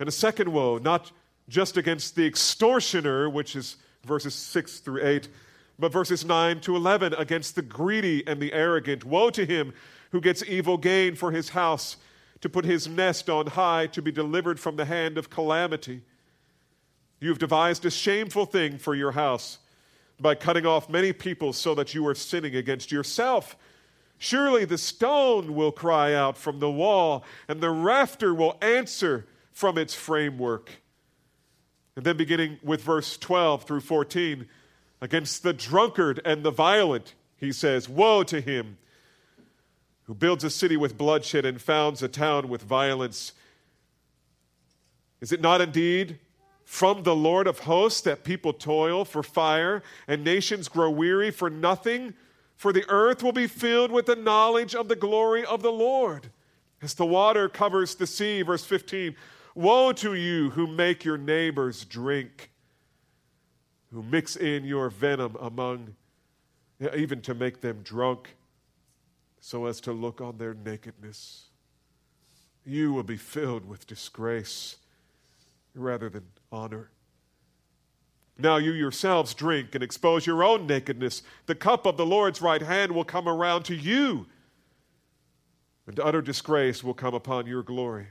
And 0.00 0.08
a 0.08 0.12
second 0.12 0.52
woe, 0.52 0.78
not 0.78 1.12
just 1.48 1.76
against 1.76 2.16
the 2.16 2.26
extortioner, 2.26 3.28
which 3.30 3.54
is 3.54 3.76
verses 4.04 4.34
6 4.34 4.80
through 4.80 5.04
8, 5.06 5.28
but 5.80 5.92
verses 5.92 6.24
9 6.24 6.60
to 6.60 6.76
11 6.76 7.14
against 7.14 7.56
the 7.56 7.62
greedy 7.62 8.22
and 8.26 8.40
the 8.40 8.52
arrogant. 8.52 9.04
Woe 9.04 9.30
to 9.30 9.46
him 9.46 9.72
who 10.10 10.20
gets 10.20 10.44
evil 10.44 10.76
gain 10.76 11.14
for 11.14 11.32
his 11.32 11.50
house, 11.50 11.96
to 12.42 12.48
put 12.48 12.64
his 12.64 12.86
nest 12.86 13.30
on 13.30 13.46
high, 13.46 13.86
to 13.86 14.02
be 14.02 14.12
delivered 14.12 14.60
from 14.60 14.76
the 14.76 14.84
hand 14.84 15.16
of 15.16 15.30
calamity. 15.30 16.02
You 17.18 17.30
have 17.30 17.38
devised 17.38 17.84
a 17.86 17.90
shameful 17.90 18.46
thing 18.46 18.78
for 18.78 18.94
your 18.94 19.12
house 19.12 19.58
by 20.18 20.34
cutting 20.34 20.66
off 20.66 20.90
many 20.90 21.12
people 21.12 21.52
so 21.52 21.74
that 21.74 21.94
you 21.94 22.06
are 22.06 22.14
sinning 22.14 22.56
against 22.56 22.92
yourself. 22.92 23.56
Surely 24.18 24.66
the 24.66 24.78
stone 24.78 25.54
will 25.54 25.72
cry 25.72 26.12
out 26.12 26.36
from 26.36 26.60
the 26.60 26.70
wall, 26.70 27.24
and 27.48 27.60
the 27.60 27.70
rafter 27.70 28.34
will 28.34 28.58
answer 28.60 29.26
from 29.52 29.78
its 29.78 29.94
framework. 29.94 30.82
And 31.96 32.04
then, 32.04 32.16
beginning 32.16 32.58
with 32.62 32.82
verse 32.82 33.16
12 33.16 33.64
through 33.64 33.80
14, 33.80 34.46
against 35.00 35.42
the 35.42 35.52
drunkard 35.52 36.20
and 36.24 36.42
the 36.42 36.50
violent, 36.50 37.14
he 37.36 37.52
says, 37.52 37.88
Woe 37.88 38.22
to 38.24 38.40
him 38.40 38.78
who 40.10 40.14
builds 40.14 40.42
a 40.42 40.50
city 40.50 40.76
with 40.76 40.98
bloodshed 40.98 41.44
and 41.44 41.62
founds 41.62 42.02
a 42.02 42.08
town 42.08 42.48
with 42.48 42.62
violence. 42.62 43.32
Is 45.20 45.30
it 45.30 45.40
not 45.40 45.60
indeed 45.60 46.18
from 46.64 47.04
the 47.04 47.14
Lord 47.14 47.46
of 47.46 47.60
hosts 47.60 48.00
that 48.00 48.24
people 48.24 48.52
toil 48.52 49.04
for 49.04 49.22
fire 49.22 49.84
and 50.08 50.24
nations 50.24 50.66
grow 50.66 50.90
weary 50.90 51.30
for 51.30 51.48
nothing, 51.48 52.14
for 52.56 52.72
the 52.72 52.84
earth 52.88 53.22
will 53.22 53.30
be 53.30 53.46
filled 53.46 53.92
with 53.92 54.06
the 54.06 54.16
knowledge 54.16 54.74
of 54.74 54.88
the 54.88 54.96
glory 54.96 55.44
of 55.44 55.62
the 55.62 55.70
Lord. 55.70 56.30
As 56.82 56.94
the 56.94 57.06
water 57.06 57.48
covers 57.48 57.94
the 57.94 58.06
sea, 58.06 58.42
verse 58.42 58.64
15 58.64 59.14
Woe 59.54 59.92
to 59.92 60.14
you 60.14 60.50
who 60.50 60.66
make 60.66 61.04
your 61.04 61.18
neighbors 61.18 61.84
drink, 61.84 62.50
who 63.92 64.02
mix 64.02 64.36
in 64.36 64.64
your 64.64 64.88
venom 64.88 65.36
among, 65.40 65.94
even 66.94 67.20
to 67.22 67.34
make 67.34 67.60
them 67.60 67.80
drunk, 67.82 68.36
so 69.40 69.66
as 69.66 69.80
to 69.80 69.92
look 69.92 70.20
on 70.20 70.38
their 70.38 70.54
nakedness. 70.54 71.46
You 72.64 72.92
will 72.92 73.02
be 73.02 73.16
filled 73.16 73.66
with 73.66 73.86
disgrace 73.86 74.76
rather 75.74 76.08
than 76.08 76.24
honor. 76.52 76.90
Now 78.38 78.56
you 78.56 78.72
yourselves 78.72 79.34
drink 79.34 79.74
and 79.74 79.84
expose 79.84 80.26
your 80.26 80.42
own 80.42 80.66
nakedness. 80.66 81.22
The 81.46 81.54
cup 81.54 81.84
of 81.84 81.96
the 81.96 82.06
Lord's 82.06 82.40
right 82.40 82.62
hand 82.62 82.92
will 82.92 83.04
come 83.04 83.28
around 83.28 83.64
to 83.64 83.74
you, 83.74 84.26
and 85.86 85.98
utter 85.98 86.22
disgrace 86.22 86.84
will 86.84 86.94
come 86.94 87.14
upon 87.14 87.46
your 87.46 87.62
glory. 87.62 88.06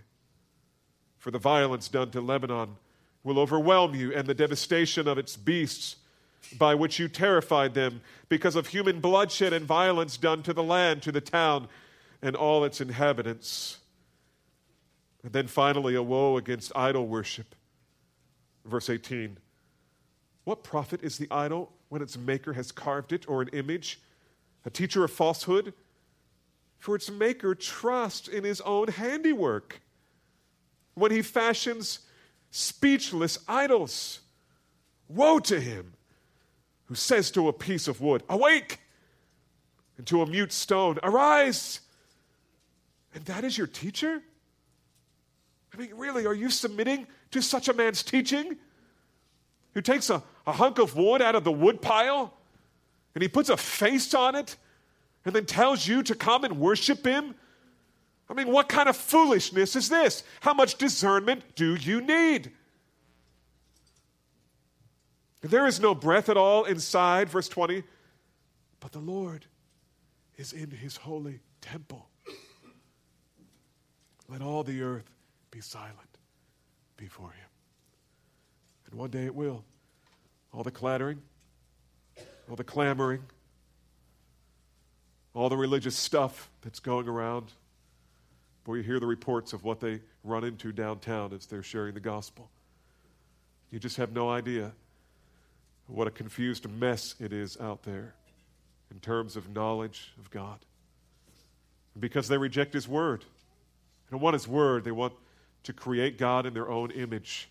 For 1.18 1.32
the 1.32 1.40
violence 1.40 1.88
done 1.88 2.12
to 2.12 2.22
Lebanon 2.22 2.76
will 3.24 3.40
overwhelm 3.40 3.96
you, 3.96 4.14
and 4.14 4.28
the 4.28 4.34
devastation 4.34 5.08
of 5.08 5.18
its 5.18 5.36
beasts 5.36 5.98
by 6.58 6.74
which 6.74 7.00
you 7.00 7.08
terrified 7.08 7.74
them, 7.74 8.02
because 8.30 8.56
of 8.56 8.68
human 8.68 9.00
bloodshed 9.02 9.54
and 9.54 9.66
violence 9.66 10.18
done 10.18 10.42
to 10.42 10.54
the 10.54 10.64
land, 10.64 11.02
to 11.02 11.12
the 11.12 11.22
town, 11.22 11.68
and 12.22 12.36
all 12.36 12.64
its 12.64 12.82
inhabitants. 12.82 13.80
And 15.24 15.34
then 15.34 15.48
finally, 15.48 15.96
a 15.96 16.02
woe 16.02 16.38
against 16.38 16.72
idol 16.76 17.08
worship 17.08 17.56
Verse 18.70 18.90
18 18.90 19.38
What 20.44 20.64
profit 20.64 21.04
is 21.04 21.18
the 21.18 21.28
idol 21.32 21.72
when 21.90 22.02
its 22.02 22.18
maker 22.18 22.54
has 22.54 22.72
carved 22.72 23.12
it 23.12 23.28
or 23.28 23.42
an 23.42 23.50
image? 23.50 24.00
A 24.66 24.70
teacher 24.70 25.04
of 25.04 25.12
falsehood? 25.12 25.74
For 26.78 26.96
its 26.96 27.12
maker 27.12 27.56
trusts 27.56 28.28
in 28.28 28.44
his 28.44 28.62
own 28.62 28.88
handiwork. 28.88 29.82
When 30.94 31.12
he 31.12 31.22
fashions 31.22 32.00
speechless 32.52 33.38
idols, 33.48 34.20
woe 35.08 35.40
to 35.40 35.60
him 35.60 35.94
who 36.86 36.96
says 36.96 37.30
to 37.32 37.48
a 37.48 37.54
piece 37.54 37.88
of 37.88 38.02
wood, 38.02 38.24
Awake! 38.30 38.80
And 39.98 40.08
to 40.08 40.22
a 40.22 40.26
mute 40.26 40.52
stone, 40.52 40.98
Arise! 41.04 41.82
And 43.14 43.24
that 43.26 43.44
is 43.44 43.58
your 43.58 43.68
teacher? 43.68 44.22
I 45.74 45.78
mean, 45.78 45.92
really, 45.96 46.26
are 46.26 46.34
you 46.34 46.50
submitting 46.50 47.08
to 47.32 47.42
such 47.42 47.68
a 47.68 47.74
man's 47.74 48.02
teaching? 48.02 48.58
Who 49.74 49.82
takes 49.82 50.10
a, 50.10 50.24
a 50.48 50.52
hunk 50.52 50.80
of 50.80 50.96
wood 50.96 51.22
out 51.22 51.36
of 51.36 51.44
the 51.44 51.52
woodpile 51.52 52.34
and 53.14 53.22
he 53.22 53.28
puts 53.28 53.50
a 53.50 53.58
face 53.58 54.14
on 54.14 54.36
it 54.36 54.56
and 55.26 55.36
then 55.36 55.46
tells 55.46 55.88
you 55.88 56.02
to 56.04 56.16
come 56.16 56.44
and 56.44 56.60
worship 56.60 57.06
him? 57.06 57.36
I 58.30 58.34
mean, 58.34 58.52
what 58.52 58.70
kind 58.70 58.88
of 58.88 58.96
foolishness 58.96 59.76
is 59.76 59.90
this? 59.90 60.24
How 60.42 60.54
much 60.54 60.76
discernment 60.76 61.44
do 61.56 61.76
you 61.76 62.00
need? 62.00 62.52
There 65.42 65.66
is 65.66 65.80
no 65.80 65.96
breath 65.96 66.30
at 66.30 66.38
all 66.38 66.66
inside, 66.66 67.30
verse 67.30 67.48
20, 67.48 67.84
but 68.80 68.92
the 68.92 69.00
Lord 69.00 69.46
is 70.38 70.54
in 70.54 70.70
his 70.70 70.98
holy 70.98 71.40
temple. 71.62 72.08
Let 74.28 74.42
all 74.42 74.64
the 74.64 74.82
earth 74.82 75.10
be 75.50 75.62
silent 75.62 75.96
before 76.98 77.32
him. 77.32 77.48
And 78.86 79.00
one 79.00 79.10
day 79.10 79.26
it 79.26 79.34
will. 79.34 79.64
All 80.54 80.64
the 80.64 80.72
clattering, 80.72 81.22
all 82.50 82.56
the 82.56 82.64
clamoring, 82.64 83.24
all 85.34 85.50
the 85.50 85.58
religious 85.58 85.96
stuff 85.96 86.50
that's 86.62 86.80
going 86.80 87.08
around. 87.08 87.52
Boy, 88.70 88.76
you 88.76 88.84
hear 88.84 89.00
the 89.00 89.08
reports 89.08 89.52
of 89.54 89.64
what 89.64 89.80
they 89.80 90.00
run 90.24 90.44
into 90.44 90.72
downtown 90.72 91.34
as 91.34 91.48
they're 91.48 91.64
sharing 91.64 91.96
the 91.96 92.00
gospel. 92.00 92.52
You 93.72 93.80
just 93.80 93.98
have 93.98 94.12
no 94.12 94.30
idea 94.30 94.74
what 95.88 96.06
a 96.06 96.12
confused 96.12 96.70
mess 96.70 97.16
it 97.20 97.34
is 97.34 97.60
out 97.60 97.82
there 97.82 98.14
in 98.92 99.00
terms 99.00 99.36
of 99.36 99.50
knowledge 99.56 100.14
of 100.20 100.30
God. 100.30 100.60
Because 102.00 102.28
they 102.28 102.38
reject 102.38 102.76
His 102.76 102.88
Word. 102.88 103.22
They 103.22 104.12
don't 104.12 104.22
want 104.22 104.36
His 104.36 104.48
Word, 104.48 104.84
they 104.84 104.92
want 104.92 105.14
to 105.64 105.74
create 105.74 106.20
God 106.20 106.46
in 106.46 106.54
their 106.54 106.70
own 106.70 106.92
image. 106.92 107.50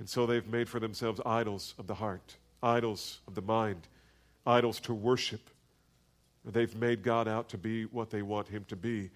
And 0.00 0.08
so 0.08 0.26
they've 0.26 0.48
made 0.48 0.68
for 0.68 0.80
themselves 0.80 1.20
idols 1.24 1.74
of 1.78 1.86
the 1.86 1.94
heart, 1.94 2.34
idols 2.64 3.20
of 3.28 3.36
the 3.36 3.42
mind, 3.42 3.86
idols 4.44 4.80
to 4.80 4.92
worship. 4.92 5.50
They've 6.44 6.74
made 6.74 7.04
God 7.04 7.28
out 7.28 7.50
to 7.50 7.58
be 7.58 7.84
what 7.84 8.10
they 8.10 8.22
want 8.22 8.48
him 8.48 8.64
to 8.70 8.74
be, 8.74 9.10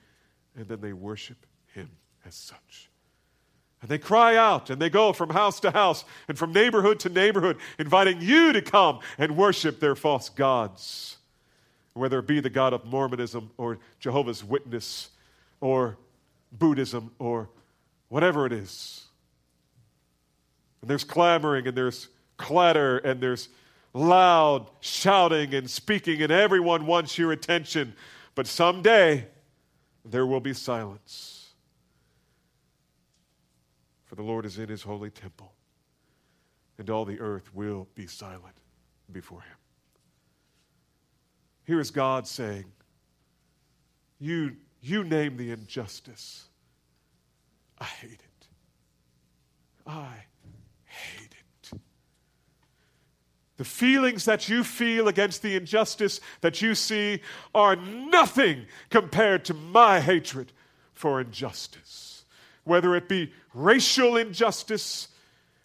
and 0.57 0.69
then 0.69 0.81
they 0.81 0.93
worship 0.93 1.47
him 1.75 1.91
as 2.25 2.35
such. 2.35 2.91
And 3.81 3.91
they 3.91 3.99
cry 3.99 4.37
out 4.37 4.71
and 4.71 4.81
they 4.81 4.91
go 4.91 5.13
from 5.13 5.31
house 5.31 5.59
to 5.61 5.73
house 5.73 6.05
and 6.29 6.39
from 6.39 6.53
neighborhood 6.53 7.01
to 7.01 7.09
neighborhood, 7.09 7.57
inviting 7.79 8.21
you 8.21 8.53
to 8.53 8.63
come 8.63 9.01
and 9.19 9.37
worship 9.37 9.81
their 9.81 9.97
false 9.97 10.29
gods, 10.29 11.17
whether 11.95 12.21
it 12.21 12.27
be 12.29 12.39
the 12.41 12.51
God 12.51 12.73
of 12.73 12.85
Mormonism 12.85 13.51
or 13.59 13.79
Jehovah's 13.99 14.45
Witness 14.45 15.11
or 15.61 15.99
Buddhism 16.53 17.11
or 17.19 17.49
whatever 18.09 18.47
it 18.47 18.53
is. 18.53 19.05
And 20.81 20.89
there's 20.89 21.05
clamoring 21.05 21.67
and 21.67 21.77
there's 21.77 22.09
clatter 22.37 22.99
and 22.99 23.21
there's 23.21 23.49
loud 23.95 24.71
shouting 24.81 25.55
and 25.55 25.69
speaking, 25.69 26.23
and 26.23 26.33
everyone 26.33 26.87
wants 26.87 27.19
your 27.19 27.33
attention. 27.33 27.95
But 28.35 28.47
someday 28.47 29.27
there 30.05 30.27
will 30.27 30.41
be 30.41 30.53
silence. 30.53 31.51
For 34.05 34.15
the 34.15 34.23
Lord 34.23 34.45
is 34.45 34.59
in 34.59 34.69
his 34.69 34.83
holy 34.83 35.11
temple, 35.11 35.53
and 36.79 36.91
all 36.91 37.05
the 37.05 37.21
earth 37.21 37.55
will 37.55 37.89
be 37.95 38.07
silent 38.07 38.57
before 39.11 39.41
him. 39.41 39.57
Here 41.65 41.81
is 41.81 41.91
God 41.91 42.27
saying, 42.27 42.67
You 44.19 44.57
you 44.83 45.05
name 45.05 45.37
the 45.37 45.53
injustice. 45.53 46.49
I 47.79 47.85
hate 47.85 48.21
it. 48.21 48.47
I 49.87 50.25
hate. 50.85 51.32
The 53.57 53.65
feelings 53.65 54.25
that 54.25 54.49
you 54.49 54.65
feel 54.65 55.09
against 55.09 55.43
the 55.43 55.55
injustice 55.57 56.21
that 56.41 56.63
you 56.63 56.75
see 56.75 57.21
are 57.55 57.77
nothing 57.77 58.67
compared 58.91 59.45
to 59.47 59.55
my 59.55 60.01
hatred 60.01 60.53
for 60.95 61.21
injustice. 61.21 62.25
Whether 62.65 62.97
it 62.97 63.09
be 63.09 63.33
racial 63.55 64.17
injustice 64.17 65.09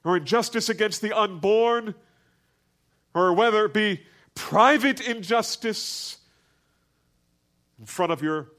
or 0.03 0.17
injustice 0.17 0.69
against 0.69 1.01
the 1.01 1.17
unborn 1.17 1.95
or 3.13 3.33
whether 3.33 3.65
it 3.65 3.73
be 3.73 4.01
private 4.35 5.01
injustice 5.01 6.17
in 7.79 7.85
front 7.85 8.11
of 8.11 8.21
your 8.21 8.49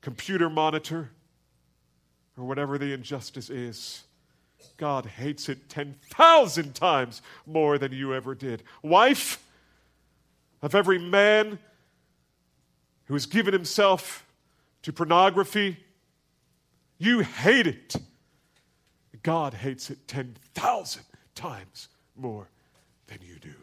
computer 0.00 0.50
monitor, 0.50 1.10
or 2.36 2.44
whatever 2.44 2.78
the 2.78 2.92
injustice 2.92 3.48
is, 3.48 4.04
God 4.76 5.06
hates 5.06 5.48
it 5.48 5.68
10,000 5.68 6.74
times 6.74 7.22
more 7.46 7.78
than 7.78 7.92
you 7.92 8.14
ever 8.14 8.34
did. 8.34 8.62
Wife 8.82 9.42
of 10.62 10.74
every 10.74 10.98
man 10.98 11.58
who 13.06 13.14
has 13.14 13.26
given 13.26 13.52
himself 13.52 14.26
to 14.82 14.92
pornography, 14.92 15.76
you 16.98 17.20
hate 17.20 17.66
it. 17.66 17.96
God 19.22 19.54
hates 19.54 19.90
it 19.90 20.06
10,000 20.06 21.02
times 21.34 21.88
more 22.16 22.48
than 23.06 23.18
you 23.22 23.38
do. 23.38 23.54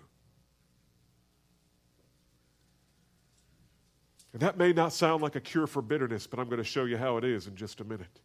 And 4.33 4.41
that 4.41 4.57
may 4.57 4.71
not 4.71 4.93
sound 4.93 5.21
like 5.21 5.35
a 5.35 5.41
cure 5.41 5.67
for 5.67 5.81
bitterness, 5.81 6.25
but 6.25 6.39
I'm 6.39 6.45
going 6.45 6.57
to 6.57 6.63
show 6.63 6.85
you 6.85 6.97
how 6.97 7.17
it 7.17 7.23
is 7.23 7.47
in 7.47 7.55
just 7.55 7.81
a 7.81 7.83
minute. 7.83 8.21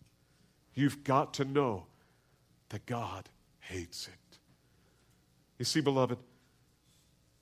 You've 0.75 1.03
got 1.05 1.35
to 1.35 1.45
know 1.45 1.87
that 2.71 2.87
God 2.87 3.29
hates 3.61 4.09
it. 4.09 4.39
You 5.59 5.65
see, 5.65 5.81
beloved, 5.81 6.19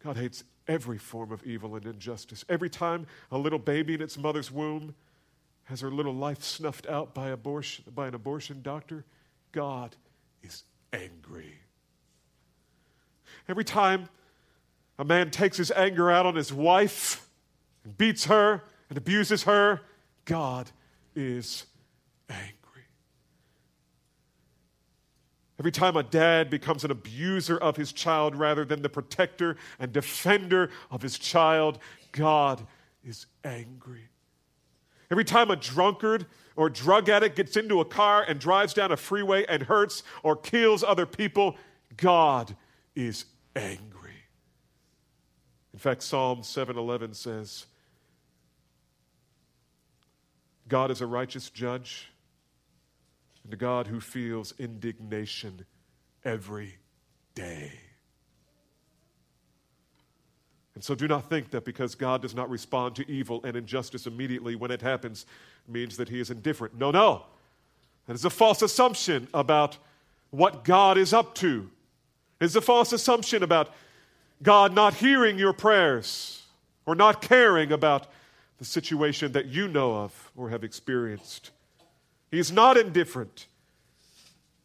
God 0.02 0.16
hates 0.16 0.44
every 0.68 0.98
form 0.98 1.32
of 1.32 1.42
evil 1.44 1.76
and 1.76 1.84
injustice. 1.84 2.44
Every 2.48 2.70
time 2.70 3.06
a 3.30 3.38
little 3.38 3.58
baby 3.58 3.94
in 3.94 4.02
its 4.02 4.16
mother's 4.16 4.50
womb 4.50 4.94
has 5.64 5.80
her 5.80 5.90
little 5.90 6.14
life 6.14 6.42
snuffed 6.42 6.86
out 6.86 7.14
by, 7.14 7.28
abortion, 7.28 7.84
by 7.94 8.08
an 8.08 8.14
abortion 8.14 8.60
doctor, 8.62 9.04
God 9.52 9.96
is 10.42 10.64
angry. 10.92 11.54
Every 13.48 13.64
time 13.64 14.08
a 14.98 15.04
man 15.04 15.30
takes 15.30 15.56
his 15.56 15.70
anger 15.70 16.10
out 16.10 16.26
on 16.26 16.34
his 16.34 16.52
wife 16.52 17.28
and 17.84 17.96
beats 17.96 18.26
her 18.26 18.62
and 18.88 18.98
abuses 18.98 19.44
her, 19.44 19.80
God 20.24 20.70
is 21.14 21.66
angry. 22.28 22.63
Every 25.58 25.70
time 25.70 25.96
a 25.96 26.02
dad 26.02 26.50
becomes 26.50 26.84
an 26.84 26.90
abuser 26.90 27.56
of 27.56 27.76
his 27.76 27.92
child 27.92 28.34
rather 28.34 28.64
than 28.64 28.82
the 28.82 28.88
protector 28.88 29.56
and 29.78 29.92
defender 29.92 30.70
of 30.90 31.00
his 31.00 31.16
child, 31.16 31.78
God 32.10 32.66
is 33.04 33.26
angry. 33.44 34.08
Every 35.10 35.24
time 35.24 35.50
a 35.50 35.56
drunkard 35.56 36.26
or 36.56 36.68
drug 36.68 37.08
addict 37.08 37.36
gets 37.36 37.56
into 37.56 37.80
a 37.80 37.84
car 37.84 38.24
and 38.26 38.40
drives 38.40 38.74
down 38.74 38.90
a 38.90 38.96
freeway 38.96 39.44
and 39.48 39.62
hurts 39.62 40.02
or 40.24 40.34
kills 40.34 40.82
other 40.82 41.06
people, 41.06 41.56
God 41.96 42.56
is 42.96 43.26
angry. 43.54 44.10
In 45.72 45.78
fact, 45.78 46.02
Psalm 46.02 46.40
7:11 46.40 47.14
says, 47.14 47.66
God 50.66 50.90
is 50.90 51.00
a 51.00 51.06
righteous 51.06 51.50
judge 51.50 52.08
and 53.44 53.52
a 53.52 53.56
God 53.56 53.86
who 53.86 54.00
feels 54.00 54.54
indignation 54.58 55.66
every 56.24 56.78
day. 57.34 57.72
And 60.74 60.82
so 60.82 60.94
do 60.94 61.06
not 61.06 61.28
think 61.28 61.50
that 61.50 61.64
because 61.64 61.94
God 61.94 62.22
does 62.22 62.34
not 62.34 62.50
respond 62.50 62.96
to 62.96 63.08
evil 63.08 63.40
and 63.44 63.56
injustice 63.56 64.06
immediately 64.06 64.56
when 64.56 64.70
it 64.70 64.82
happens 64.82 65.26
means 65.68 65.96
that 65.98 66.08
he 66.08 66.18
is 66.18 66.30
indifferent. 66.30 66.76
No, 66.76 66.90
no. 66.90 67.26
That 68.06 68.14
is 68.14 68.24
a 68.24 68.30
false 68.30 68.60
assumption 68.60 69.28
about 69.32 69.78
what 70.30 70.64
God 70.64 70.98
is 70.98 71.12
up 71.12 71.34
to. 71.36 71.70
It's 72.40 72.56
a 72.56 72.60
false 72.60 72.92
assumption 72.92 73.42
about 73.42 73.72
God 74.42 74.74
not 74.74 74.94
hearing 74.94 75.38
your 75.38 75.52
prayers 75.52 76.42
or 76.86 76.94
not 76.94 77.22
caring 77.22 77.70
about 77.70 78.08
the 78.58 78.64
situation 78.64 79.32
that 79.32 79.46
you 79.46 79.68
know 79.68 79.94
of 79.94 80.32
or 80.36 80.50
have 80.50 80.64
experienced. 80.64 81.50
He 82.34 82.40
is 82.40 82.50
not 82.50 82.76
indifferent. 82.76 83.46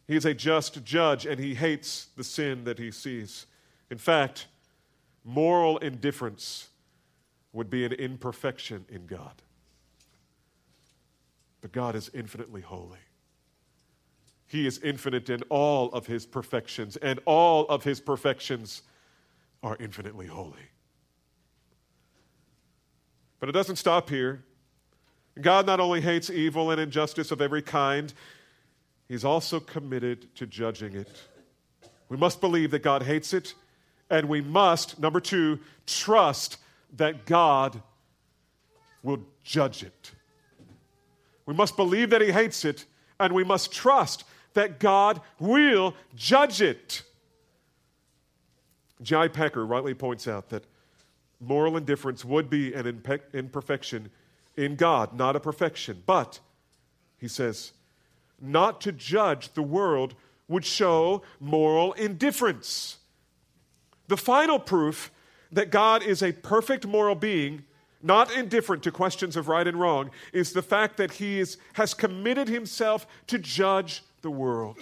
He 0.08 0.16
is 0.16 0.24
a 0.24 0.34
just 0.34 0.82
judge 0.84 1.24
and 1.24 1.38
he 1.38 1.54
hates 1.54 2.08
the 2.16 2.24
sin 2.24 2.64
that 2.64 2.80
he 2.80 2.90
sees. 2.90 3.46
In 3.92 3.96
fact, 3.96 4.48
moral 5.24 5.78
indifference 5.78 6.70
would 7.52 7.70
be 7.70 7.84
an 7.84 7.92
imperfection 7.92 8.86
in 8.88 9.06
God. 9.06 9.40
But 11.60 11.70
God 11.70 11.94
is 11.94 12.10
infinitely 12.12 12.62
holy. 12.62 12.98
He 14.48 14.66
is 14.66 14.80
infinite 14.80 15.30
in 15.30 15.42
all 15.48 15.92
of 15.92 16.08
his 16.08 16.26
perfections, 16.26 16.96
and 16.96 17.20
all 17.24 17.68
of 17.68 17.84
his 17.84 18.00
perfections 18.00 18.82
are 19.62 19.76
infinitely 19.78 20.26
holy. 20.26 20.66
But 23.38 23.48
it 23.48 23.52
doesn't 23.52 23.76
stop 23.76 24.10
here. 24.10 24.42
God 25.42 25.66
not 25.66 25.80
only 25.80 26.00
hates 26.00 26.30
evil 26.30 26.70
and 26.70 26.80
injustice 26.80 27.30
of 27.30 27.40
every 27.40 27.62
kind, 27.62 28.12
He's 29.08 29.24
also 29.24 29.58
committed 29.58 30.34
to 30.36 30.46
judging 30.46 30.94
it. 30.94 31.10
We 32.08 32.16
must 32.16 32.40
believe 32.40 32.70
that 32.70 32.82
God 32.82 33.02
hates 33.02 33.32
it, 33.32 33.54
and 34.08 34.28
we 34.28 34.40
must, 34.40 34.98
number 35.00 35.20
two, 35.20 35.58
trust 35.86 36.58
that 36.96 37.26
God 37.26 37.82
will 39.02 39.20
judge 39.42 39.82
it. 39.82 40.12
We 41.46 41.54
must 41.54 41.76
believe 41.76 42.10
that 42.10 42.20
He 42.20 42.30
hates 42.30 42.64
it, 42.64 42.84
and 43.18 43.32
we 43.32 43.44
must 43.44 43.72
trust 43.72 44.24
that 44.54 44.78
God 44.78 45.20
will 45.38 45.94
judge 46.14 46.60
it. 46.62 47.02
J.I. 49.02 49.28
Packer 49.28 49.64
rightly 49.64 49.94
points 49.94 50.28
out 50.28 50.50
that 50.50 50.64
moral 51.40 51.76
indifference 51.76 52.24
would 52.24 52.50
be 52.50 52.74
an 52.74 53.02
imperfection 53.32 54.10
in 54.56 54.76
God, 54.76 55.12
not 55.12 55.36
a 55.36 55.40
perfection. 55.40 56.02
But, 56.06 56.40
he 57.18 57.28
says, 57.28 57.72
not 58.40 58.80
to 58.82 58.92
judge 58.92 59.52
the 59.52 59.62
world 59.62 60.14
would 60.48 60.64
show 60.64 61.22
moral 61.38 61.92
indifference. 61.92 62.98
The 64.08 64.16
final 64.16 64.58
proof 64.58 65.10
that 65.52 65.70
God 65.70 66.02
is 66.02 66.22
a 66.22 66.32
perfect 66.32 66.86
moral 66.86 67.14
being, 67.14 67.64
not 68.02 68.34
indifferent 68.34 68.82
to 68.84 68.90
questions 68.90 69.36
of 69.36 69.48
right 69.48 69.66
and 69.66 69.78
wrong, 69.78 70.10
is 70.32 70.52
the 70.52 70.62
fact 70.62 70.96
that 70.96 71.12
he 71.12 71.38
is, 71.38 71.56
has 71.74 71.94
committed 71.94 72.48
himself 72.48 73.06
to 73.28 73.38
judge 73.38 74.02
the 74.22 74.30
world. 74.30 74.78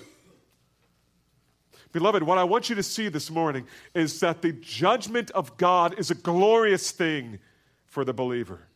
Beloved, 1.93 2.23
what 2.23 2.39
I 2.39 2.45
want 2.45 2.69
you 2.69 2.77
to 2.77 2.83
see 2.83 3.09
this 3.09 3.31
morning 3.31 3.67
is 3.95 4.21
that 4.21 4.43
the 4.43 4.53
judgment 4.53 5.31
of 5.33 5.57
God 5.57 5.99
is 5.99 6.11
a 6.11 6.15
glorious 6.15 6.91
thing 6.91 7.39
for 7.87 8.05
the 8.05 8.13
believer. 8.13 8.69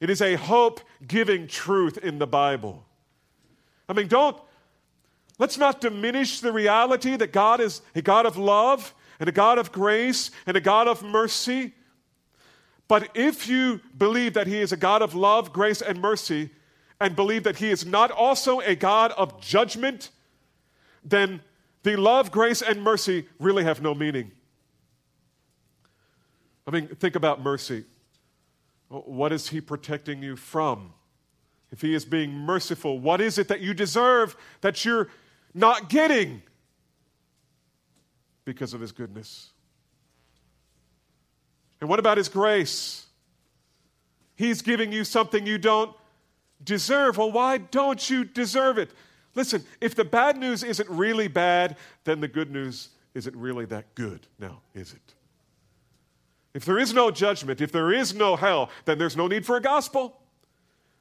It 0.00 0.10
is 0.10 0.20
a 0.20 0.34
hope 0.34 0.80
giving 1.06 1.46
truth 1.46 1.98
in 1.98 2.18
the 2.18 2.26
Bible. 2.26 2.84
I 3.88 3.92
mean, 3.92 4.08
don't, 4.08 4.36
let's 5.38 5.58
not 5.58 5.80
diminish 5.80 6.40
the 6.40 6.52
reality 6.52 7.16
that 7.16 7.32
God 7.32 7.60
is 7.60 7.82
a 7.94 8.02
God 8.02 8.26
of 8.26 8.36
love 8.36 8.94
and 9.18 9.28
a 9.28 9.32
God 9.32 9.58
of 9.58 9.72
grace 9.72 10.30
and 10.46 10.56
a 10.56 10.60
God 10.60 10.88
of 10.88 11.02
mercy. 11.02 11.74
But 12.88 13.08
if 13.14 13.48
you 13.48 13.80
believe 13.96 14.34
that 14.34 14.46
He 14.46 14.58
is 14.58 14.72
a 14.72 14.76
God 14.76 15.02
of 15.02 15.14
love, 15.14 15.52
grace, 15.52 15.80
and 15.80 16.00
mercy, 16.00 16.50
and 17.00 17.16
believe 17.16 17.44
that 17.44 17.56
He 17.56 17.70
is 17.70 17.84
not 17.86 18.10
also 18.10 18.60
a 18.60 18.74
God 18.74 19.12
of 19.12 19.40
judgment, 19.40 20.10
then 21.04 21.40
the 21.82 21.96
love, 21.96 22.30
grace, 22.30 22.62
and 22.62 22.82
mercy 22.82 23.28
really 23.38 23.64
have 23.64 23.80
no 23.80 23.94
meaning. 23.94 24.32
I 26.66 26.72
mean, 26.72 26.88
think 26.88 27.14
about 27.14 27.42
mercy. 27.42 27.84
What 28.88 29.32
is 29.32 29.48
He 29.48 29.60
protecting 29.60 30.22
you 30.22 30.36
from? 30.36 30.92
if 31.72 31.82
He 31.82 31.94
is 31.94 32.04
being 32.04 32.32
merciful, 32.32 32.98
what 32.98 33.20
is 33.20 33.38
it 33.38 33.48
that 33.48 33.60
you 33.60 33.74
deserve 33.74 34.36
that 34.60 34.84
you're 34.84 35.08
not 35.54 35.88
getting 35.88 36.42
because 38.44 38.72
of 38.72 38.80
His 38.80 38.92
goodness? 38.92 39.50
And 41.80 41.90
what 41.90 41.98
about 41.98 42.18
His 42.18 42.28
grace? 42.28 43.06
He's 44.36 44.62
giving 44.62 44.92
you 44.92 45.04
something 45.04 45.46
you 45.46 45.58
don't 45.58 45.94
deserve. 46.62 47.18
Well, 47.18 47.32
why 47.32 47.58
don't 47.58 48.08
you 48.08 48.24
deserve 48.24 48.78
it? 48.78 48.90
Listen, 49.34 49.64
if 49.80 49.94
the 49.94 50.04
bad 50.04 50.38
news 50.38 50.62
isn't 50.62 50.88
really 50.88 51.28
bad, 51.28 51.76
then 52.04 52.20
the 52.20 52.28
good 52.28 52.50
news 52.50 52.90
isn't 53.14 53.36
really 53.36 53.66
that 53.66 53.94
good 53.94 54.26
now, 54.38 54.60
is 54.74 54.92
it? 54.92 55.14
If 56.56 56.64
there 56.64 56.78
is 56.78 56.94
no 56.94 57.10
judgment, 57.10 57.60
if 57.60 57.70
there 57.70 57.92
is 57.92 58.14
no 58.14 58.34
hell, 58.34 58.70
then 58.86 58.96
there's 58.96 59.14
no 59.14 59.26
need 59.26 59.44
for 59.44 59.58
a 59.58 59.60
gospel. 59.60 60.18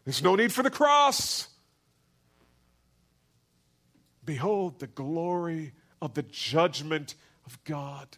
There's 0.04 0.22
no 0.22 0.36
need 0.36 0.52
for 0.52 0.62
the 0.62 0.70
cross. 0.70 1.48
Behold 4.26 4.80
the 4.80 4.88
glory 4.88 5.72
of 6.02 6.14
the 6.14 6.24
judgment 6.24 7.16
of 7.46 7.58
God. 7.64 8.18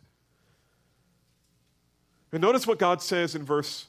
And 2.31 2.41
notice 2.41 2.65
what 2.65 2.79
God 2.79 3.03
says 3.03 3.35
in 3.35 3.43
verse 3.43 3.85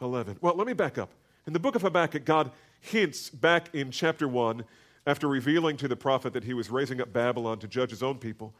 11. 0.00 0.36
Well, 0.40 0.54
let 0.54 0.68
me 0.68 0.72
back 0.72 0.96
up. 0.96 1.10
In 1.48 1.52
the 1.52 1.58
book 1.58 1.74
of 1.74 1.82
Habakkuk, 1.82 2.24
God 2.24 2.52
hints 2.80 3.30
back 3.30 3.74
in 3.74 3.90
chapter 3.90 4.28
1, 4.28 4.64
after 5.08 5.26
revealing 5.26 5.76
to 5.78 5.88
the 5.88 5.96
prophet 5.96 6.34
that 6.34 6.44
he 6.44 6.54
was 6.54 6.70
raising 6.70 7.00
up 7.00 7.12
Babylon 7.12 7.58
to 7.58 7.66
judge 7.66 7.90
his 7.90 8.04
own 8.04 8.18
people, 8.18 8.54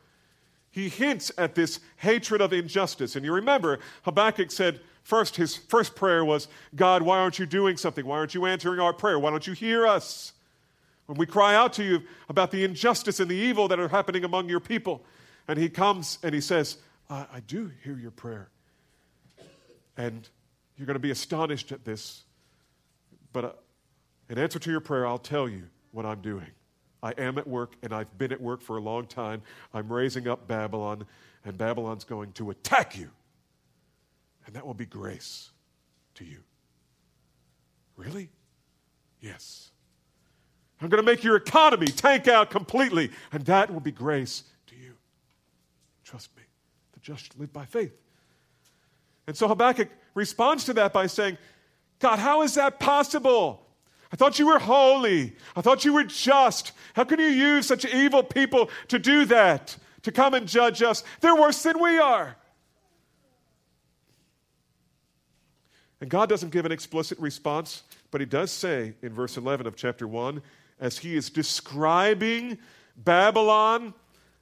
he 0.71 0.89
hints 0.89 1.33
at 1.37 1.55
this 1.55 1.81
hatred 1.97 2.41
of 2.41 2.53
injustice. 2.53 3.17
And 3.17 3.25
you 3.25 3.33
remember, 3.35 3.81
Habakkuk 4.03 4.51
said, 4.51 4.81
first, 5.03 5.37
his 5.37 5.57
first 5.57 5.97
prayer 5.97 6.25
was, 6.25 6.49
God, 6.77 7.03
why 7.03 7.19
aren't 7.19 7.39
you 7.39 7.47
doing 7.47 7.77
something? 7.77 8.07
Why 8.07 8.19
aren't 8.19 8.35
you 8.35 8.47
answering 8.47 8.79
our 8.79 8.93
prayer? 8.93 9.19
Why 9.19 9.31
don't 9.31 9.47
you 9.47 9.53
hear 9.53 9.87
us? 9.87 10.33
When 11.07 11.19
we 11.19 11.27
cry 11.27 11.57
out 11.57 11.73
to 11.75 11.85
you 11.85 12.03
about 12.29 12.53
the 12.53 12.63
injustice 12.63 13.19
and 13.19 13.29
the 13.29 13.35
evil 13.35 13.67
that 13.69 13.81
are 13.81 13.89
happening 13.89 14.23
among 14.23 14.49
your 14.49 14.61
people. 14.61 15.05
And 15.49 15.59
he 15.59 15.69
comes 15.69 16.19
and 16.23 16.33
he 16.33 16.41
says, 16.41 16.77
I, 17.09 17.27
I 17.35 17.41
do 17.41 17.73
hear 17.83 17.99
your 17.99 18.13
prayer. 18.13 18.49
And 19.97 20.29
you're 20.77 20.87
going 20.87 20.95
to 20.95 21.01
be 21.01 21.11
astonished 21.11 21.73
at 21.73 21.85
this. 21.85 22.23
But 23.33 23.45
uh, 23.45 23.53
in 24.29 24.39
answer 24.39 24.61
to 24.61 24.71
your 24.71 24.81
prayer, 24.81 25.05
I'll 25.05 25.19
tell 25.19 25.49
you 25.49 25.65
what 25.91 26.07
I'm 26.07 26.21
doing. 26.21 26.47
I 27.03 27.13
am 27.13 27.39
at 27.39 27.47
work, 27.47 27.77
and 27.83 27.93
I've 27.93 28.17
been 28.19 28.33
at 28.33 28.41
work 28.41 28.61
for 28.61 28.77
a 28.77 28.81
long 28.81 29.07
time. 29.07 29.43
I'm 29.73 29.91
raising 29.91 30.29
up 30.29 30.47
Babylon, 30.47 31.07
and 31.45 31.57
Babylon's 31.57 32.05
going 32.05 32.33
to 32.33 32.51
attack 32.51 32.99
you. 32.99 33.11
And 34.47 34.55
that 34.55 34.67
will 34.67 34.75
be 34.75 34.87
grace 34.87 35.51
to 36.17 36.25
you. 36.25 36.39
Really? 37.97 38.31
Yes. 39.21 39.71
I'm 40.81 40.89
going 40.89 41.03
to 41.03 41.11
make 41.11 41.23
your 41.23 41.37
economy 41.37 41.87
tank 41.87 42.29
out 42.29 42.51
completely, 42.51 43.11
and 43.33 43.45
that 43.47 43.73
will 43.73 43.81
be 43.81 43.93
grace 43.93 44.45
to 44.67 44.77
you. 44.77 44.95
Trust 46.05 46.35
me. 46.37 46.43
The 46.93 47.01
just 47.01 47.39
live 47.39 47.53
by 47.53 47.65
faith. 47.65 47.93
And 49.27 49.37
so 49.37 49.47
Habakkuk 49.49 49.89
responds 50.15 50.65
to 50.65 50.75
that 50.75 50.93
by 50.93 51.07
saying, 51.07 51.39
God, 51.99 52.19
how 52.19 52.43
is 52.43 52.55
that 52.55 52.81
possible? 52.81 53.67
I 54.13 54.17
thought 54.17 54.39
you 54.39 54.47
were 54.47 54.59
holy. 54.59 55.37
I 55.55 55.61
thought 55.61 55.85
you 55.85 55.93
were 55.93 56.05
just. 56.05 56.73
How 56.95 57.05
can 57.05 57.21
you 57.21 57.27
use 57.27 57.67
such 57.67 57.85
evil 57.85 58.23
people 58.23 58.71
to 58.89 58.99
do 58.99 59.25
that, 59.27 59.77
to 60.03 60.13
come 60.13 60.35
and 60.35 60.49
judge 60.49 60.83
us? 60.83 61.05
They're 61.21 61.37
worse 61.37 61.63
than 61.63 61.81
we 61.81 61.99
are. 61.99 62.37
And 66.01 66.09
God 66.09 66.29
doesn't 66.29 66.51
give 66.51 66.65
an 66.65 66.73
explicit 66.73 67.19
response, 67.19 67.83
but 68.11 68.21
He 68.21 68.27
does 68.27 68.51
say 68.51 68.95
in 69.03 69.13
verse 69.13 69.37
11 69.37 69.67
of 69.67 69.77
chapter 69.77 70.09
1, 70.09 70.43
as 70.81 70.99
He 70.99 71.15
is 71.15 71.31
describing 71.31 72.59
Babylon, 72.97 73.95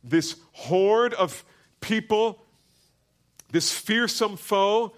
this 0.04 0.36
horde 0.52 1.14
of 1.14 1.44
people, 1.80 2.40
this 3.50 3.72
fearsome 3.72 4.36
foe, 4.36 4.94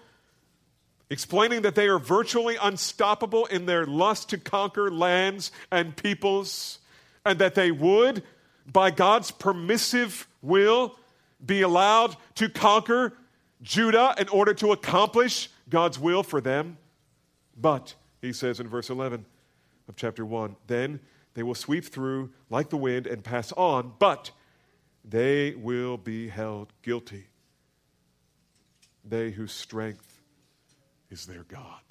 explaining 1.11 1.61
that 1.63 1.75
they 1.75 1.87
are 1.87 1.99
virtually 1.99 2.55
unstoppable 2.61 3.45
in 3.47 3.65
their 3.65 3.85
lust 3.85 4.29
to 4.29 4.37
conquer 4.37 4.89
lands 4.89 5.51
and 5.69 5.95
peoples, 5.97 6.79
and 7.25 7.37
that 7.37 7.53
they 7.53 7.69
would, 7.69 8.23
by 8.65 8.89
God's 8.89 9.29
permissive 9.29 10.25
will, 10.41 10.97
be 11.45 11.63
allowed 11.63 12.15
to 12.35 12.47
conquer 12.47 13.13
Judah 13.61 14.15
in 14.17 14.29
order 14.29 14.53
to 14.53 14.71
accomplish 14.71 15.49
God's 15.69 15.99
will 15.99 16.23
for 16.23 16.39
them. 16.39 16.77
But, 17.59 17.93
he 18.21 18.31
says 18.31 18.61
in 18.61 18.69
verse 18.69 18.89
11 18.89 19.25
of 19.89 19.97
chapter 19.97 20.25
1, 20.25 20.55
then 20.67 21.01
they 21.33 21.43
will 21.43 21.55
sweep 21.55 21.83
through 21.83 22.31
like 22.49 22.69
the 22.69 22.77
wind 22.77 23.05
and 23.05 23.21
pass 23.21 23.51
on, 23.51 23.93
but 23.99 24.31
they 25.03 25.55
will 25.55 25.97
be 25.97 26.29
held 26.29 26.71
guilty. 26.83 27.27
They 29.03 29.31
whose 29.31 29.51
strength 29.51 30.10
is 31.11 31.25
their 31.25 31.43
God. 31.43 31.81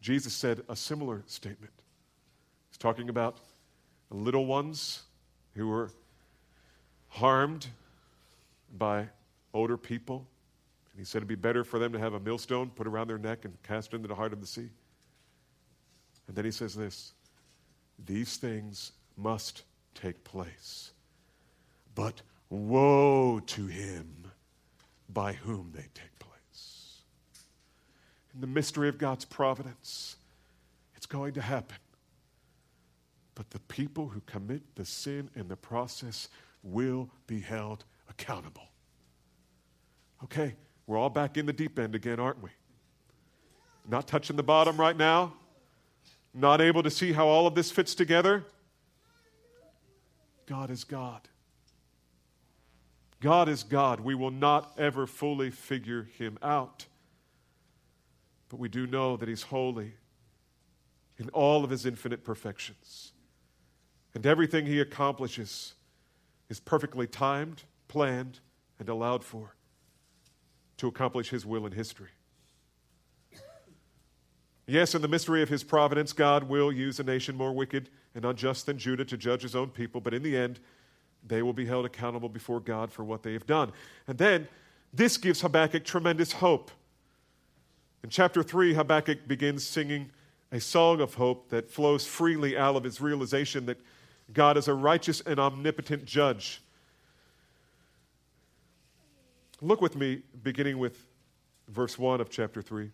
Jesus 0.00 0.32
said 0.32 0.62
a 0.68 0.76
similar 0.76 1.22
statement. 1.26 1.72
He's 2.70 2.78
talking 2.78 3.10
about 3.10 3.38
little 4.10 4.46
ones 4.46 5.02
who 5.54 5.68
were 5.68 5.90
harmed 7.08 7.66
by 8.78 9.08
older 9.52 9.76
people. 9.76 10.26
And 10.92 11.00
he 11.00 11.04
said 11.04 11.18
it'd 11.18 11.28
be 11.28 11.34
better 11.34 11.64
for 11.64 11.78
them 11.78 11.92
to 11.92 11.98
have 11.98 12.14
a 12.14 12.20
millstone 12.20 12.70
put 12.70 12.86
around 12.86 13.08
their 13.08 13.18
neck 13.18 13.44
and 13.44 13.60
cast 13.64 13.92
into 13.92 14.08
the 14.08 14.14
heart 14.14 14.32
of 14.32 14.40
the 14.40 14.46
sea. 14.46 14.70
And 16.26 16.36
then 16.36 16.44
he 16.44 16.50
says 16.50 16.74
this 16.74 17.12
these 18.06 18.36
things 18.36 18.92
must 19.16 19.64
take 19.94 20.22
place. 20.22 20.92
But 21.94 22.22
woe 22.48 23.40
to 23.40 23.66
him 23.66 24.30
by 25.08 25.32
whom 25.32 25.72
they 25.74 25.86
take 25.94 26.18
in 28.38 28.40
the 28.40 28.46
mystery 28.46 28.88
of 28.88 28.98
God's 28.98 29.24
providence. 29.24 30.14
It's 30.94 31.06
going 31.06 31.32
to 31.32 31.42
happen. 31.42 31.76
But 33.34 33.50
the 33.50 33.58
people 33.58 34.06
who 34.06 34.20
commit 34.26 34.62
the 34.76 34.84
sin 34.84 35.28
in 35.34 35.48
the 35.48 35.56
process 35.56 36.28
will 36.62 37.10
be 37.26 37.40
held 37.40 37.84
accountable. 38.08 38.68
Okay, 40.22 40.54
we're 40.86 40.96
all 40.96 41.10
back 41.10 41.36
in 41.36 41.46
the 41.46 41.52
deep 41.52 41.80
end 41.80 41.96
again, 41.96 42.20
aren't 42.20 42.40
we? 42.40 42.50
Not 43.88 44.06
touching 44.06 44.36
the 44.36 44.44
bottom 44.44 44.76
right 44.76 44.96
now, 44.96 45.32
not 46.32 46.60
able 46.60 46.84
to 46.84 46.90
see 46.90 47.12
how 47.12 47.26
all 47.26 47.48
of 47.48 47.56
this 47.56 47.72
fits 47.72 47.92
together. 47.92 48.44
God 50.46 50.70
is 50.70 50.84
God. 50.84 51.22
God 53.20 53.48
is 53.48 53.64
God. 53.64 53.98
We 53.98 54.14
will 54.14 54.30
not 54.30 54.78
ever 54.78 55.08
fully 55.08 55.50
figure 55.50 56.08
him 56.16 56.38
out. 56.40 56.86
But 58.48 58.58
we 58.58 58.68
do 58.68 58.86
know 58.86 59.16
that 59.16 59.28
He's 59.28 59.42
holy 59.42 59.94
in 61.18 61.28
all 61.30 61.64
of 61.64 61.70
His 61.70 61.84
infinite 61.84 62.24
perfections. 62.24 63.12
And 64.14 64.26
everything 64.26 64.66
He 64.66 64.80
accomplishes 64.80 65.74
is 66.48 66.60
perfectly 66.60 67.06
timed, 67.06 67.62
planned, 67.88 68.40
and 68.78 68.88
allowed 68.88 69.24
for 69.24 69.54
to 70.78 70.88
accomplish 70.88 71.30
His 71.30 71.44
will 71.44 71.66
in 71.66 71.72
history. 71.72 72.08
Yes, 74.66 74.94
in 74.94 75.02
the 75.02 75.08
mystery 75.08 75.42
of 75.42 75.48
His 75.48 75.64
providence, 75.64 76.12
God 76.12 76.44
will 76.44 76.70
use 76.70 77.00
a 77.00 77.04
nation 77.04 77.36
more 77.36 77.52
wicked 77.52 77.88
and 78.14 78.24
unjust 78.24 78.66
than 78.66 78.78
Judah 78.78 79.04
to 79.06 79.16
judge 79.16 79.42
His 79.42 79.56
own 79.56 79.70
people, 79.70 80.00
but 80.00 80.14
in 80.14 80.22
the 80.22 80.36
end, 80.36 80.60
they 81.26 81.42
will 81.42 81.52
be 81.52 81.66
held 81.66 81.84
accountable 81.84 82.28
before 82.28 82.60
God 82.60 82.92
for 82.92 83.04
what 83.04 83.22
they 83.22 83.32
have 83.32 83.46
done. 83.46 83.72
And 84.06 84.18
then 84.18 84.48
this 84.92 85.16
gives 85.16 85.40
Habakkuk 85.40 85.84
tremendous 85.84 86.32
hope. 86.32 86.70
In 88.04 88.10
chapter 88.10 88.42
3, 88.42 88.74
Habakkuk 88.74 89.26
begins 89.26 89.66
singing 89.66 90.10
a 90.52 90.60
song 90.60 91.00
of 91.00 91.14
hope 91.14 91.50
that 91.50 91.70
flows 91.70 92.06
freely 92.06 92.56
out 92.56 92.76
of 92.76 92.84
his 92.84 93.00
realization 93.00 93.66
that 93.66 93.78
God 94.32 94.56
is 94.56 94.68
a 94.68 94.74
righteous 94.74 95.20
and 95.20 95.38
omnipotent 95.38 96.04
judge. 96.04 96.62
Look 99.60 99.80
with 99.80 99.96
me, 99.96 100.22
beginning 100.42 100.78
with 100.78 101.06
verse 101.68 101.98
1 101.98 102.20
of 102.20 102.30
chapter 102.30 102.62
3. 102.62 102.90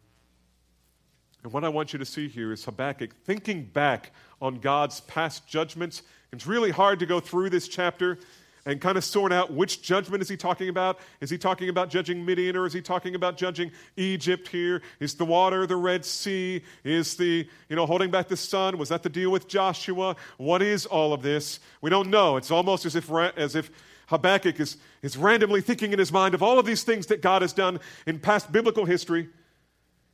And 1.42 1.52
what 1.52 1.62
I 1.62 1.68
want 1.68 1.92
you 1.92 1.98
to 1.98 2.06
see 2.06 2.26
here 2.26 2.52
is 2.52 2.64
Habakkuk 2.64 3.14
thinking 3.24 3.64
back 3.64 4.12
on 4.40 4.58
God's 4.58 5.02
past 5.02 5.46
judgments. 5.46 6.02
It's 6.32 6.46
really 6.46 6.70
hard 6.70 6.98
to 7.00 7.06
go 7.06 7.20
through 7.20 7.50
this 7.50 7.68
chapter 7.68 8.18
and 8.66 8.80
kind 8.80 8.96
of 8.96 9.04
sort 9.04 9.32
out 9.32 9.52
which 9.52 9.82
judgment 9.82 10.22
is 10.22 10.28
he 10.28 10.36
talking 10.36 10.68
about. 10.68 10.98
Is 11.20 11.28
he 11.28 11.36
talking 11.36 11.68
about 11.68 11.90
judging 11.90 12.24
Midian 12.24 12.56
or 12.56 12.66
is 12.66 12.72
he 12.72 12.80
talking 12.80 13.14
about 13.14 13.36
judging 13.36 13.70
Egypt 13.96 14.48
here? 14.48 14.82
Is 15.00 15.14
the 15.14 15.24
water 15.24 15.66
the 15.66 15.76
Red 15.76 16.04
Sea? 16.04 16.62
Is 16.82 17.16
the, 17.16 17.46
you 17.68 17.76
know, 17.76 17.84
holding 17.86 18.10
back 18.10 18.28
the 18.28 18.36
sun? 18.36 18.78
Was 18.78 18.88
that 18.88 19.02
the 19.02 19.10
deal 19.10 19.30
with 19.30 19.48
Joshua? 19.48 20.16
What 20.38 20.62
is 20.62 20.86
all 20.86 21.12
of 21.12 21.22
this? 21.22 21.60
We 21.82 21.90
don't 21.90 22.08
know. 22.08 22.36
It's 22.36 22.50
almost 22.50 22.86
as 22.86 22.96
if, 22.96 23.10
as 23.10 23.54
if 23.54 23.70
Habakkuk 24.06 24.58
is, 24.58 24.78
is 25.02 25.16
randomly 25.16 25.60
thinking 25.60 25.92
in 25.92 25.98
his 25.98 26.12
mind 26.12 26.34
of 26.34 26.42
all 26.42 26.58
of 26.58 26.64
these 26.64 26.84
things 26.84 27.06
that 27.06 27.20
God 27.20 27.42
has 27.42 27.52
done 27.52 27.80
in 28.06 28.18
past 28.18 28.50
biblical 28.50 28.86
history 28.86 29.28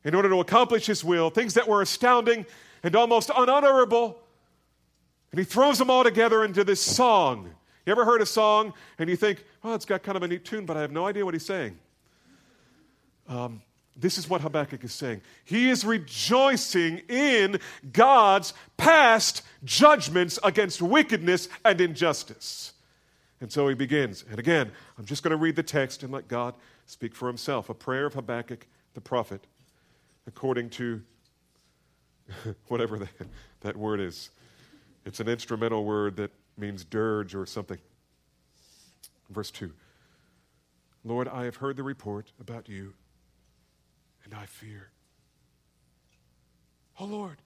in 0.03 0.15
order 0.15 0.29
to 0.29 0.39
accomplish 0.39 0.87
his 0.87 1.03
will, 1.03 1.29
things 1.29 1.53
that 1.53 1.67
were 1.67 1.81
astounding 1.81 2.45
and 2.83 2.95
almost 2.95 3.29
unutterable. 3.35 4.19
And 5.31 5.39
he 5.39 5.45
throws 5.45 5.77
them 5.77 5.89
all 5.89 6.03
together 6.03 6.43
into 6.43 6.65
this 6.65 6.81
song 6.81 7.51
you 7.91 8.01
ever 8.01 8.05
heard 8.05 8.21
a 8.21 8.25
song 8.25 8.73
and 8.99 9.09
you 9.09 9.17
think, 9.17 9.43
oh, 9.65 9.73
it's 9.73 9.83
got 9.83 10.01
kind 10.01 10.15
of 10.15 10.23
a 10.23 10.27
neat 10.29 10.45
tune, 10.45 10.65
but 10.65 10.77
I 10.77 10.81
have 10.81 10.93
no 10.93 11.05
idea 11.05 11.25
what 11.25 11.33
he's 11.33 11.45
saying? 11.45 11.77
Um, 13.27 13.61
this 13.97 14.17
is 14.17 14.29
what 14.29 14.39
Habakkuk 14.39 14.81
is 14.85 14.93
saying. 14.93 15.21
He 15.43 15.69
is 15.69 15.83
rejoicing 15.83 16.99
in 17.09 17.59
God's 17.91 18.53
past 18.77 19.41
judgments 19.65 20.39
against 20.41 20.81
wickedness 20.81 21.49
and 21.65 21.81
injustice. 21.81 22.71
And 23.41 23.51
so 23.51 23.67
he 23.67 23.75
begins. 23.75 24.23
And 24.29 24.39
again, 24.39 24.71
I'm 24.97 25.03
just 25.03 25.21
going 25.21 25.31
to 25.31 25.37
read 25.37 25.57
the 25.57 25.63
text 25.63 26.01
and 26.03 26.13
let 26.13 26.29
God 26.29 26.53
speak 26.85 27.13
for 27.13 27.27
himself. 27.27 27.69
A 27.69 27.73
prayer 27.73 28.05
of 28.05 28.13
Habakkuk 28.13 28.67
the 28.93 29.01
prophet, 29.01 29.45
according 30.27 30.69
to 30.69 31.01
whatever 32.69 32.99
that, 32.99 33.27
that 33.59 33.75
word 33.75 33.99
is. 33.99 34.29
It's 35.05 35.19
an 35.19 35.27
instrumental 35.27 35.83
word 35.83 36.15
that 36.15 36.31
means 36.61 36.85
dirge 36.85 37.35
or 37.35 37.45
something. 37.45 37.79
Verse 39.29 39.51
2 39.51 39.73
Lord, 41.03 41.27
I 41.27 41.45
have 41.45 41.57
heard 41.57 41.75
the 41.75 41.83
report 41.83 42.31
about 42.39 42.69
you, 42.69 42.93
and 44.23 44.33
I 44.33 44.45
fear. 44.45 44.91
Oh 46.99 47.05
Lord, 47.05 47.37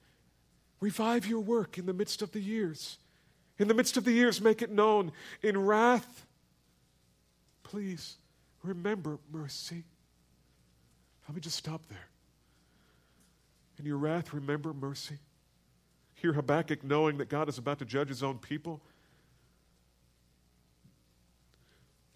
revive 0.82 1.26
your 1.26 1.40
work 1.40 1.78
in 1.78 1.86
the 1.86 1.94
midst 1.94 2.22
of 2.22 2.34
the 2.34 2.42
years. 2.42 2.98
In 3.58 3.70
the 3.70 3.74
midst 3.74 3.96
of 3.96 4.04
the 4.04 4.12
years, 4.12 4.42
make 4.42 4.62
it 4.62 4.70
known. 4.70 5.14
In 5.42 5.58
wrath, 5.66 6.26
please 7.64 8.18
remember 8.62 9.18
mercy. 9.32 9.86
Let 11.30 11.36
me 11.36 11.42
just 11.42 11.56
stop 11.56 11.82
there. 11.88 12.10
In 13.80 13.86
your 13.86 13.98
wrath, 13.98 14.34
remember 14.34 14.74
mercy. 14.74 15.20
Here 16.16 16.34
Habakkuk 16.34 16.84
knowing 16.84 17.18
that 17.20 17.30
God 17.30 17.48
is 17.48 17.58
about 17.58 17.80
to 17.80 17.86
judge 17.86 18.10
his 18.10 18.24
own 18.24 18.40
people. 18.40 18.82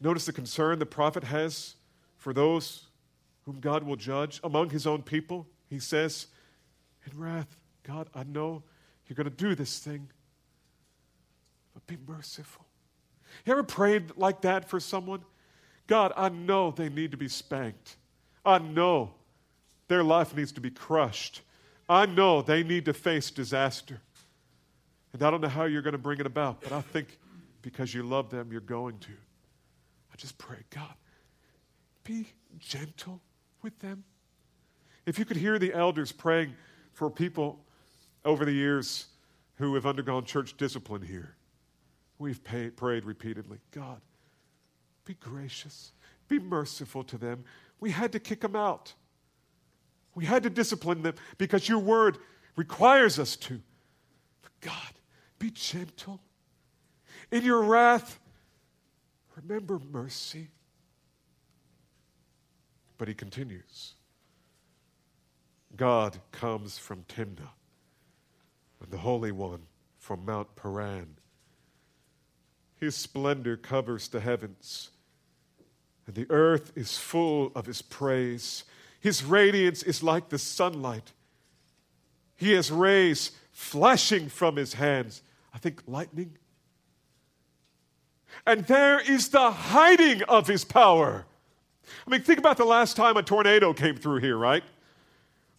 Notice 0.01 0.25
the 0.25 0.33
concern 0.33 0.79
the 0.79 0.85
prophet 0.85 1.23
has 1.23 1.75
for 2.17 2.33
those 2.33 2.87
whom 3.45 3.59
God 3.59 3.83
will 3.83 3.95
judge 3.95 4.39
among 4.43 4.69
his 4.69 4.85
own 4.87 5.01
people. 5.01 5.47
He 5.69 5.79
says, 5.79 6.27
In 7.05 7.19
wrath, 7.19 7.59
God, 7.83 8.09
I 8.13 8.23
know 8.23 8.63
you're 9.07 9.15
going 9.15 9.29
to 9.29 9.35
do 9.35 9.55
this 9.55 9.79
thing, 9.79 10.09
but 11.73 11.85
be 11.87 11.97
merciful. 12.07 12.65
You 13.45 13.53
ever 13.53 13.63
prayed 13.63 14.11
like 14.15 14.41
that 14.41 14.69
for 14.69 14.79
someone? 14.79 15.23
God, 15.87 16.13
I 16.15 16.29
know 16.29 16.71
they 16.71 16.89
need 16.89 17.11
to 17.11 17.17
be 17.17 17.27
spanked. 17.27 17.95
I 18.45 18.59
know 18.59 19.11
their 19.87 20.03
life 20.03 20.35
needs 20.35 20.51
to 20.53 20.61
be 20.61 20.69
crushed. 20.69 21.41
I 21.87 22.05
know 22.05 22.41
they 22.41 22.63
need 22.63 22.85
to 22.85 22.93
face 22.93 23.31
disaster. 23.31 23.99
And 25.13 25.23
I 25.23 25.31
don't 25.31 25.41
know 25.41 25.47
how 25.47 25.63
you're 25.63 25.81
going 25.81 25.93
to 25.93 25.97
bring 25.97 26.19
it 26.19 26.27
about, 26.27 26.61
but 26.61 26.71
I 26.71 26.81
think 26.81 27.17
because 27.63 27.93
you 27.93 28.03
love 28.03 28.29
them, 28.29 28.51
you're 28.51 28.61
going 28.61 28.99
to. 28.99 29.11
Just 30.19 30.37
pray, 30.37 30.57
God, 30.69 30.93
be 32.03 32.27
gentle 32.59 33.21
with 33.61 33.79
them. 33.79 34.03
If 35.05 35.17
you 35.17 35.23
could 35.23 35.37
hear 35.37 35.57
the 35.57 35.73
elders 35.73 36.11
praying 36.11 36.55
for 36.91 37.09
people 37.09 37.57
over 38.25 38.43
the 38.43 38.51
years 38.51 39.07
who 39.55 39.75
have 39.75 39.85
undergone 39.85 40.25
church 40.25 40.57
discipline 40.57 41.01
here, 41.01 41.37
we've 42.17 42.43
pay, 42.43 42.69
prayed 42.69 43.05
repeatedly 43.05 43.59
God, 43.71 44.01
be 45.05 45.13
gracious, 45.13 45.93
be 46.27 46.37
merciful 46.37 47.05
to 47.05 47.17
them. 47.17 47.45
We 47.79 47.91
had 47.91 48.11
to 48.11 48.19
kick 48.19 48.41
them 48.41 48.57
out. 48.57 48.93
We 50.15 50.25
had 50.25 50.43
to 50.43 50.49
discipline 50.49 51.01
them 51.01 51.15
because 51.37 51.69
your 51.69 51.79
word 51.79 52.17
requires 52.57 53.19
us 53.19 53.37
to. 53.37 53.61
But 54.41 54.51
God, 54.59 54.93
be 55.39 55.49
gentle. 55.49 56.19
In 57.31 57.45
your 57.45 57.63
wrath, 57.63 58.19
remember 59.43 59.79
mercy. 59.91 60.49
But 62.97 63.07
he 63.07 63.13
continues 63.13 63.93
God 65.75 66.17
comes 66.31 66.77
from 66.77 67.03
Teman, 67.03 67.47
and 68.81 68.91
the 68.91 68.97
Holy 68.97 69.31
One 69.31 69.61
from 69.97 70.25
Mount 70.25 70.55
Paran. 70.55 71.15
His 72.75 72.95
splendor 72.95 73.55
covers 73.55 74.07
the 74.07 74.19
heavens, 74.19 74.89
and 76.07 76.15
the 76.15 76.25
earth 76.29 76.71
is 76.75 76.97
full 76.97 77.51
of 77.55 77.65
his 77.65 77.81
praise. 77.81 78.63
His 78.99 79.23
radiance 79.23 79.83
is 79.83 80.01
like 80.01 80.29
the 80.29 80.39
sunlight. 80.39 81.13
He 82.35 82.53
has 82.53 82.71
rays 82.71 83.31
flashing 83.51 84.29
from 84.29 84.55
his 84.55 84.73
hands. 84.73 85.21
I 85.53 85.57
think 85.59 85.83
lightning. 85.87 86.37
And 88.45 88.65
there 88.65 88.99
is 88.99 89.29
the 89.29 89.51
hiding 89.51 90.23
of 90.23 90.47
his 90.47 90.63
power. 90.65 91.25
I 92.05 92.09
mean, 92.09 92.21
think 92.21 92.39
about 92.39 92.57
the 92.57 92.65
last 92.65 92.95
time 92.95 93.17
a 93.17 93.23
tornado 93.23 93.73
came 93.73 93.95
through 93.95 94.19
here, 94.19 94.37
right? 94.37 94.63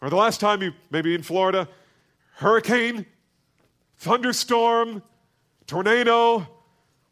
Or 0.01 0.11
the 0.11 0.17
last 0.17 0.41
time 0.41 0.63
you, 0.63 0.73
maybe 0.91 1.15
in 1.15 1.23
Florida, 1.23 1.69
hurricane, 2.37 3.07
thunderstorm, 3.99 5.03
tornado, 5.67 6.47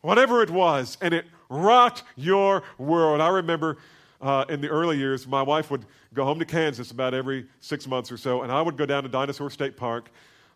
whatever 0.01 0.43
it 0.43 0.51
was, 0.51 0.97
and 1.01 1.13
it 1.13 1.27
rocked 1.49 2.03
your 2.17 2.63
world. 2.79 3.21
I 3.21 3.29
remember 3.29 3.79
uh, 4.21 4.45
in 4.49 4.61
the 4.61 4.69
early 4.69 4.97
years, 4.97 5.27
my 5.27 5.43
wife 5.43 5.71
would 5.71 5.85
go 6.15 6.25
home 6.25 6.39
to 6.39 6.45
Kansas 6.45 6.91
about 6.91 7.15
every 7.15 7.47
six 7.61 7.87
months 7.87 8.11
or 8.11 8.17
so, 8.17 8.43
and 8.43 8.51
I 8.51 8.63
would 8.63 8.77
go 8.77 8.87
down 8.87 9.03
to 9.03 9.09
Dinosaur 9.09 9.51
State 9.51 9.77
Park 9.77 10.11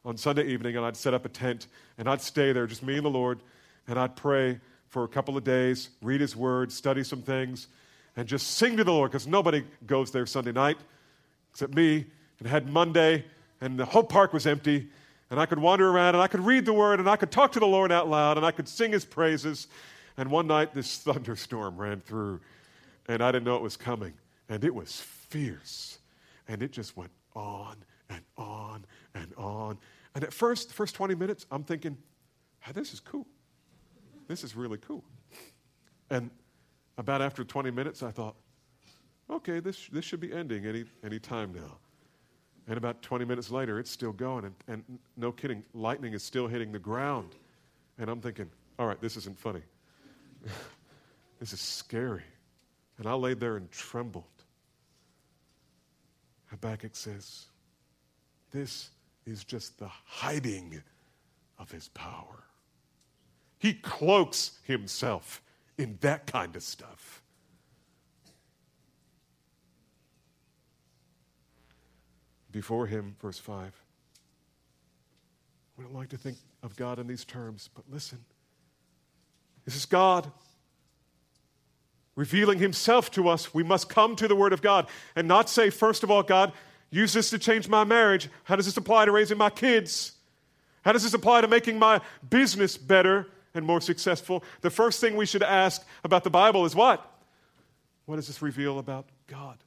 on 0.05 0.17
Sunday 0.17 0.47
evening, 0.47 0.77
and 0.77 0.85
I'd 0.85 0.97
set 0.97 1.15
up 1.15 1.25
a 1.25 1.29
tent, 1.29 1.67
and 1.99 2.09
I'd 2.09 2.21
stay 2.21 2.53
there, 2.53 2.67
just 2.67 2.83
me 2.83 2.97
and 2.97 3.05
the 3.05 3.11
Lord, 3.11 3.41
and 3.87 3.99
I'd 3.99 4.17
pray 4.17 4.59
for 4.93 5.05
a 5.05 5.09
couple 5.09 5.39
of 5.39 5.43
days, 5.43 5.89
read 6.03 6.21
His 6.21 6.37
Word, 6.37 6.71
study 6.71 7.03
some 7.03 7.23
things, 7.23 7.67
and 8.15 8.29
just 8.29 8.47
sing 8.47 8.77
to 8.77 8.85
the 8.85 8.93
Lord, 8.93 9.11
because 9.11 9.27
nobody 9.27 9.65
goes 9.87 10.11
there 10.13 10.27
Sunday 10.27 10.53
night 10.53 10.77
except 11.51 11.75
me, 11.75 12.05
and 12.39 12.47
had 12.47 12.69
Monday, 12.69 13.25
and 13.63 13.79
the 13.79 13.87
whole 13.87 14.05
park 14.05 14.35
was 14.35 14.47
empty, 14.47 14.89
and 15.31 15.41
I 15.41 15.47
could 15.47 15.59
wander 15.59 15.89
around, 15.89 16.15
and 16.15 16.23
I 16.23 16.27
could 16.27 16.41
read 16.41 16.67
the 16.67 16.75
Word, 16.75 17.01
and 17.01 17.09
I 17.09 17.17
could 17.17 17.31
talk 17.31 17.53
to 17.53 17.61
the 17.61 17.67
Lord 17.67 17.91
out 17.91 18.07
loud, 18.07 18.37
and 18.37 18.45
I 18.45 18.51
could 18.51 18.69
sing 18.69 18.93
His 18.93 19.07
praises. 19.07 19.67
And 20.19 20.31
one 20.31 20.47
night, 20.47 20.75
this 20.75 20.99
thunderstorm 21.05 21.79
ran 21.79 22.01
through, 22.01 22.41
and 23.09 23.23
I 23.23 23.33
didn't 23.33 23.45
know 23.45 23.57
it 23.57 23.63
was 23.63 23.79
coming. 23.79 24.13
And 24.51 24.63
it 24.63 24.75
was 24.75 25.01
fierce. 25.01 25.99
And 26.49 26.63
it 26.63 26.71
just 26.71 26.99
went 26.99 27.13
on 27.35 27.77
and 28.11 28.21
on 28.37 28.85
and 29.15 29.33
on. 29.39 29.79
And 30.15 30.23
at 30.23 30.35
first, 30.35 30.69
the 30.69 30.75
first 30.75 30.95
20 30.95 31.15
minutes, 31.15 31.47
I'm 31.51 31.65
thinking, 31.65 31.97
hey, 32.61 32.73
this 32.73 32.93
is 32.93 33.01
cool. 33.01 33.27
This 34.33 34.45
is 34.45 34.57
really 34.57 34.79
cool. 34.79 35.05
And 36.09 36.31
about 36.97 37.21
after 37.21 37.45
20 37.45 37.71
minutes, 37.71 38.03
I 38.03 38.11
thought, 38.11 38.35
okay, 39.29 39.61
this, 39.61 39.89
this 39.89 40.07
should 40.07 40.21
be 40.21 40.33
ending 40.33 40.65
any, 40.65 40.85
any 41.05 41.19
time 41.19 41.53
now. 41.53 41.77
And 42.67 42.79
about 42.79 43.03
20 43.03 43.27
minutes 43.27 43.51
later, 43.51 43.79
it's 43.79 43.91
still 43.91 44.13
going. 44.13 44.47
And, 44.47 44.55
and 44.69 44.99
no 45.19 45.33
kidding, 45.33 45.63
lightning 45.75 46.15
is 46.15 46.23
still 46.23 46.47
hitting 46.47 46.73
the 46.73 46.79
ground. 46.79 47.35
And 47.99 48.09
I'm 48.09 48.23
thinking, 48.23 48.49
all 48.79 48.87
right, 48.87 48.99
this 49.03 49.19
isn't 49.19 49.39
funny. 49.39 49.61
this 51.39 51.53
is 51.53 51.61
scary. 51.61 52.25
And 52.97 53.07
I 53.07 53.13
laid 53.13 53.39
there 53.39 53.59
and 53.59 53.71
trembled. 53.71 54.25
Habakkuk 56.47 56.97
says, 56.97 57.49
This 58.51 58.89
is 59.27 59.45
just 59.45 59.79
the 59.79 59.91
hiding 60.07 60.83
of 61.59 61.71
his 61.71 61.89
power. 61.89 62.45
He 63.63 63.75
cloaks 63.75 64.59
himself 64.65 65.41
in 65.79 65.97
that 66.01 66.27
kind 66.27 66.57
of 66.57 66.65
stuff. 66.65 67.23
Before 72.51 72.89
him, 72.89 73.15
verse 73.23 73.39
5. 73.39 73.73
We 75.79 75.85
don't 75.85 75.95
like 75.95 76.09
to 76.09 76.17
think 76.17 76.39
of 76.65 76.75
God 76.75 76.99
in 76.99 77.07
these 77.07 77.25
terms, 77.25 77.71
but 77.73 77.85
listen. 77.89 78.19
This 79.65 79.77
is 79.77 79.87
God 79.87 80.33
revealing 82.17 82.59
himself 82.59 83.13
to 83.13 83.29
us, 83.29 83.55
we 83.55 83.63
must 83.63 83.89
come 83.89 84.17
to 84.17 84.27
the 84.27 84.35
Word 84.35 84.53
of 84.53 84.61
God 84.61 84.89
and 85.15 85.29
not 85.29 85.49
say, 85.49 85.71
first 85.71 86.03
of 86.03 86.11
all, 86.11 86.25
God, 86.25 86.53
use 86.91 87.13
this 87.13 87.31
to 87.31 87.39
change 87.39 87.69
my 87.69 87.85
marriage. 87.85 88.29
How 88.43 88.57
does 88.57 88.67
this 88.67 88.77
apply 88.77 89.05
to 89.05 89.13
raising 89.13 89.39
my 89.39 89.51
kids? 89.51 90.15
How 90.85 90.91
does 90.91 91.05
this 91.05 91.15
apply 91.15 91.43
to 91.43 91.49
making 91.49 91.79
my 91.79 92.01
business 92.29 92.77
better 92.77 93.29
and 93.55 93.67
more 93.67 93.81
successful? 93.81 94.45
The 94.61 94.71
first 94.71 95.01
thing 95.01 95.17
we 95.17 95.27
should 95.27 95.43
ask 95.43 95.85
about 96.05 96.25
the 96.25 96.31
Bible 96.31 96.65
is 96.65 96.75
what? 96.75 97.09
What 98.07 98.17
does 98.17 98.27
this 98.27 98.43
reveal 98.43 98.79
about 98.79 99.07
God? 99.27 99.59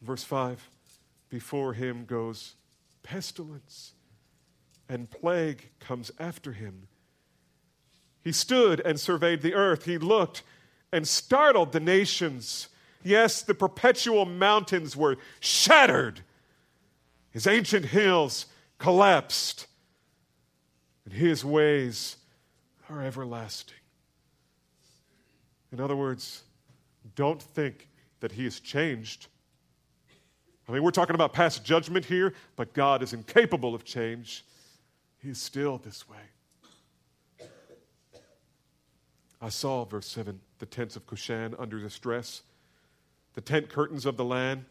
Verse 0.00 0.24
5 0.24 0.68
Before 1.28 1.72
him 1.72 2.04
goes 2.04 2.54
pestilence, 3.02 3.92
and 4.88 5.10
plague 5.10 5.70
comes 5.80 6.10
after 6.18 6.52
him 6.52 6.88
he 8.22 8.32
stood 8.32 8.80
and 8.80 8.98
surveyed 9.00 9.42
the 9.42 9.54
earth. 9.54 9.84
He 9.84 9.98
looked 9.98 10.42
and 10.92 11.06
startled 11.06 11.72
the 11.72 11.80
nations. 11.80 12.68
Yes, 13.02 13.42
the 13.42 13.54
perpetual 13.54 14.26
mountains 14.26 14.96
were 14.96 15.16
shattered. 15.40 16.20
His 17.30 17.46
ancient 17.46 17.86
hills 17.86 18.46
collapsed. 18.78 19.66
And 21.04 21.14
his 21.14 21.44
ways 21.44 22.16
are 22.88 23.02
everlasting. 23.02 23.76
In 25.72 25.80
other 25.80 25.96
words, 25.96 26.42
don't 27.14 27.40
think 27.40 27.88
that 28.20 28.32
he 28.32 28.44
has 28.44 28.60
changed. 28.60 29.28
I 30.68 30.72
mean, 30.72 30.82
we're 30.82 30.90
talking 30.90 31.14
about 31.14 31.32
past 31.32 31.64
judgment 31.64 32.04
here, 32.04 32.34
but 32.56 32.74
God 32.74 33.02
is 33.02 33.12
incapable 33.12 33.74
of 33.74 33.84
change. 33.84 34.44
He's 35.18 35.40
still 35.40 35.78
this 35.78 36.08
way. 36.08 36.18
I 39.40 39.48
saw, 39.48 39.84
verse 39.84 40.06
7, 40.06 40.38
the 40.58 40.66
tents 40.66 40.96
of 40.96 41.06
Cushan 41.06 41.54
under 41.58 41.80
distress. 41.80 42.42
The 43.34 43.40
tent 43.40 43.68
curtains 43.68 44.04
of 44.04 44.16
the 44.16 44.24
land 44.24 44.64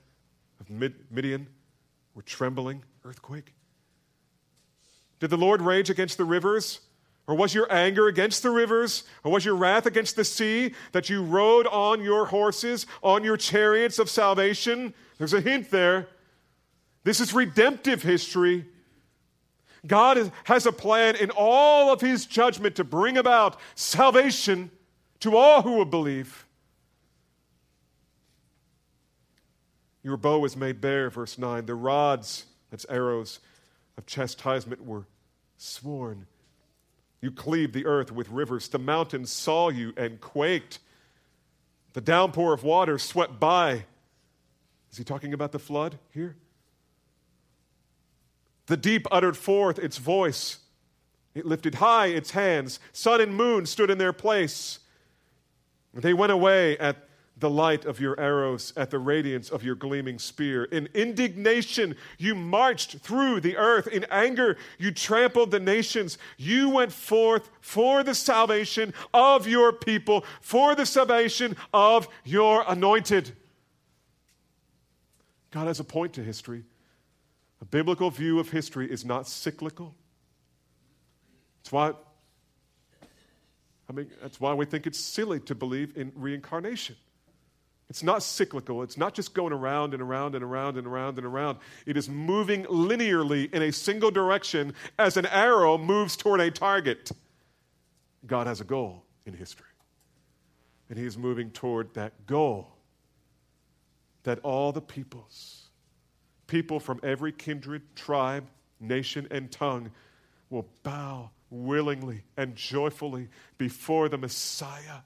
of 0.60 0.70
Midian 0.70 1.48
were 2.14 2.22
trembling, 2.22 2.84
earthquake. 3.04 3.54
Did 5.20 5.30
the 5.30 5.38
Lord 5.38 5.62
rage 5.62 5.90
against 5.90 6.18
the 6.18 6.26
rivers? 6.26 6.80
Or 7.28 7.36
was 7.36 7.54
your 7.54 7.72
anger 7.72 8.08
against 8.08 8.42
the 8.42 8.50
rivers? 8.50 9.04
Or 9.24 9.32
was 9.32 9.46
your 9.46 9.56
wrath 9.56 9.86
against 9.86 10.16
the 10.16 10.26
sea 10.26 10.74
that 10.94 11.10
you 11.10 11.22
rode 11.22 11.68
on 11.68 12.02
your 12.02 12.26
horses, 12.26 12.88
on 13.04 13.24
your 13.24 13.38
chariots 13.38 14.00
of 14.00 14.10
salvation? 14.10 14.94
There's 15.18 15.34
a 15.34 15.42
hint 15.42 15.70
there. 15.70 16.08
This 17.04 17.20
is 17.20 17.34
redemptive 17.34 18.02
history. 18.02 18.66
God 19.86 20.32
has 20.46 20.66
a 20.66 20.72
plan 20.72 21.16
in 21.16 21.32
all 21.32 21.94
of 21.94 22.02
his 22.02 22.26
judgment 22.26 22.76
to 22.78 22.84
bring 22.84 23.18
about 23.18 23.60
salvation 23.76 24.72
to 25.20 25.38
all 25.38 25.62
who 25.62 25.74
will 25.74 25.86
believe. 25.86 26.46
Your 30.02 30.18
bow 30.18 30.44
is 30.46 30.56
made 30.58 30.82
bare, 30.82 31.10
verse 31.10 31.38
9. 31.38 31.66
The 31.66 31.76
rods, 31.76 32.46
that's 32.72 32.86
arrows 32.90 33.40
of 34.00 34.06
chastisement, 34.06 34.86
were 34.86 35.06
sworn. 35.58 36.26
You 37.22 37.32
cleaved 37.32 37.74
the 37.74 37.86
earth 37.86 38.14
with 38.14 38.30
rivers. 38.30 38.70
The 38.70 38.80
mountains 38.80 39.30
saw 39.30 39.68
you 39.68 39.94
and 39.98 40.22
quaked. 40.22 40.80
The 41.92 42.00
downpour 42.02 42.54
of 42.54 42.64
water 42.64 42.98
swept 42.98 43.42
by. 43.42 43.84
Is 44.90 44.98
he 44.98 45.04
talking 45.04 45.34
about 45.34 45.52
the 45.52 45.60
flood 45.60 46.00
here? 46.14 46.38
The 48.68 48.78
deep 48.78 49.06
uttered 49.12 49.36
forth 49.36 49.78
its 49.78 49.98
voice. 49.98 50.60
It 51.36 51.46
lifted 51.46 51.76
high 51.76 52.08
its 52.08 52.32
hands. 52.32 52.80
Sun 52.94 53.20
and 53.20 53.36
moon 53.36 53.66
stood 53.66 53.90
in 53.90 53.98
their 53.98 54.14
place. 54.14 54.80
They 55.94 56.14
went 56.14 56.32
away 56.32 56.78
at 56.78 57.09
the 57.40 57.50
light 57.50 57.86
of 57.86 58.00
your 58.00 58.20
arrows, 58.20 58.74
at 58.76 58.90
the 58.90 59.00
radiance 59.00 59.50
of 59.50 59.64
your 59.64 59.76
gleaming 59.76 60.20
spear. 60.20 60.66
In 60.66 60.90
indignation, 60.94 61.96
you 62.18 62.36
marched 62.36 62.98
through 63.00 63.40
the 63.40 63.56
earth. 63.56 63.88
In 63.88 64.06
anger, 64.12 64.58
you 64.78 64.92
trampled 64.92 65.52
the 65.52 65.60
nations. 65.60 66.18
You 66.38 66.70
went 66.70 66.92
forth 66.92 67.50
for 67.62 68.04
the 68.04 68.16
salvation 68.16 68.94
of 69.14 69.48
your 69.48 69.72
people, 69.72 70.26
for 70.42 70.76
the 70.76 70.86
salvation 70.86 71.56
of 71.74 72.08
your 72.26 72.66
anointed. 72.68 73.32
God 75.52 75.68
has 75.68 75.80
a 75.80 75.86
point 75.86 76.14
to 76.14 76.24
history. 76.24 76.64
A 77.62 77.66
biblical 77.66 78.10
view 78.10 78.40
of 78.40 78.50
history 78.50 78.90
is 78.90 79.04
not 79.06 79.28
cyclical. 79.28 79.96
That's 81.60 81.72
why, 81.72 81.94
I 83.90 83.94
mean, 83.94 84.10
that's 84.22 84.40
why 84.40 84.54
we 84.54 84.66
think 84.66 84.88
it's 84.88 85.00
silly 85.00 85.40
to 85.42 85.56
believe 85.56 85.98
in 85.98 86.12
reincarnation. 86.16 86.96
It's 87.90 88.04
not 88.04 88.22
cyclical. 88.22 88.84
It's 88.84 88.98
not 88.98 89.16
just 89.16 89.34
going 89.34 89.52
around 89.52 89.94
and 89.94 90.02
around 90.02 90.36
and 90.36 90.44
around 90.44 90.78
and 90.78 90.86
around 90.86 91.18
and 91.18 91.26
around. 91.26 91.58
It 91.88 91.98
is 91.98 92.08
moving 92.08 92.66
linearly 92.66 93.52
in 93.52 93.64
a 93.64 93.72
single 93.72 94.12
direction 94.12 94.74
as 95.00 95.18
an 95.18 95.26
arrow 95.26 95.78
moves 95.78 96.16
toward 96.16 96.40
a 96.40 96.52
target. 96.52 97.12
God 98.28 98.46
has 98.46 98.62
a 98.62 98.64
goal 98.64 99.06
in 99.26 99.34
history. 99.34 99.66
And 100.88 101.00
He 101.00 101.06
is 101.06 101.18
moving 101.18 101.50
toward 101.50 101.96
that 101.96 102.28
goal 102.28 102.76
that 104.24 104.40
all 104.40 104.72
the 104.72 104.82
peoples, 104.82 105.70
people 106.46 106.80
from 106.80 107.00
every 107.02 107.32
kindred, 107.32 107.82
tribe, 107.96 108.48
nation, 108.80 109.28
and 109.32 109.52
tongue, 109.52 109.90
will 110.52 110.68
bow 110.84 111.32
willingly 111.50 112.24
and 112.38 112.56
joyfully 112.56 113.30
before 113.58 114.10
the 114.10 114.18
Messiah, 114.18 115.02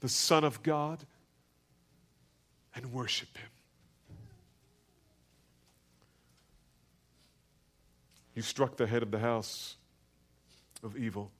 the 0.00 0.08
Son 0.08 0.44
of 0.44 0.62
God 0.62 1.06
and 2.74 2.92
worship 2.92 3.36
Him. 3.36 3.48
You 8.34 8.42
struck 8.42 8.76
the 8.76 8.86
head 8.86 9.02
of 9.02 9.10
the 9.10 9.18
house 9.18 9.76
of 10.82 10.96
evil 10.96 11.30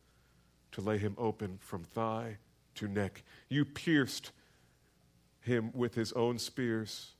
to 0.72 0.80
lay 0.80 0.98
him 0.98 1.14
open 1.18 1.58
from 1.60 1.84
thigh 1.84 2.38
to 2.74 2.88
neck. 2.88 3.22
You 3.48 3.64
pierced 3.64 4.32
him 5.40 5.70
with 5.74 5.94
his 5.94 6.12
own 6.12 6.38
spears. 6.38 7.12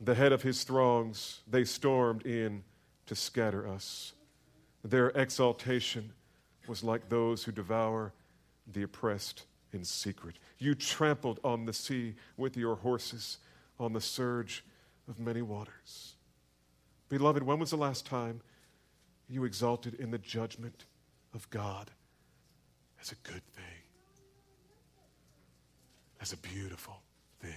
The 0.00 0.14
head 0.14 0.32
of 0.32 0.42
his 0.42 0.64
throngs, 0.64 1.40
they 1.48 1.64
stormed 1.64 2.24
in 2.26 2.62
to 3.06 3.14
scatter 3.14 3.66
us. 3.66 4.12
Their 4.84 5.08
exaltation 5.10 6.12
was 6.68 6.84
like 6.84 7.08
those 7.08 7.44
who 7.44 7.52
devour 7.52 8.12
the 8.72 8.82
oppressed 8.82 9.44
in 9.72 9.84
secret. 9.84 10.36
You 10.58 10.74
trampled 10.74 11.40
on 11.44 11.64
the 11.64 11.72
sea 11.72 12.14
with 12.36 12.56
your 12.56 12.76
horses 12.76 13.38
on 13.78 13.92
the 13.92 14.00
surge 14.00 14.64
of 15.08 15.18
many 15.18 15.42
waters. 15.42 16.14
Beloved, 17.08 17.42
when 17.42 17.58
was 17.58 17.70
the 17.70 17.76
last 17.76 18.06
time 18.06 18.40
you 19.28 19.44
exulted 19.44 19.94
in 19.94 20.10
the 20.10 20.18
judgment 20.18 20.84
of 21.34 21.48
God 21.50 21.90
as 23.00 23.12
a 23.12 23.16
good 23.16 23.44
thing, 23.54 23.64
as 26.20 26.32
a 26.32 26.36
beautiful 26.36 27.00
thing? 27.40 27.52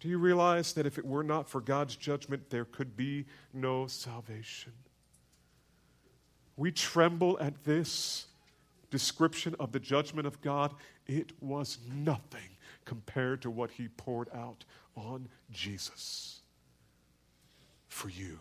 Do 0.00 0.08
you 0.08 0.18
realize 0.18 0.74
that 0.74 0.84
if 0.84 0.98
it 0.98 1.06
were 1.06 1.24
not 1.24 1.48
for 1.48 1.62
God's 1.62 1.96
judgment, 1.96 2.50
there 2.50 2.66
could 2.66 2.96
be 2.96 3.24
no 3.54 3.86
salvation? 3.86 4.72
We 6.56 6.70
tremble 6.70 7.38
at 7.40 7.64
this 7.64 8.26
description 8.94 9.56
of 9.58 9.72
the 9.72 9.80
judgment 9.80 10.24
of 10.24 10.40
God, 10.40 10.72
it 11.08 11.32
was 11.40 11.78
nothing 11.92 12.56
compared 12.84 13.42
to 13.42 13.50
what 13.50 13.72
he 13.72 13.88
poured 13.88 14.28
out 14.32 14.64
on 14.94 15.26
Jesus 15.50 16.42
for 17.88 18.08
you. 18.08 18.38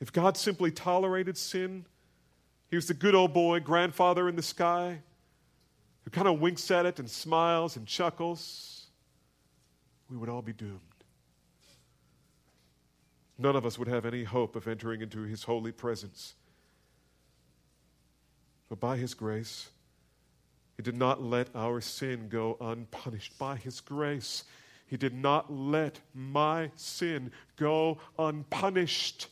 If 0.00 0.10
God 0.10 0.38
simply 0.38 0.70
tolerated 0.70 1.36
sin, 1.36 1.84
he 2.70 2.76
was 2.76 2.86
the 2.86 2.94
good 2.94 3.14
old 3.14 3.34
boy, 3.34 3.60
grandfather 3.60 4.26
in 4.26 4.36
the 4.36 4.42
sky, 4.42 5.00
who 6.04 6.10
kind 6.10 6.28
of 6.28 6.40
winks 6.40 6.70
at 6.70 6.86
it 6.86 6.98
and 6.98 7.10
smiles 7.10 7.76
and 7.76 7.86
chuckles, 7.86 8.86
we 10.08 10.16
would 10.16 10.30
all 10.30 10.40
be 10.40 10.54
doomed 10.54 10.93
none 13.38 13.56
of 13.56 13.66
us 13.66 13.78
would 13.78 13.88
have 13.88 14.04
any 14.04 14.24
hope 14.24 14.56
of 14.56 14.68
entering 14.68 15.00
into 15.00 15.22
his 15.22 15.44
holy 15.44 15.72
presence. 15.72 16.34
But 18.68 18.80
by 18.80 18.96
his 18.96 19.14
grace, 19.14 19.70
he 20.76 20.82
did 20.82 20.96
not 20.96 21.22
let 21.22 21.48
our 21.54 21.80
sin 21.80 22.28
go 22.28 22.56
unpunished. 22.60 23.38
By 23.38 23.56
his 23.56 23.80
grace, 23.80 24.44
he 24.86 24.96
did 24.96 25.14
not 25.14 25.52
let 25.52 26.00
my 26.14 26.70
sin 26.76 27.30
go 27.56 27.98
unpunished. 28.18 29.28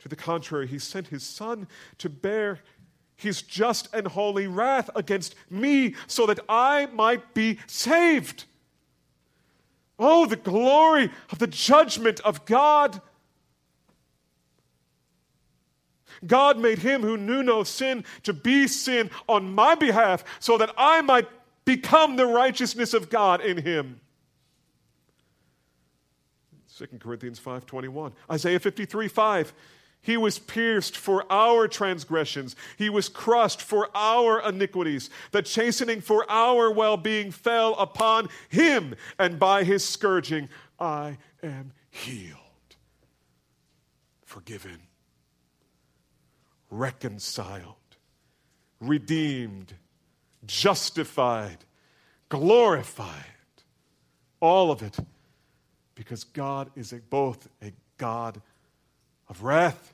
To 0.00 0.08
the 0.08 0.16
contrary, 0.16 0.66
he 0.66 0.78
sent 0.78 1.08
his 1.08 1.22
son 1.22 1.68
to 1.98 2.08
bear 2.08 2.60
his 3.16 3.42
just 3.42 3.88
and 3.92 4.06
holy 4.06 4.46
wrath 4.46 4.88
against 4.94 5.34
me 5.50 5.94
so 6.06 6.26
that 6.26 6.40
I 6.48 6.86
might 6.86 7.34
be 7.34 7.58
saved. 7.66 8.44
Oh, 9.98 10.26
the 10.26 10.36
glory 10.36 11.10
of 11.30 11.38
the 11.38 11.46
judgment 11.46 12.20
of 12.20 12.44
God. 12.44 13.00
God 16.26 16.58
made 16.58 16.78
him 16.78 17.02
who 17.02 17.16
knew 17.16 17.42
no 17.42 17.64
sin 17.64 18.04
to 18.24 18.32
be 18.32 18.66
sin 18.66 19.10
on 19.28 19.54
my 19.54 19.74
behalf 19.74 20.24
so 20.40 20.58
that 20.58 20.72
I 20.76 21.00
might 21.02 21.28
become 21.64 22.16
the 22.16 22.26
righteousness 22.26 22.94
of 22.94 23.10
God 23.10 23.40
in 23.40 23.58
him. 23.58 24.00
2 26.78 27.00
Corinthians 27.00 27.40
5:21. 27.40 28.12
Isaiah 28.30 28.60
53 28.60 29.08
5. 29.08 29.52
He 30.00 30.16
was 30.16 30.38
pierced 30.38 30.96
for 30.96 31.24
our 31.30 31.68
transgressions. 31.68 32.56
He 32.76 32.88
was 32.88 33.08
crushed 33.08 33.60
for 33.60 33.90
our 33.94 34.40
iniquities. 34.40 35.10
The 35.32 35.42
chastening 35.42 36.00
for 36.00 36.24
our 36.30 36.70
well 36.70 36.96
being 36.96 37.30
fell 37.30 37.74
upon 37.74 38.28
him, 38.48 38.94
and 39.18 39.38
by 39.38 39.64
his 39.64 39.84
scourging 39.84 40.48
I 40.78 41.18
am 41.42 41.72
healed. 41.90 42.38
Forgiven, 44.24 44.78
reconciled, 46.70 47.74
redeemed, 48.80 49.74
justified, 50.46 51.58
glorified. 52.28 53.24
All 54.40 54.70
of 54.70 54.82
it 54.82 54.96
because 55.98 56.22
God 56.22 56.70
is 56.76 56.92
a, 56.92 56.98
both 56.98 57.48
a 57.60 57.72
God 57.96 58.40
of 59.28 59.42
wrath 59.42 59.92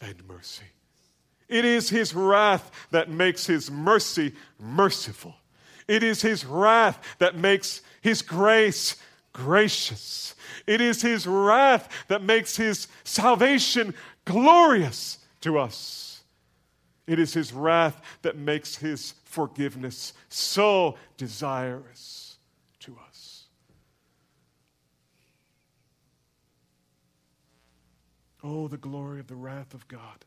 and 0.00 0.26
mercy. 0.26 0.64
It 1.48 1.64
is 1.64 1.90
his 1.90 2.14
wrath 2.14 2.70
that 2.90 3.10
makes 3.10 3.46
his 3.46 3.70
mercy 3.70 4.34
merciful. 4.58 5.34
It 5.88 6.02
is 6.02 6.22
his 6.22 6.44
wrath 6.44 7.16
that 7.18 7.36
makes 7.36 7.82
his 8.00 8.22
grace 8.22 8.96
gracious. 9.32 10.34
It 10.66 10.80
is 10.80 11.02
his 11.02 11.26
wrath 11.26 11.88
that 12.08 12.22
makes 12.22 12.56
his 12.56 12.86
salvation 13.04 13.94
glorious 14.24 15.18
to 15.40 15.58
us. 15.58 16.22
It 17.06 17.18
is 17.18 17.34
his 17.34 17.52
wrath 17.52 18.00
that 18.22 18.36
makes 18.36 18.76
his 18.76 19.14
forgiveness 19.24 20.12
so 20.28 20.96
desirous. 21.16 22.19
Oh, 28.42 28.68
the 28.68 28.76
glory 28.76 29.20
of 29.20 29.26
the 29.26 29.34
wrath 29.34 29.74
of 29.74 29.86
God. 29.88 30.24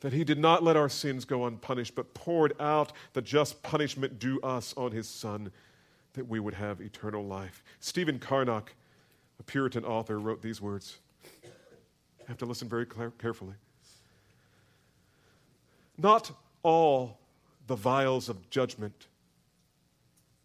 That 0.00 0.12
he 0.12 0.24
did 0.24 0.38
not 0.38 0.62
let 0.62 0.76
our 0.76 0.88
sins 0.88 1.24
go 1.24 1.46
unpunished, 1.46 1.94
but 1.94 2.14
poured 2.14 2.54
out 2.60 2.92
the 3.12 3.22
just 3.22 3.62
punishment 3.62 4.18
due 4.18 4.40
us 4.40 4.74
on 4.76 4.92
his 4.92 5.08
Son, 5.08 5.50
that 6.12 6.28
we 6.28 6.40
would 6.40 6.54
have 6.54 6.80
eternal 6.80 7.24
life. 7.24 7.62
Stephen 7.80 8.20
Charnock 8.20 8.72
a 9.38 9.42
Puritan 9.42 9.84
author, 9.84 10.18
wrote 10.18 10.42
these 10.42 10.60
words. 10.60 10.98
You 11.42 11.50
have 12.28 12.38
to 12.38 12.46
listen 12.46 12.68
very 12.68 12.86
carefully. 13.18 13.54
Not 15.98 16.30
all 16.62 17.18
the 17.66 17.76
vials 17.76 18.28
of 18.28 18.48
judgment 18.50 19.06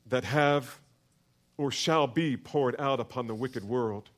that 0.08 0.24
have 0.24 0.80
or 1.58 1.72
shall 1.72 2.08
be 2.08 2.36
poured 2.36 2.80
out 2.80 3.00
upon 3.00 3.28
the 3.28 3.36
wicked 3.36 3.64
world, 3.64 4.10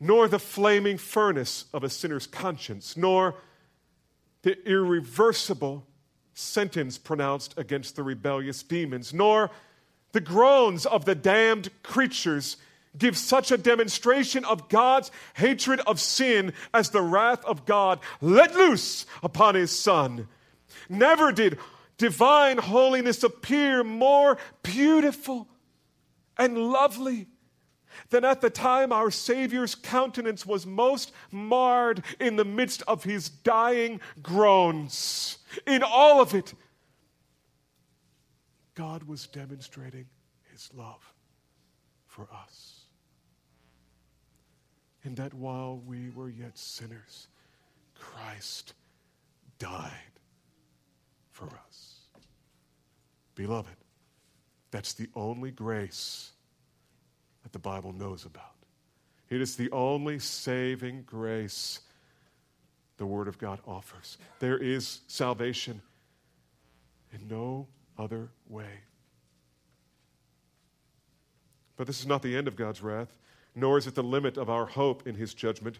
nor 0.00 0.28
the 0.28 0.38
flaming 0.38 0.96
furnace 0.98 1.66
of 1.72 1.84
a 1.84 1.90
sinner's 1.90 2.26
conscience, 2.26 2.96
nor 2.96 3.34
the 4.42 4.56
irreversible 4.68 5.86
sentence 6.34 6.98
pronounced 6.98 7.54
against 7.58 7.96
the 7.96 8.02
rebellious 8.02 8.62
demons, 8.62 9.12
nor 9.12 9.50
the 10.12 10.20
groans 10.20 10.86
of 10.86 11.04
the 11.04 11.14
damned 11.14 11.70
creatures 11.82 12.56
give 12.96 13.16
such 13.16 13.50
a 13.50 13.58
demonstration 13.58 14.44
of 14.44 14.68
God's 14.68 15.10
hatred 15.34 15.80
of 15.80 16.00
sin 16.00 16.52
as 16.72 16.90
the 16.90 17.02
wrath 17.02 17.44
of 17.44 17.66
God 17.66 18.00
let 18.20 18.54
loose 18.54 19.06
upon 19.22 19.54
his 19.54 19.70
Son. 19.70 20.28
Never 20.88 21.32
did 21.32 21.58
divine 21.98 22.58
holiness 22.58 23.22
appear 23.22 23.84
more 23.84 24.38
beautiful 24.62 25.48
and 26.36 26.56
lovely 26.56 27.26
than 28.10 28.24
at 28.24 28.40
the 28.40 28.50
time 28.50 28.92
our 28.92 29.10
Savior's 29.10 29.74
countenance 29.74 30.44
was 30.46 30.66
most 30.66 31.12
marred 31.30 32.02
in 32.20 32.36
the 32.36 32.44
midst 32.44 32.82
of 32.88 33.04
his 33.04 33.28
dying 33.28 34.00
groans. 34.22 35.38
In 35.66 35.82
all 35.82 36.20
of 36.20 36.34
it, 36.34 36.54
God 38.74 39.02
was 39.04 39.26
demonstrating 39.26 40.06
his 40.52 40.70
love 40.74 41.12
for 42.06 42.28
us. 42.32 42.84
And 45.04 45.16
that 45.16 45.34
while 45.34 45.80
we 45.86 46.10
were 46.10 46.28
yet 46.28 46.58
sinners, 46.58 47.28
Christ 47.94 48.74
died 49.58 49.92
for 51.30 51.46
us. 51.66 52.00
Beloved, 53.34 53.76
that's 54.70 54.92
the 54.92 55.08
only 55.14 55.50
grace 55.50 56.32
that 57.48 57.54
the 57.54 57.58
Bible 57.58 57.94
knows 57.94 58.26
about. 58.26 58.56
It 59.30 59.40
is 59.40 59.56
the 59.56 59.70
only 59.70 60.18
saving 60.18 61.04
grace 61.06 61.80
the 62.98 63.06
Word 63.06 63.26
of 63.26 63.38
God 63.38 63.58
offers. 63.66 64.18
There 64.38 64.58
is 64.58 65.00
salvation 65.06 65.80
in 67.10 67.26
no 67.26 67.66
other 67.96 68.28
way. 68.50 68.82
But 71.78 71.86
this 71.86 72.00
is 72.00 72.06
not 72.06 72.20
the 72.20 72.36
end 72.36 72.48
of 72.48 72.54
God's 72.56 72.82
wrath, 72.82 73.16
nor 73.54 73.78
is 73.78 73.86
it 73.86 73.94
the 73.94 74.02
limit 74.02 74.36
of 74.36 74.50
our 74.50 74.66
hope 74.66 75.06
in 75.06 75.14
His 75.14 75.32
judgment. 75.32 75.78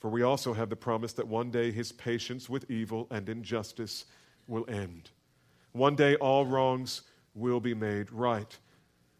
For 0.00 0.10
we 0.10 0.22
also 0.22 0.54
have 0.54 0.70
the 0.70 0.76
promise 0.76 1.12
that 1.12 1.28
one 1.28 1.52
day 1.52 1.70
His 1.70 1.92
patience 1.92 2.50
with 2.50 2.68
evil 2.68 3.06
and 3.12 3.28
injustice 3.28 4.06
will 4.48 4.68
end. 4.68 5.10
One 5.70 5.94
day 5.94 6.16
all 6.16 6.46
wrongs 6.46 7.02
will 7.36 7.60
be 7.60 7.74
made 7.74 8.10
right. 8.10 8.58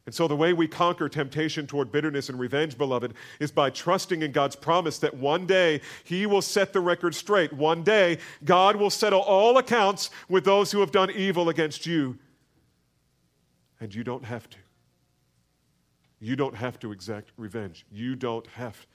And 0.09 0.15
so, 0.15 0.27
the 0.27 0.35
way 0.35 0.55
we 0.55 0.67
conquer 0.67 1.07
temptation 1.07 1.67
toward 1.67 1.93
bitterness 1.93 2.31
and 2.31 2.41
revenge, 2.41 2.79
beloved, 2.79 3.13
is 3.41 3.53
by 3.53 3.69
trusting 3.69 4.23
in 4.23 4.33
God's 4.33 4.57
promise 4.57 4.99
that 5.01 5.13
one 5.13 5.45
day 5.45 5.83
He 6.03 6.25
will 6.25 6.41
set 6.41 6.73
the 6.73 6.81
record 6.81 7.15
straight. 7.15 7.53
One 7.53 7.83
day, 7.83 8.17
God 8.43 8.77
will 8.77 8.89
settle 8.89 9.21
all 9.21 9.59
accounts 9.59 10.09
with 10.31 10.47
those 10.47 10.73
who 10.73 10.81
have 10.81 10.93
done 10.93 11.11
evil 11.11 11.51
against 11.51 11.85
you. 11.85 12.19
And 13.81 13.95
you 13.95 14.03
don't 14.03 14.25
have 14.25 14.49
to. 14.49 14.57
You 16.21 16.37
don't 16.37 16.57
have 16.57 16.79
to 16.79 16.91
exact 16.91 17.33
revenge. 17.37 17.85
You 17.93 18.17
don't 18.17 18.47
have 18.47 18.87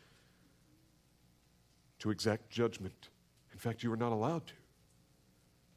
to 1.99 2.09
exact 2.09 2.49
judgment. 2.49 3.09
In 3.51 3.59
fact, 3.59 3.83
you 3.83 3.93
are 3.93 3.97
not 3.97 4.13
allowed 4.13 4.47
to 4.47 4.53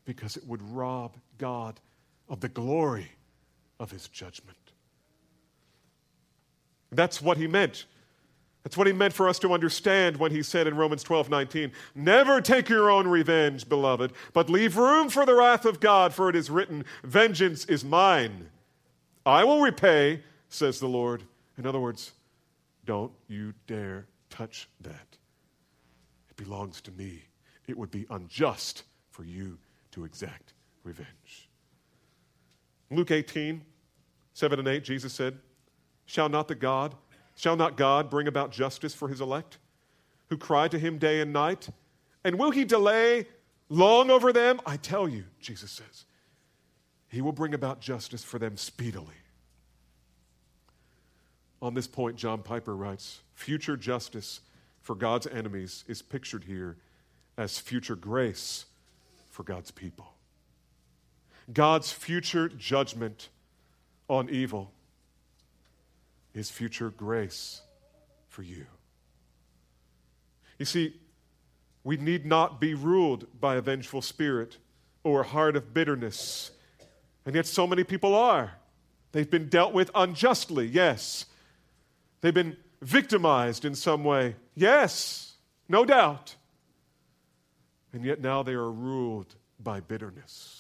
because 0.06 0.38
it 0.38 0.46
would 0.46 0.62
rob 0.62 1.14
God 1.36 1.78
of 2.26 2.40
the 2.40 2.48
glory 2.48 3.10
of 3.78 3.90
his 3.90 4.08
judgment. 4.08 4.65
That's 6.92 7.20
what 7.20 7.36
he 7.36 7.46
meant. 7.46 7.86
That's 8.62 8.76
what 8.76 8.88
he 8.88 8.92
meant 8.92 9.14
for 9.14 9.28
us 9.28 9.38
to 9.38 9.52
understand 9.52 10.16
when 10.16 10.32
he 10.32 10.42
said 10.42 10.66
in 10.66 10.76
Romans 10.76 11.04
12 11.04 11.30
19, 11.30 11.70
Never 11.94 12.40
take 12.40 12.68
your 12.68 12.90
own 12.90 13.06
revenge, 13.06 13.68
beloved, 13.68 14.12
but 14.32 14.50
leave 14.50 14.76
room 14.76 15.08
for 15.08 15.24
the 15.24 15.36
wrath 15.36 15.64
of 15.64 15.78
God, 15.78 16.12
for 16.12 16.28
it 16.28 16.34
is 16.34 16.50
written, 16.50 16.84
Vengeance 17.04 17.64
is 17.66 17.84
mine. 17.84 18.50
I 19.24 19.44
will 19.44 19.60
repay, 19.60 20.22
says 20.48 20.80
the 20.80 20.88
Lord. 20.88 21.22
In 21.58 21.66
other 21.66 21.78
words, 21.78 22.12
don't 22.84 23.12
you 23.28 23.54
dare 23.66 24.06
touch 24.30 24.68
that. 24.80 25.16
It 26.28 26.36
belongs 26.36 26.80
to 26.82 26.90
me. 26.90 27.22
It 27.66 27.78
would 27.78 27.90
be 27.90 28.06
unjust 28.10 28.82
for 29.10 29.24
you 29.24 29.58
to 29.92 30.04
exact 30.04 30.54
revenge. 30.82 31.48
Luke 32.90 33.10
18, 33.10 33.62
7 34.34 34.58
and 34.58 34.68
8, 34.68 34.84
Jesus 34.84 35.12
said, 35.12 35.38
Shall 36.06 36.28
not 36.28 36.48
the 36.48 36.54
God, 36.54 36.94
shall 37.34 37.56
not 37.56 37.76
God 37.76 38.08
bring 38.08 38.28
about 38.28 38.52
justice 38.52 38.94
for 38.94 39.08
his 39.08 39.20
elect, 39.20 39.58
who 40.28 40.36
cry 40.36 40.68
to 40.68 40.78
him 40.78 40.98
day 40.98 41.20
and 41.20 41.32
night? 41.32 41.68
And 42.24 42.38
will 42.38 42.50
he 42.50 42.64
delay 42.64 43.26
long 43.68 44.10
over 44.10 44.32
them? 44.32 44.60
I 44.64 44.76
tell 44.76 45.08
you, 45.08 45.24
Jesus 45.40 45.70
says, 45.70 46.06
he 47.08 47.20
will 47.20 47.32
bring 47.32 47.54
about 47.54 47.80
justice 47.80 48.24
for 48.24 48.38
them 48.38 48.56
speedily. 48.56 49.14
On 51.62 51.74
this 51.74 51.86
point, 51.86 52.16
John 52.16 52.42
Piper 52.42 52.76
writes 52.76 53.20
Future 53.34 53.76
justice 53.76 54.40
for 54.82 54.94
God's 54.94 55.26
enemies 55.26 55.84
is 55.88 56.02
pictured 56.02 56.44
here 56.44 56.76
as 57.36 57.58
future 57.58 57.96
grace 57.96 58.66
for 59.30 59.42
God's 59.42 59.70
people. 59.70 60.12
God's 61.52 61.92
future 61.92 62.48
judgment 62.48 63.28
on 64.08 64.28
evil 64.30 64.72
is 66.36 66.50
future 66.50 66.90
grace 66.90 67.62
for 68.28 68.42
you. 68.42 68.66
You 70.58 70.66
see, 70.66 70.94
we 71.82 71.96
need 71.96 72.26
not 72.26 72.60
be 72.60 72.74
ruled 72.74 73.26
by 73.40 73.56
a 73.56 73.60
vengeful 73.60 74.02
spirit 74.02 74.58
or 75.02 75.22
a 75.22 75.24
heart 75.24 75.56
of 75.56 75.72
bitterness. 75.72 76.50
And 77.24 77.34
yet, 77.34 77.46
so 77.46 77.66
many 77.66 77.84
people 77.84 78.14
are. 78.14 78.52
They've 79.12 79.30
been 79.30 79.48
dealt 79.48 79.72
with 79.72 79.90
unjustly, 79.94 80.66
yes. 80.66 81.26
They've 82.20 82.34
been 82.34 82.56
victimized 82.82 83.64
in 83.64 83.74
some 83.74 84.04
way, 84.04 84.36
yes, 84.54 85.36
no 85.68 85.84
doubt. 85.84 86.36
And 87.92 88.04
yet 88.04 88.20
now 88.20 88.42
they 88.42 88.52
are 88.52 88.70
ruled 88.70 89.34
by 89.58 89.80
bitterness 89.80 90.55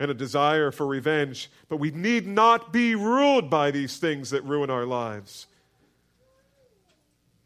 and 0.00 0.10
a 0.10 0.14
desire 0.14 0.72
for 0.72 0.86
revenge, 0.86 1.50
but 1.68 1.76
we 1.76 1.90
need 1.90 2.26
not 2.26 2.72
be 2.72 2.94
ruled 2.94 3.50
by 3.50 3.70
these 3.70 3.98
things 3.98 4.30
that 4.30 4.42
ruin 4.44 4.70
our 4.70 4.86
lives. 4.86 5.46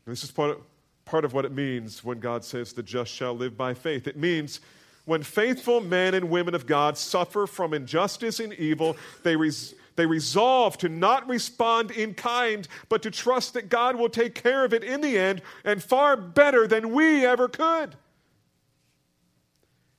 This 0.07 0.23
is 0.23 0.31
part 0.31 0.51
of, 0.51 0.59
part 1.05 1.25
of 1.25 1.35
what 1.35 1.45
it 1.45 1.53
means 1.53 2.05
when 2.05 2.21
God 2.21 2.45
says, 2.45 2.73
The 2.73 2.83
just 2.83 3.13
shall 3.13 3.35
live 3.35 3.57
by 3.57 3.75
faith. 3.75 4.07
It 4.07 4.17
means 4.17 4.61
when 5.05 5.25
faithful 5.25 5.81
men 5.81 6.15
and 6.15 6.31
women 6.31 6.55
of 6.55 6.65
God 6.65 6.97
suffer 6.97 7.49
from 7.49 7.75
injustice 7.75 8.39
and 8.39 8.53
evil, 8.55 8.97
they, 9.25 9.35
res- 9.35 9.75
they 9.97 10.07
resolve 10.07 10.79
to 10.79 10.89
not 10.89 11.29
respond 11.29 11.91
in 11.91 12.15
kind, 12.15 12.69
but 12.89 13.03
to 13.03 13.11
trust 13.11 13.55
that 13.55 13.69
God 13.69 13.97
will 13.97 14.09
take 14.09 14.35
care 14.37 14.65
of 14.65 14.73
it 14.73 14.85
in 14.85 15.01
the 15.01 15.19
end 15.19 15.43
and 15.65 15.83
far 15.83 16.17
better 16.17 16.69
than 16.69 16.93
we 16.93 17.27
ever 17.27 17.49
could. 17.49 17.97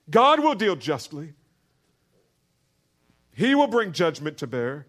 God 0.09 0.39
will 0.39 0.55
deal 0.55 0.77
justly. 0.77 1.33
He 3.35 3.53
will 3.53 3.67
bring 3.67 3.91
judgment 3.91 4.37
to 4.37 4.47
bear. 4.47 4.87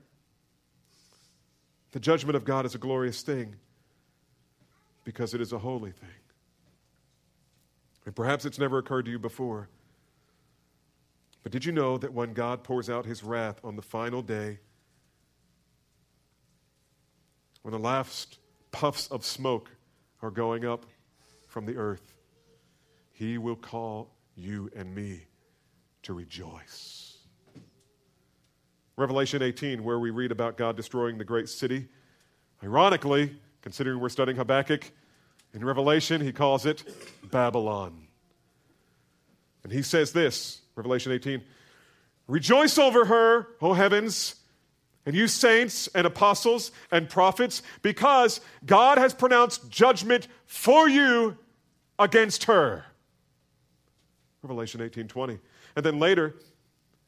The 1.90 1.98
judgment 1.98 2.36
of 2.36 2.44
God 2.44 2.64
is 2.64 2.76
a 2.76 2.78
glorious 2.78 3.22
thing 3.22 3.56
because 5.02 5.34
it 5.34 5.40
is 5.40 5.52
a 5.52 5.58
holy 5.58 5.90
thing. 5.90 6.08
And 8.04 8.14
perhaps 8.14 8.44
it's 8.44 8.58
never 8.58 8.78
occurred 8.78 9.06
to 9.06 9.10
you 9.10 9.18
before. 9.18 9.68
But 11.42 11.50
did 11.50 11.64
you 11.64 11.72
know 11.72 11.98
that 11.98 12.12
when 12.12 12.34
God 12.34 12.62
pours 12.62 12.88
out 12.88 13.04
his 13.04 13.24
wrath 13.24 13.60
on 13.64 13.74
the 13.74 13.82
final 13.82 14.22
day, 14.22 14.58
when 17.62 17.72
the 17.72 17.80
last 17.80 18.38
puffs 18.70 19.08
of 19.08 19.24
smoke 19.24 19.70
are 20.22 20.30
going 20.30 20.64
up 20.64 20.86
from 21.48 21.66
the 21.66 21.76
earth, 21.76 22.14
he 23.10 23.38
will 23.38 23.56
call 23.56 24.12
you 24.36 24.70
and 24.76 24.94
me 24.94 25.22
to 26.02 26.14
rejoice. 26.14 27.05
Revelation 28.96 29.42
18, 29.42 29.84
where 29.84 29.98
we 29.98 30.10
read 30.10 30.32
about 30.32 30.56
God 30.56 30.76
destroying 30.76 31.18
the 31.18 31.24
great 31.24 31.48
city. 31.48 31.88
Ironically, 32.62 33.36
considering 33.60 34.00
we're 34.00 34.08
studying 34.08 34.36
Habakkuk, 34.36 34.90
in 35.52 35.64
Revelation, 35.64 36.20
he 36.20 36.32
calls 36.32 36.66
it 36.66 36.84
Babylon. 37.30 38.08
And 39.64 39.72
he 39.72 39.82
says 39.82 40.12
this, 40.12 40.60
Revelation 40.74 41.12
18 41.12 41.42
Rejoice 42.28 42.76
over 42.76 43.04
her, 43.04 43.48
O 43.62 43.72
heavens, 43.72 44.34
and 45.06 45.14
you 45.14 45.28
saints 45.28 45.88
and 45.94 46.06
apostles 46.06 46.72
and 46.90 47.08
prophets, 47.08 47.62
because 47.82 48.40
God 48.64 48.98
has 48.98 49.14
pronounced 49.14 49.70
judgment 49.70 50.26
for 50.44 50.88
you 50.88 51.38
against 51.98 52.44
her. 52.44 52.84
Revelation 54.42 54.80
18:20. 54.80 55.38
And 55.76 55.84
then 55.86 55.98
later, 55.98 56.36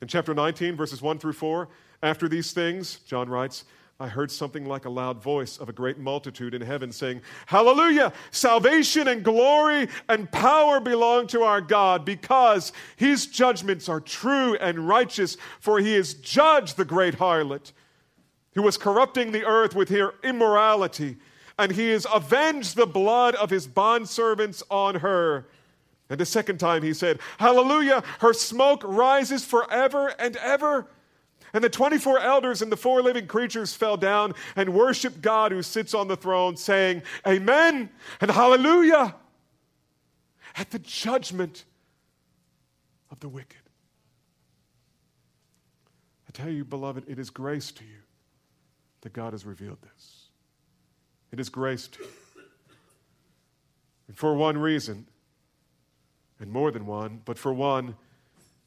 in 0.00 0.08
chapter 0.08 0.34
19, 0.34 0.76
verses 0.76 1.02
1 1.02 1.18
through 1.18 1.32
4, 1.32 1.68
after 2.02 2.28
these 2.28 2.52
things, 2.52 3.00
John 3.06 3.28
writes, 3.28 3.64
I 4.00 4.06
heard 4.06 4.30
something 4.30 4.64
like 4.64 4.84
a 4.84 4.90
loud 4.90 5.20
voice 5.20 5.58
of 5.58 5.68
a 5.68 5.72
great 5.72 5.98
multitude 5.98 6.54
in 6.54 6.62
heaven 6.62 6.92
saying, 6.92 7.20
Hallelujah! 7.46 8.12
Salvation 8.30 9.08
and 9.08 9.24
glory 9.24 9.88
and 10.08 10.30
power 10.30 10.78
belong 10.78 11.26
to 11.28 11.42
our 11.42 11.60
God 11.60 12.04
because 12.04 12.72
his 12.94 13.26
judgments 13.26 13.88
are 13.88 14.00
true 14.00 14.54
and 14.60 14.86
righteous, 14.86 15.36
for 15.58 15.80
he 15.80 15.94
has 15.94 16.14
judged 16.14 16.76
the 16.76 16.84
great 16.84 17.16
harlot 17.16 17.72
who 18.54 18.62
was 18.62 18.76
corrupting 18.76 19.32
the 19.32 19.44
earth 19.44 19.74
with 19.74 19.88
her 19.88 20.14
immorality, 20.22 21.16
and 21.58 21.72
he 21.72 21.90
has 21.90 22.06
avenged 22.14 22.76
the 22.76 22.86
blood 22.86 23.34
of 23.34 23.50
his 23.50 23.66
bondservants 23.66 24.62
on 24.70 24.96
her. 24.96 25.48
And 26.10 26.18
the 26.18 26.26
second 26.26 26.58
time 26.58 26.82
he 26.82 26.94
said, 26.94 27.20
Hallelujah! 27.38 28.02
Her 28.20 28.32
smoke 28.32 28.82
rises 28.84 29.44
forever 29.44 30.14
and 30.18 30.36
ever. 30.36 30.86
And 31.52 31.64
the 31.64 31.70
24 31.70 32.18
elders 32.20 32.60
and 32.60 32.70
the 32.70 32.76
four 32.76 33.02
living 33.02 33.26
creatures 33.26 33.74
fell 33.74 33.96
down 33.96 34.34
and 34.54 34.74
worshiped 34.74 35.22
God 35.22 35.50
who 35.50 35.62
sits 35.62 35.94
on 35.94 36.08
the 36.08 36.16
throne, 36.16 36.56
saying, 36.56 37.02
Amen 37.26 37.90
and 38.20 38.30
Hallelujah 38.30 39.14
at 40.56 40.70
the 40.70 40.78
judgment 40.78 41.64
of 43.10 43.20
the 43.20 43.28
wicked. 43.28 43.56
I 46.28 46.32
tell 46.32 46.50
you, 46.50 46.64
beloved, 46.64 47.04
it 47.08 47.18
is 47.18 47.30
grace 47.30 47.72
to 47.72 47.84
you 47.84 48.00
that 49.00 49.12
God 49.12 49.32
has 49.32 49.46
revealed 49.46 49.78
this. 49.82 50.26
It 51.32 51.40
is 51.40 51.48
grace 51.48 51.88
to 51.88 52.02
you. 52.02 52.08
And 54.08 54.16
for 54.16 54.34
one 54.34 54.58
reason, 54.58 55.06
and 56.40 56.50
more 56.50 56.70
than 56.70 56.86
one, 56.86 57.20
but 57.24 57.38
for 57.38 57.52
one, 57.52 57.96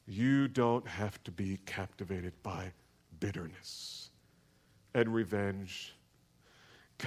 you 0.06 0.48
don't 0.48 0.86
have 0.86 1.22
to 1.24 1.30
be 1.30 1.58
captivated 1.64 2.32
by 2.42 2.72
bitterness 3.20 4.10
and 4.94 5.14
revenge. 5.14 5.94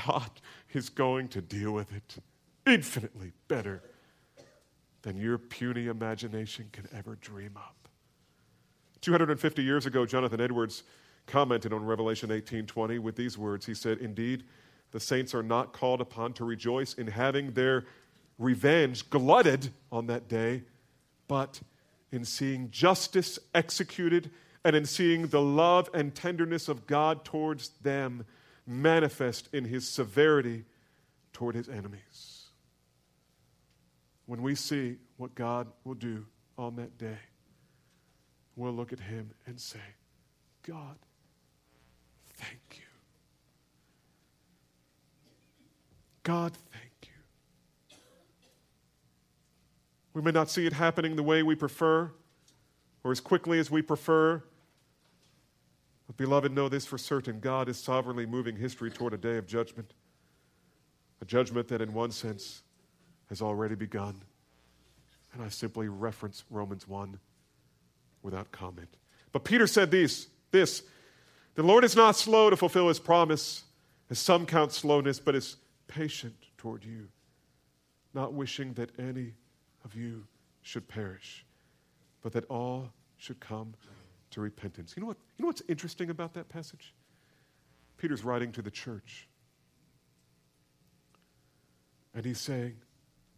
God 0.07 0.29
is 0.73 0.89
going 0.89 1.27
to 1.29 1.41
deal 1.41 1.71
with 1.71 1.93
it 1.93 2.17
infinitely 2.65 3.31
better 3.47 3.83
than 5.03 5.17
your 5.17 5.37
puny 5.37 5.87
imagination 5.87 6.69
can 6.71 6.87
ever 6.91 7.15
dream 7.15 7.51
up. 7.55 7.87
250 9.01 9.61
years 9.61 9.85
ago, 9.85 10.05
Jonathan 10.05 10.41
Edwards 10.41 10.83
commented 11.27 11.73
on 11.73 11.85
Revelation 11.85 12.31
18:20 12.31 12.97
with 12.99 13.15
these 13.15 13.37
words. 13.37 13.65
He 13.65 13.75
said, 13.75 13.99
"Indeed, 13.99 14.45
the 14.91 14.99
saints 14.99 15.35
are 15.35 15.43
not 15.43 15.73
called 15.73 16.01
upon 16.01 16.33
to 16.33 16.45
rejoice 16.45 16.93
in 16.93 17.07
having 17.07 17.51
their 17.51 17.85
revenge 18.37 19.09
glutted 19.09 19.69
on 19.91 20.07
that 20.07 20.27
day, 20.27 20.63
but 21.27 21.61
in 22.11 22.25
seeing 22.25 22.69
justice 22.71 23.39
executed 23.53 24.31
and 24.63 24.75
in 24.75 24.85
seeing 24.85 25.27
the 25.27 25.41
love 25.41 25.89
and 25.93 26.15
tenderness 26.15 26.67
of 26.67 26.87
God 26.87 27.23
towards 27.23 27.69
them 27.81 28.25
manifest 28.65 29.49
in 29.53 29.65
his 29.65 29.87
severity 29.87 30.65
toward 31.33 31.55
his 31.55 31.69
enemies. 31.69 32.45
When 34.25 34.41
we 34.41 34.55
see 34.55 34.97
what 35.17 35.35
God 35.35 35.67
will 35.83 35.93
do 35.93 36.25
on 36.57 36.77
that 36.77 36.97
day, 36.97 37.19
we'll 38.55 38.73
look 38.73 38.91
at 38.91 38.99
him 38.99 39.31
and 39.45 39.59
say, 39.59 39.79
God, 40.63 40.97
thank 42.37 42.59
you. 42.71 42.81
God, 46.23 46.53
thank 46.71 46.91
you. 47.03 47.97
We 50.15 50.21
may 50.21 50.31
not 50.31 50.49
see 50.49 50.65
it 50.65 50.71
happening 50.71 51.17
the 51.17 51.23
way 51.23 51.43
we 51.43 51.55
prefer 51.55 52.09
or 53.03 53.11
as 53.11 53.19
quickly 53.19 53.59
as 53.59 53.69
we 53.69 53.81
prefer. 53.81 54.41
But, 56.07 56.15
beloved, 56.15 56.53
know 56.53 56.69
this 56.69 56.85
for 56.85 56.97
certain 56.97 57.41
God 57.41 57.67
is 57.67 57.77
sovereignly 57.77 58.25
moving 58.25 58.55
history 58.55 58.89
toward 58.89 59.13
a 59.13 59.17
day 59.17 59.35
of 59.35 59.45
judgment, 59.45 59.93
a 61.21 61.25
judgment 61.25 61.67
that, 61.67 61.81
in 61.81 61.93
one 61.93 62.11
sense, 62.11 62.63
has 63.27 63.41
already 63.41 63.75
begun. 63.75 64.21
And 65.33 65.43
I 65.43 65.49
simply 65.49 65.89
reference 65.89 66.45
Romans 66.49 66.87
1 66.87 67.19
without 68.23 68.53
comment. 68.53 68.95
But 69.33 69.43
Peter 69.43 69.67
said 69.67 69.91
this, 69.91 70.27
this 70.51 70.83
The 71.55 71.63
Lord 71.63 71.83
is 71.83 71.97
not 71.97 72.15
slow 72.15 72.49
to 72.49 72.55
fulfill 72.55 72.87
his 72.87 72.99
promise, 72.99 73.65
as 74.09 74.17
some 74.17 74.45
count 74.45 74.71
slowness, 74.71 75.19
but 75.19 75.35
is 75.35 75.57
patient 75.87 76.35
toward 76.57 76.85
you, 76.85 77.09
not 78.13 78.33
wishing 78.33 78.71
that 78.75 78.97
any 78.97 79.33
of 79.85 79.95
you 79.95 80.25
should 80.63 80.87
perish, 80.87 81.45
but 82.21 82.33
that 82.33 82.45
all 82.45 82.91
should 83.17 83.39
come 83.39 83.73
to 84.31 84.41
repentance. 84.41 84.95
You 84.97 85.01
know, 85.01 85.07
what, 85.07 85.17
you 85.37 85.43
know 85.43 85.47
what's 85.47 85.61
interesting 85.69 86.09
about 86.09 86.33
that 86.33 86.49
passage? 86.49 86.93
Peter's 87.97 88.25
writing 88.25 88.51
to 88.51 88.61
the 88.61 88.71
church. 88.71 89.29
And 92.13 92.25
he's 92.25 92.39
saying, 92.39 92.75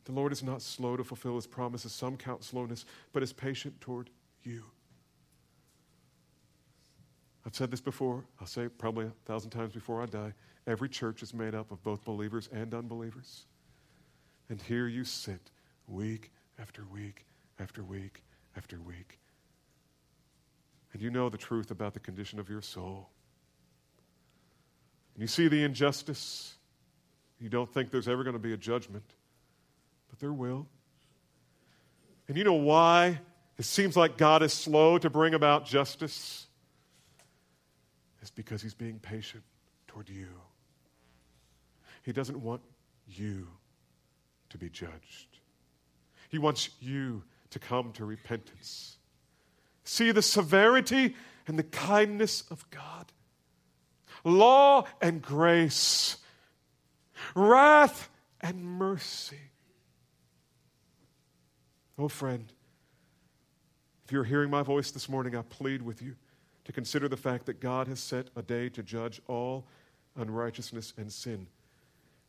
The 0.05 0.13
Lord 0.13 0.31
is 0.31 0.41
not 0.41 0.61
slow 0.61 0.97
to 0.97 1.03
fulfill 1.03 1.35
his 1.35 1.45
promises. 1.45 1.91
Some 1.91 2.17
count 2.17 2.43
slowness, 2.43 2.85
but 3.11 3.21
is 3.21 3.33
patient 3.33 3.79
toward 3.81 4.09
you. 4.43 4.63
I've 7.45 7.55
said 7.55 7.71
this 7.71 7.81
before. 7.81 8.25
I'll 8.39 8.47
say 8.47 8.63
it 8.63 8.77
probably 8.77 9.05
a 9.05 9.11
thousand 9.25 9.51
times 9.51 9.73
before 9.73 10.01
I 10.01 10.05
die. 10.05 10.33
Every 10.65 10.89
church 10.89 11.23
is 11.23 11.33
made 11.33 11.55
up 11.55 11.71
of 11.71 11.81
both 11.83 12.03
believers 12.03 12.49
and 12.51 12.73
unbelievers. 12.73 13.45
And 14.49 14.61
here 14.61 14.87
you 14.87 15.03
sit 15.03 15.51
week 15.87 16.31
after 16.59 16.83
week 16.91 17.25
after 17.59 17.83
week 17.83 18.23
after 18.55 18.79
week. 18.79 19.19
And 20.93 21.01
you 21.01 21.09
know 21.09 21.29
the 21.29 21.37
truth 21.37 21.71
about 21.71 21.93
the 21.93 21.99
condition 21.99 22.39
of 22.39 22.49
your 22.49 22.61
soul. 22.61 23.09
And 25.13 25.21
you 25.21 25.27
see 25.27 25.47
the 25.47 25.63
injustice. 25.63 26.55
You 27.39 27.49
don't 27.49 27.71
think 27.71 27.91
there's 27.91 28.07
ever 28.07 28.23
going 28.23 28.33
to 28.33 28.39
be 28.39 28.53
a 28.53 28.57
judgment, 28.57 29.03
but 30.09 30.19
there 30.19 30.33
will. 30.33 30.67
And 32.27 32.37
you 32.37 32.43
know 32.43 32.53
why 32.53 33.19
it 33.57 33.65
seems 33.65 33.95
like 33.95 34.17
God 34.17 34.43
is 34.43 34.53
slow 34.53 34.97
to 34.97 35.09
bring 35.09 35.33
about 35.33 35.65
justice? 35.65 36.47
It's 38.21 38.31
because 38.31 38.61
He's 38.61 38.73
being 38.73 38.99
patient 38.99 39.43
toward 39.87 40.09
you. 40.09 40.27
He 42.03 42.11
doesn't 42.11 42.41
want 42.41 42.61
you 43.07 43.47
to 44.49 44.57
be 44.57 44.69
judged. 44.69 45.36
He 46.29 46.37
wants 46.37 46.69
you 46.79 47.23
to 47.51 47.59
come 47.59 47.91
to 47.93 48.05
repentance. 48.05 48.97
See 49.83 50.11
the 50.11 50.21
severity 50.21 51.15
and 51.47 51.57
the 51.57 51.63
kindness 51.63 52.43
of 52.51 52.69
God. 52.69 53.11
Law 54.23 54.85
and 55.01 55.21
grace, 55.21 56.17
wrath 57.35 58.09
and 58.41 58.63
mercy. 58.63 59.39
Oh, 61.97 62.09
friend, 62.09 62.51
if 64.05 64.11
you're 64.11 64.25
hearing 64.25 64.49
my 64.49 64.61
voice 64.61 64.91
this 64.91 65.07
morning, 65.07 65.35
I 65.35 65.41
plead 65.41 65.81
with 65.81 66.01
you 66.01 66.15
to 66.65 66.73
consider 66.73 67.07
the 67.07 67.17
fact 67.17 67.45
that 67.45 67.61
God 67.61 67.87
has 67.87 67.99
set 67.99 68.27
a 68.35 68.41
day 68.41 68.67
to 68.69 68.83
judge 68.83 69.21
all 69.27 69.65
unrighteousness 70.17 70.93
and 70.97 71.11
sin. 71.11 71.47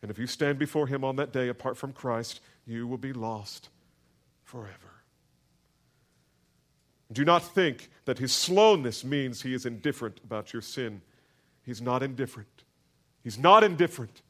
And 0.01 0.11
if 0.11 0.19
you 0.19 0.29
stand 0.29 0.59
before 0.59 0.87
Him 0.87 1.03
on 1.03 1.17
that 1.17 1.33
day 1.33 1.49
apart 1.49 1.77
from 1.77 1.93
Christ, 1.93 2.41
you 2.65 2.87
will 2.87 2.99
be 2.99 3.13
lost 3.13 3.69
forever. 4.49 5.03
Do 7.13 7.23
not 7.23 7.43
think 7.43 7.91
that 8.07 8.19
his 8.19 8.33
slowness 8.33 9.05
means 9.05 9.43
he 9.43 9.53
is 9.53 9.67
indifferent 9.67 10.21
about 10.25 10.55
your 10.55 10.63
sin. 10.63 11.03
He's 11.63 11.83
not 11.83 12.03
indifferent. 12.03 12.65
He's 13.23 13.39
not 13.39 13.63
indifferent. 13.63 14.23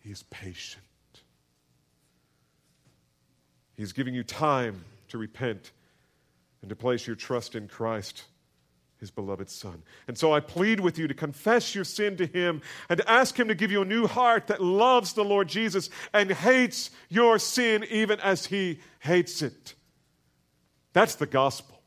He's 0.00 0.24
patient. 0.24 0.84
He's 3.74 3.92
giving 3.92 4.12
you 4.12 4.22
time 4.22 4.84
to 5.08 5.16
repent 5.16 5.72
and 6.60 6.68
to 6.68 6.76
place 6.76 7.06
your 7.06 7.16
trust 7.16 7.54
in 7.54 7.68
Christ, 7.68 8.24
his 9.00 9.10
beloved 9.10 9.48
Son. 9.48 9.82
And 10.06 10.16
so 10.16 10.32
I 10.32 10.40
plead 10.40 10.78
with 10.78 10.98
you 10.98 11.08
to 11.08 11.14
confess 11.14 11.74
your 11.74 11.84
sin 11.84 12.18
to 12.18 12.26
him 12.26 12.60
and 12.90 12.98
to 12.98 13.10
ask 13.10 13.38
him 13.38 13.48
to 13.48 13.54
give 13.54 13.72
you 13.72 13.80
a 13.80 13.86
new 13.86 14.06
heart 14.06 14.48
that 14.48 14.62
loves 14.62 15.14
the 15.14 15.24
Lord 15.24 15.48
Jesus 15.48 15.88
and 16.12 16.30
hates 16.30 16.90
your 17.08 17.38
sin 17.38 17.84
even 17.90 18.20
as 18.20 18.46
he 18.46 18.78
hates 19.00 19.40
it. 19.40 19.74
That's 20.92 21.14
the 21.14 21.26
gospel. 21.26 21.80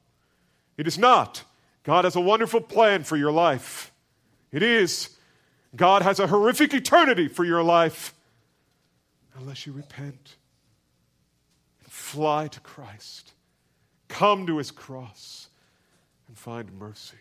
It 0.76 0.88
is 0.88 0.98
not. 0.98 1.44
God 1.84 2.06
has 2.06 2.16
a 2.16 2.22
wonderful 2.22 2.62
plan 2.62 3.04
for 3.04 3.16
your 3.16 3.32
life. 3.32 3.92
It 4.52 4.64
is. 4.64 5.16
God 5.76 6.02
has 6.02 6.20
a 6.20 6.28
horrific 6.28 6.74
eternity 6.74 7.28
for 7.28 7.44
your 7.44 7.64
life 7.64 8.14
unless 9.38 9.68
you 9.68 9.74
repent 9.74 10.36
and 11.84 11.92
fly 11.92 12.48
to 12.48 12.60
Christ. 12.60 13.34
Come 14.08 14.48
to 14.48 14.58
his 14.58 14.72
cross 14.72 15.50
and 16.34 16.38
find 16.40 16.74
mercy. 16.74 17.18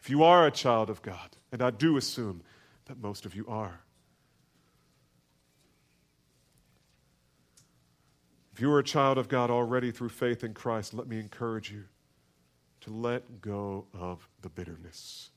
If 0.00 0.10
you 0.10 0.24
are 0.24 0.44
a 0.44 0.50
child 0.50 0.90
of 0.90 1.02
God, 1.02 1.36
and 1.52 1.62
I 1.62 1.70
do 1.70 1.96
assume 1.96 2.42
that 2.86 2.98
most 2.98 3.24
of 3.24 3.36
you 3.36 3.46
are, 3.46 3.78
if 8.52 8.60
you 8.60 8.72
are 8.72 8.80
a 8.80 8.84
child 8.84 9.18
of 9.18 9.28
God 9.28 9.52
already 9.52 9.92
through 9.92 10.08
faith 10.08 10.42
in 10.42 10.52
Christ, 10.52 10.94
let 10.94 11.06
me 11.06 11.20
encourage 11.20 11.70
you 11.70 11.84
to 12.80 12.90
let 12.90 13.40
go 13.40 13.86
of 13.94 14.28
the 14.42 14.48
bitterness 14.48 15.30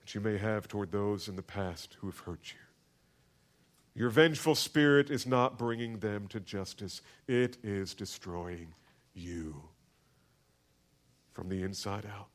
that 0.00 0.14
you 0.14 0.22
may 0.22 0.38
have 0.38 0.68
toward 0.68 0.90
those 0.90 1.28
in 1.28 1.36
the 1.36 1.42
past 1.42 1.98
who 2.00 2.06
have 2.06 2.20
hurt 2.20 2.54
you. 2.54 4.00
Your 4.00 4.08
vengeful 4.08 4.54
spirit 4.54 5.10
is 5.10 5.26
not 5.26 5.58
bringing 5.58 5.98
them 5.98 6.28
to 6.28 6.40
justice, 6.40 7.02
it 7.26 7.58
is 7.62 7.92
destroying 7.92 8.72
you 9.12 9.68
from 11.38 11.48
the 11.48 11.62
inside 11.62 12.04
out. 12.04 12.26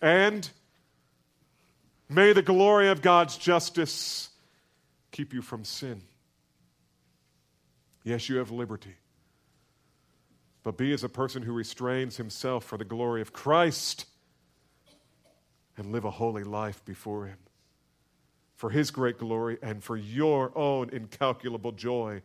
And 0.00 0.48
may 2.08 2.32
the 2.32 2.40
glory 2.40 2.88
of 2.88 3.02
God's 3.02 3.36
justice 3.36 4.28
keep 5.10 5.34
you 5.34 5.42
from 5.42 5.64
sin. 5.64 6.02
Yes, 8.04 8.28
you 8.28 8.36
have 8.36 8.52
liberty. 8.52 8.94
But 10.62 10.76
be 10.76 10.92
as 10.92 11.02
a 11.02 11.08
person 11.08 11.42
who 11.42 11.52
restrains 11.52 12.16
himself 12.16 12.62
for 12.62 12.78
the 12.78 12.84
glory 12.84 13.22
of 13.22 13.32
Christ 13.32 14.06
and 15.76 15.90
live 15.90 16.04
a 16.04 16.12
holy 16.12 16.44
life 16.44 16.84
before 16.84 17.26
him 17.26 17.38
for 18.54 18.70
his 18.70 18.92
great 18.92 19.18
glory 19.18 19.58
and 19.62 19.82
for 19.82 19.96
your 19.96 20.56
own 20.56 20.90
incalculable 20.90 21.72
joy. 21.72 22.22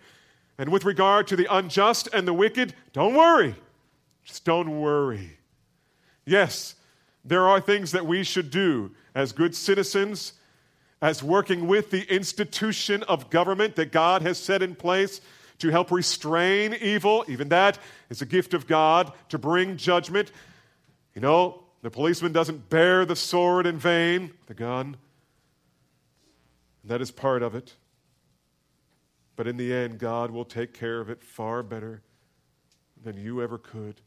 And 0.60 0.70
with 0.70 0.86
regard 0.86 1.26
to 1.26 1.36
the 1.36 1.48
unjust 1.50 2.08
and 2.14 2.28
the 2.28 2.34
wicked, 2.36 2.76
don't 2.94 3.16
worry. 3.16 3.56
Just 4.24 4.46
don't 4.46 4.82
worry. 4.82 5.38
Yes, 6.26 6.76
there 7.26 7.48
are 7.48 7.60
things 7.60 7.92
that 7.92 8.06
we 8.06 8.24
should 8.24 8.50
do 8.52 8.92
as 9.14 9.32
good 9.32 9.56
citizens, 9.56 10.34
as 11.02 11.24
working 11.24 11.68
with 11.68 11.92
the 11.92 12.04
institution 12.14 13.04
of 13.04 13.30
government 13.30 13.76
that 13.76 13.92
God 13.92 14.22
has 14.22 14.38
set 14.38 14.62
in 14.62 14.76
place 14.76 15.20
to 15.60 15.70
help 15.70 15.92
restrain 15.92 16.76
evil. 16.80 17.26
Even 17.28 17.50
that 17.50 17.80
is 18.10 18.22
a 18.22 18.26
gift 18.26 18.54
of 18.54 18.68
God 18.68 19.12
to 19.30 19.38
bring 19.38 19.78
judgment. 19.78 20.32
You 21.16 21.22
know, 21.22 21.64
the 21.82 21.90
policeman 21.90 22.32
doesn't 22.32 22.70
bear 22.70 23.06
the 23.06 23.16
sword 23.16 23.66
in 23.66 23.78
vain, 23.78 24.32
the 24.46 24.54
gun. 24.54 24.98
That 26.84 27.02
is 27.02 27.12
part 27.12 27.44
of 27.44 27.56
it. 27.56 27.76
But 29.36 29.48
in 29.48 29.58
the 29.58 29.74
end, 29.74 29.98
God 29.98 30.32
will 30.32 30.46
take 30.46 30.74
care 30.74 31.00
of 31.00 31.10
it 31.10 31.24
far 31.24 31.64
better 31.64 32.02
than 33.04 33.18
you 33.18 33.42
ever 33.42 33.58
could 33.58 34.02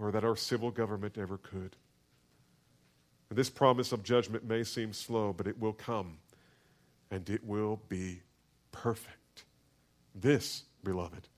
or 0.00 0.10
that 0.10 0.24
our 0.24 0.36
civil 0.36 0.70
government 0.70 1.18
ever 1.18 1.36
could. 1.36 1.76
And 3.28 3.38
this 3.38 3.50
promise 3.50 3.92
of 3.92 4.02
judgment 4.02 4.44
may 4.44 4.64
seem 4.64 4.92
slow, 4.92 5.32
but 5.32 5.46
it 5.46 5.60
will 5.60 5.72
come 5.72 6.18
and 7.10 7.28
it 7.28 7.44
will 7.44 7.80
be 7.88 8.20
perfect. 8.72 9.44
This, 10.14 10.64
beloved, 10.82 11.28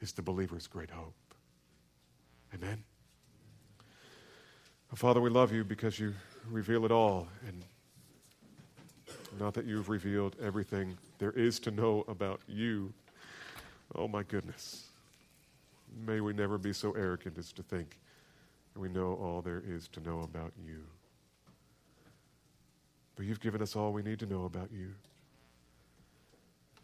is 0.00 0.12
the 0.12 0.22
believer's 0.22 0.66
great 0.66 0.90
hope. 0.90 1.14
Amen. 2.54 2.82
Father, 4.94 5.20
we 5.20 5.30
love 5.30 5.52
you 5.52 5.62
because 5.62 6.00
you 6.00 6.14
reveal 6.50 6.84
it 6.84 6.90
all. 6.90 7.28
And 7.46 7.64
not 9.38 9.54
that 9.54 9.66
you've 9.66 9.88
revealed 9.88 10.34
everything 10.42 10.98
there 11.18 11.30
is 11.30 11.60
to 11.60 11.70
know 11.70 12.04
about 12.08 12.40
you. 12.48 12.92
Oh, 13.94 14.08
my 14.08 14.24
goodness. 14.24 14.89
May 15.94 16.20
we 16.20 16.32
never 16.32 16.58
be 16.58 16.72
so 16.72 16.92
arrogant 16.92 17.38
as 17.38 17.52
to 17.52 17.62
think 17.62 17.98
we 18.76 18.88
know 18.88 19.14
all 19.14 19.42
there 19.42 19.62
is 19.66 19.88
to 19.88 20.00
know 20.00 20.20
about 20.20 20.52
you. 20.64 20.84
But 23.16 23.26
you've 23.26 23.40
given 23.40 23.60
us 23.60 23.76
all 23.76 23.92
we 23.92 24.02
need 24.02 24.18
to 24.20 24.26
know 24.26 24.44
about 24.44 24.70
you. 24.72 24.94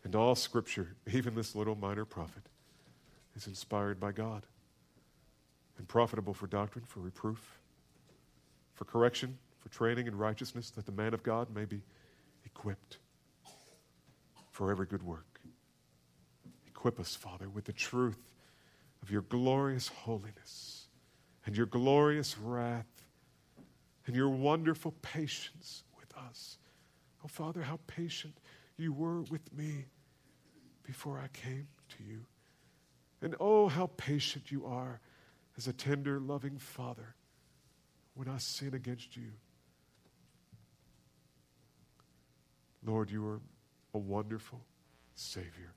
And 0.05 0.15
all 0.15 0.35
Scripture, 0.35 0.95
even 1.13 1.35
this 1.35 1.55
little 1.55 1.75
minor 1.75 2.05
prophet, 2.05 2.43
is 3.35 3.47
inspired 3.47 3.99
by 3.99 4.13
God 4.13 4.45
and 5.79 5.89
profitable 5.89 6.35
for 6.35 6.47
doctrine, 6.47 6.85
for 6.87 7.01
reproof, 7.01 7.59
for 8.75 8.85
correction, 8.85 9.39
for 9.59 9.69
training 9.69 10.07
in 10.07 10.17
righteousness, 10.17 10.71
that 10.71 10.87
the 10.87 10.93
man 10.93 11.15
of 11.15 11.23
God 11.23 11.55
may 11.55 11.65
be 11.65 11.83
equipped 12.45 12.99
for 14.51 14.71
every 14.71 14.87
good 14.87 15.03
work. 15.03 15.41
Equip 16.67 17.01
us, 17.01 17.15
Father, 17.15 17.49
with 17.49 17.65
the 17.65 17.73
truth 17.73 18.36
of 19.07 19.13
your 19.13 19.23
glorious 19.23 19.87
holiness 19.87 20.89
and 21.45 21.57
your 21.57 21.67
glorious 21.67 22.37
wrath 22.37 23.05
and 24.05 24.17
your 24.17 24.29
wonderful 24.29 24.93
patience 25.01 25.85
with 25.97 26.13
us. 26.17 26.59
Oh, 27.25 27.29
Father, 27.29 27.63
how 27.63 27.79
patient 27.87 28.37
you 28.77 28.93
were 28.93 29.21
with 29.21 29.53
me 29.57 29.85
before 30.83 31.21
I 31.21 31.29
came 31.29 31.69
to 31.97 32.03
you. 32.03 32.23
And 33.23 33.37
oh, 33.39 33.69
how 33.69 33.91
patient 33.97 34.51
you 34.51 34.67
are 34.67 34.99
as 35.57 35.69
a 35.69 35.73
tender, 35.73 36.19
loving 36.19 36.59
Father 36.59 37.15
when 38.15 38.29
I 38.29 38.39
sin 38.39 38.75
against 38.75 39.17
you. 39.17 39.31
Lord, 42.85 43.09
you 43.13 43.25
are 43.25 43.41
a 43.95 43.99
wonderful 43.99 44.63
Savior. 45.15 45.76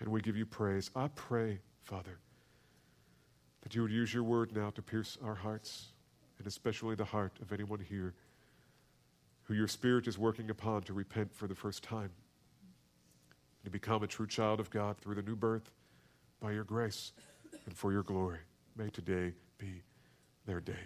And 0.00 0.08
we 0.10 0.20
give 0.20 0.36
you 0.36 0.46
praise. 0.46 0.90
I 0.94 1.08
pray, 1.08 1.58
Father, 1.82 2.18
that 3.62 3.74
you 3.74 3.82
would 3.82 3.90
use 3.90 4.14
your 4.14 4.22
word 4.22 4.54
now 4.54 4.70
to 4.70 4.82
pierce 4.82 5.18
our 5.24 5.34
hearts, 5.34 5.88
and 6.38 6.46
especially 6.46 6.94
the 6.94 7.04
heart 7.04 7.32
of 7.42 7.52
anyone 7.52 7.80
here 7.80 8.14
who 9.48 9.54
your 9.54 9.66
Spirit 9.66 10.06
is 10.06 10.18
working 10.18 10.50
upon 10.50 10.82
to 10.82 10.92
repent 10.92 11.34
for 11.34 11.46
the 11.46 11.54
first 11.54 11.82
time, 11.82 12.10
to 13.64 13.70
become 13.70 14.02
a 14.02 14.06
true 14.06 14.26
child 14.26 14.60
of 14.60 14.70
God 14.70 14.98
through 14.98 15.14
the 15.14 15.22
new 15.22 15.34
birth 15.34 15.70
by 16.40 16.52
your 16.52 16.64
grace 16.64 17.12
and 17.64 17.74
for 17.74 17.90
your 17.90 18.02
glory. 18.02 18.38
May 18.76 18.90
today 18.90 19.32
be 19.56 19.82
their 20.46 20.60
day. 20.60 20.84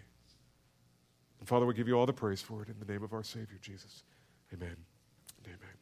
And 1.41 1.49
Father, 1.49 1.67
we 1.67 1.75
give 1.75 1.89
you 1.89 1.99
all 1.99 2.07
the 2.07 2.13
praise 2.13 2.41
for 2.41 2.63
it 2.63 2.69
in 2.69 2.77
the 2.79 2.91
name 2.91 3.03
of 3.03 3.13
our 3.13 3.25
Savior, 3.25 3.59
Jesus. 3.61 4.05
Amen. 4.55 4.77
Amen. 5.45 5.82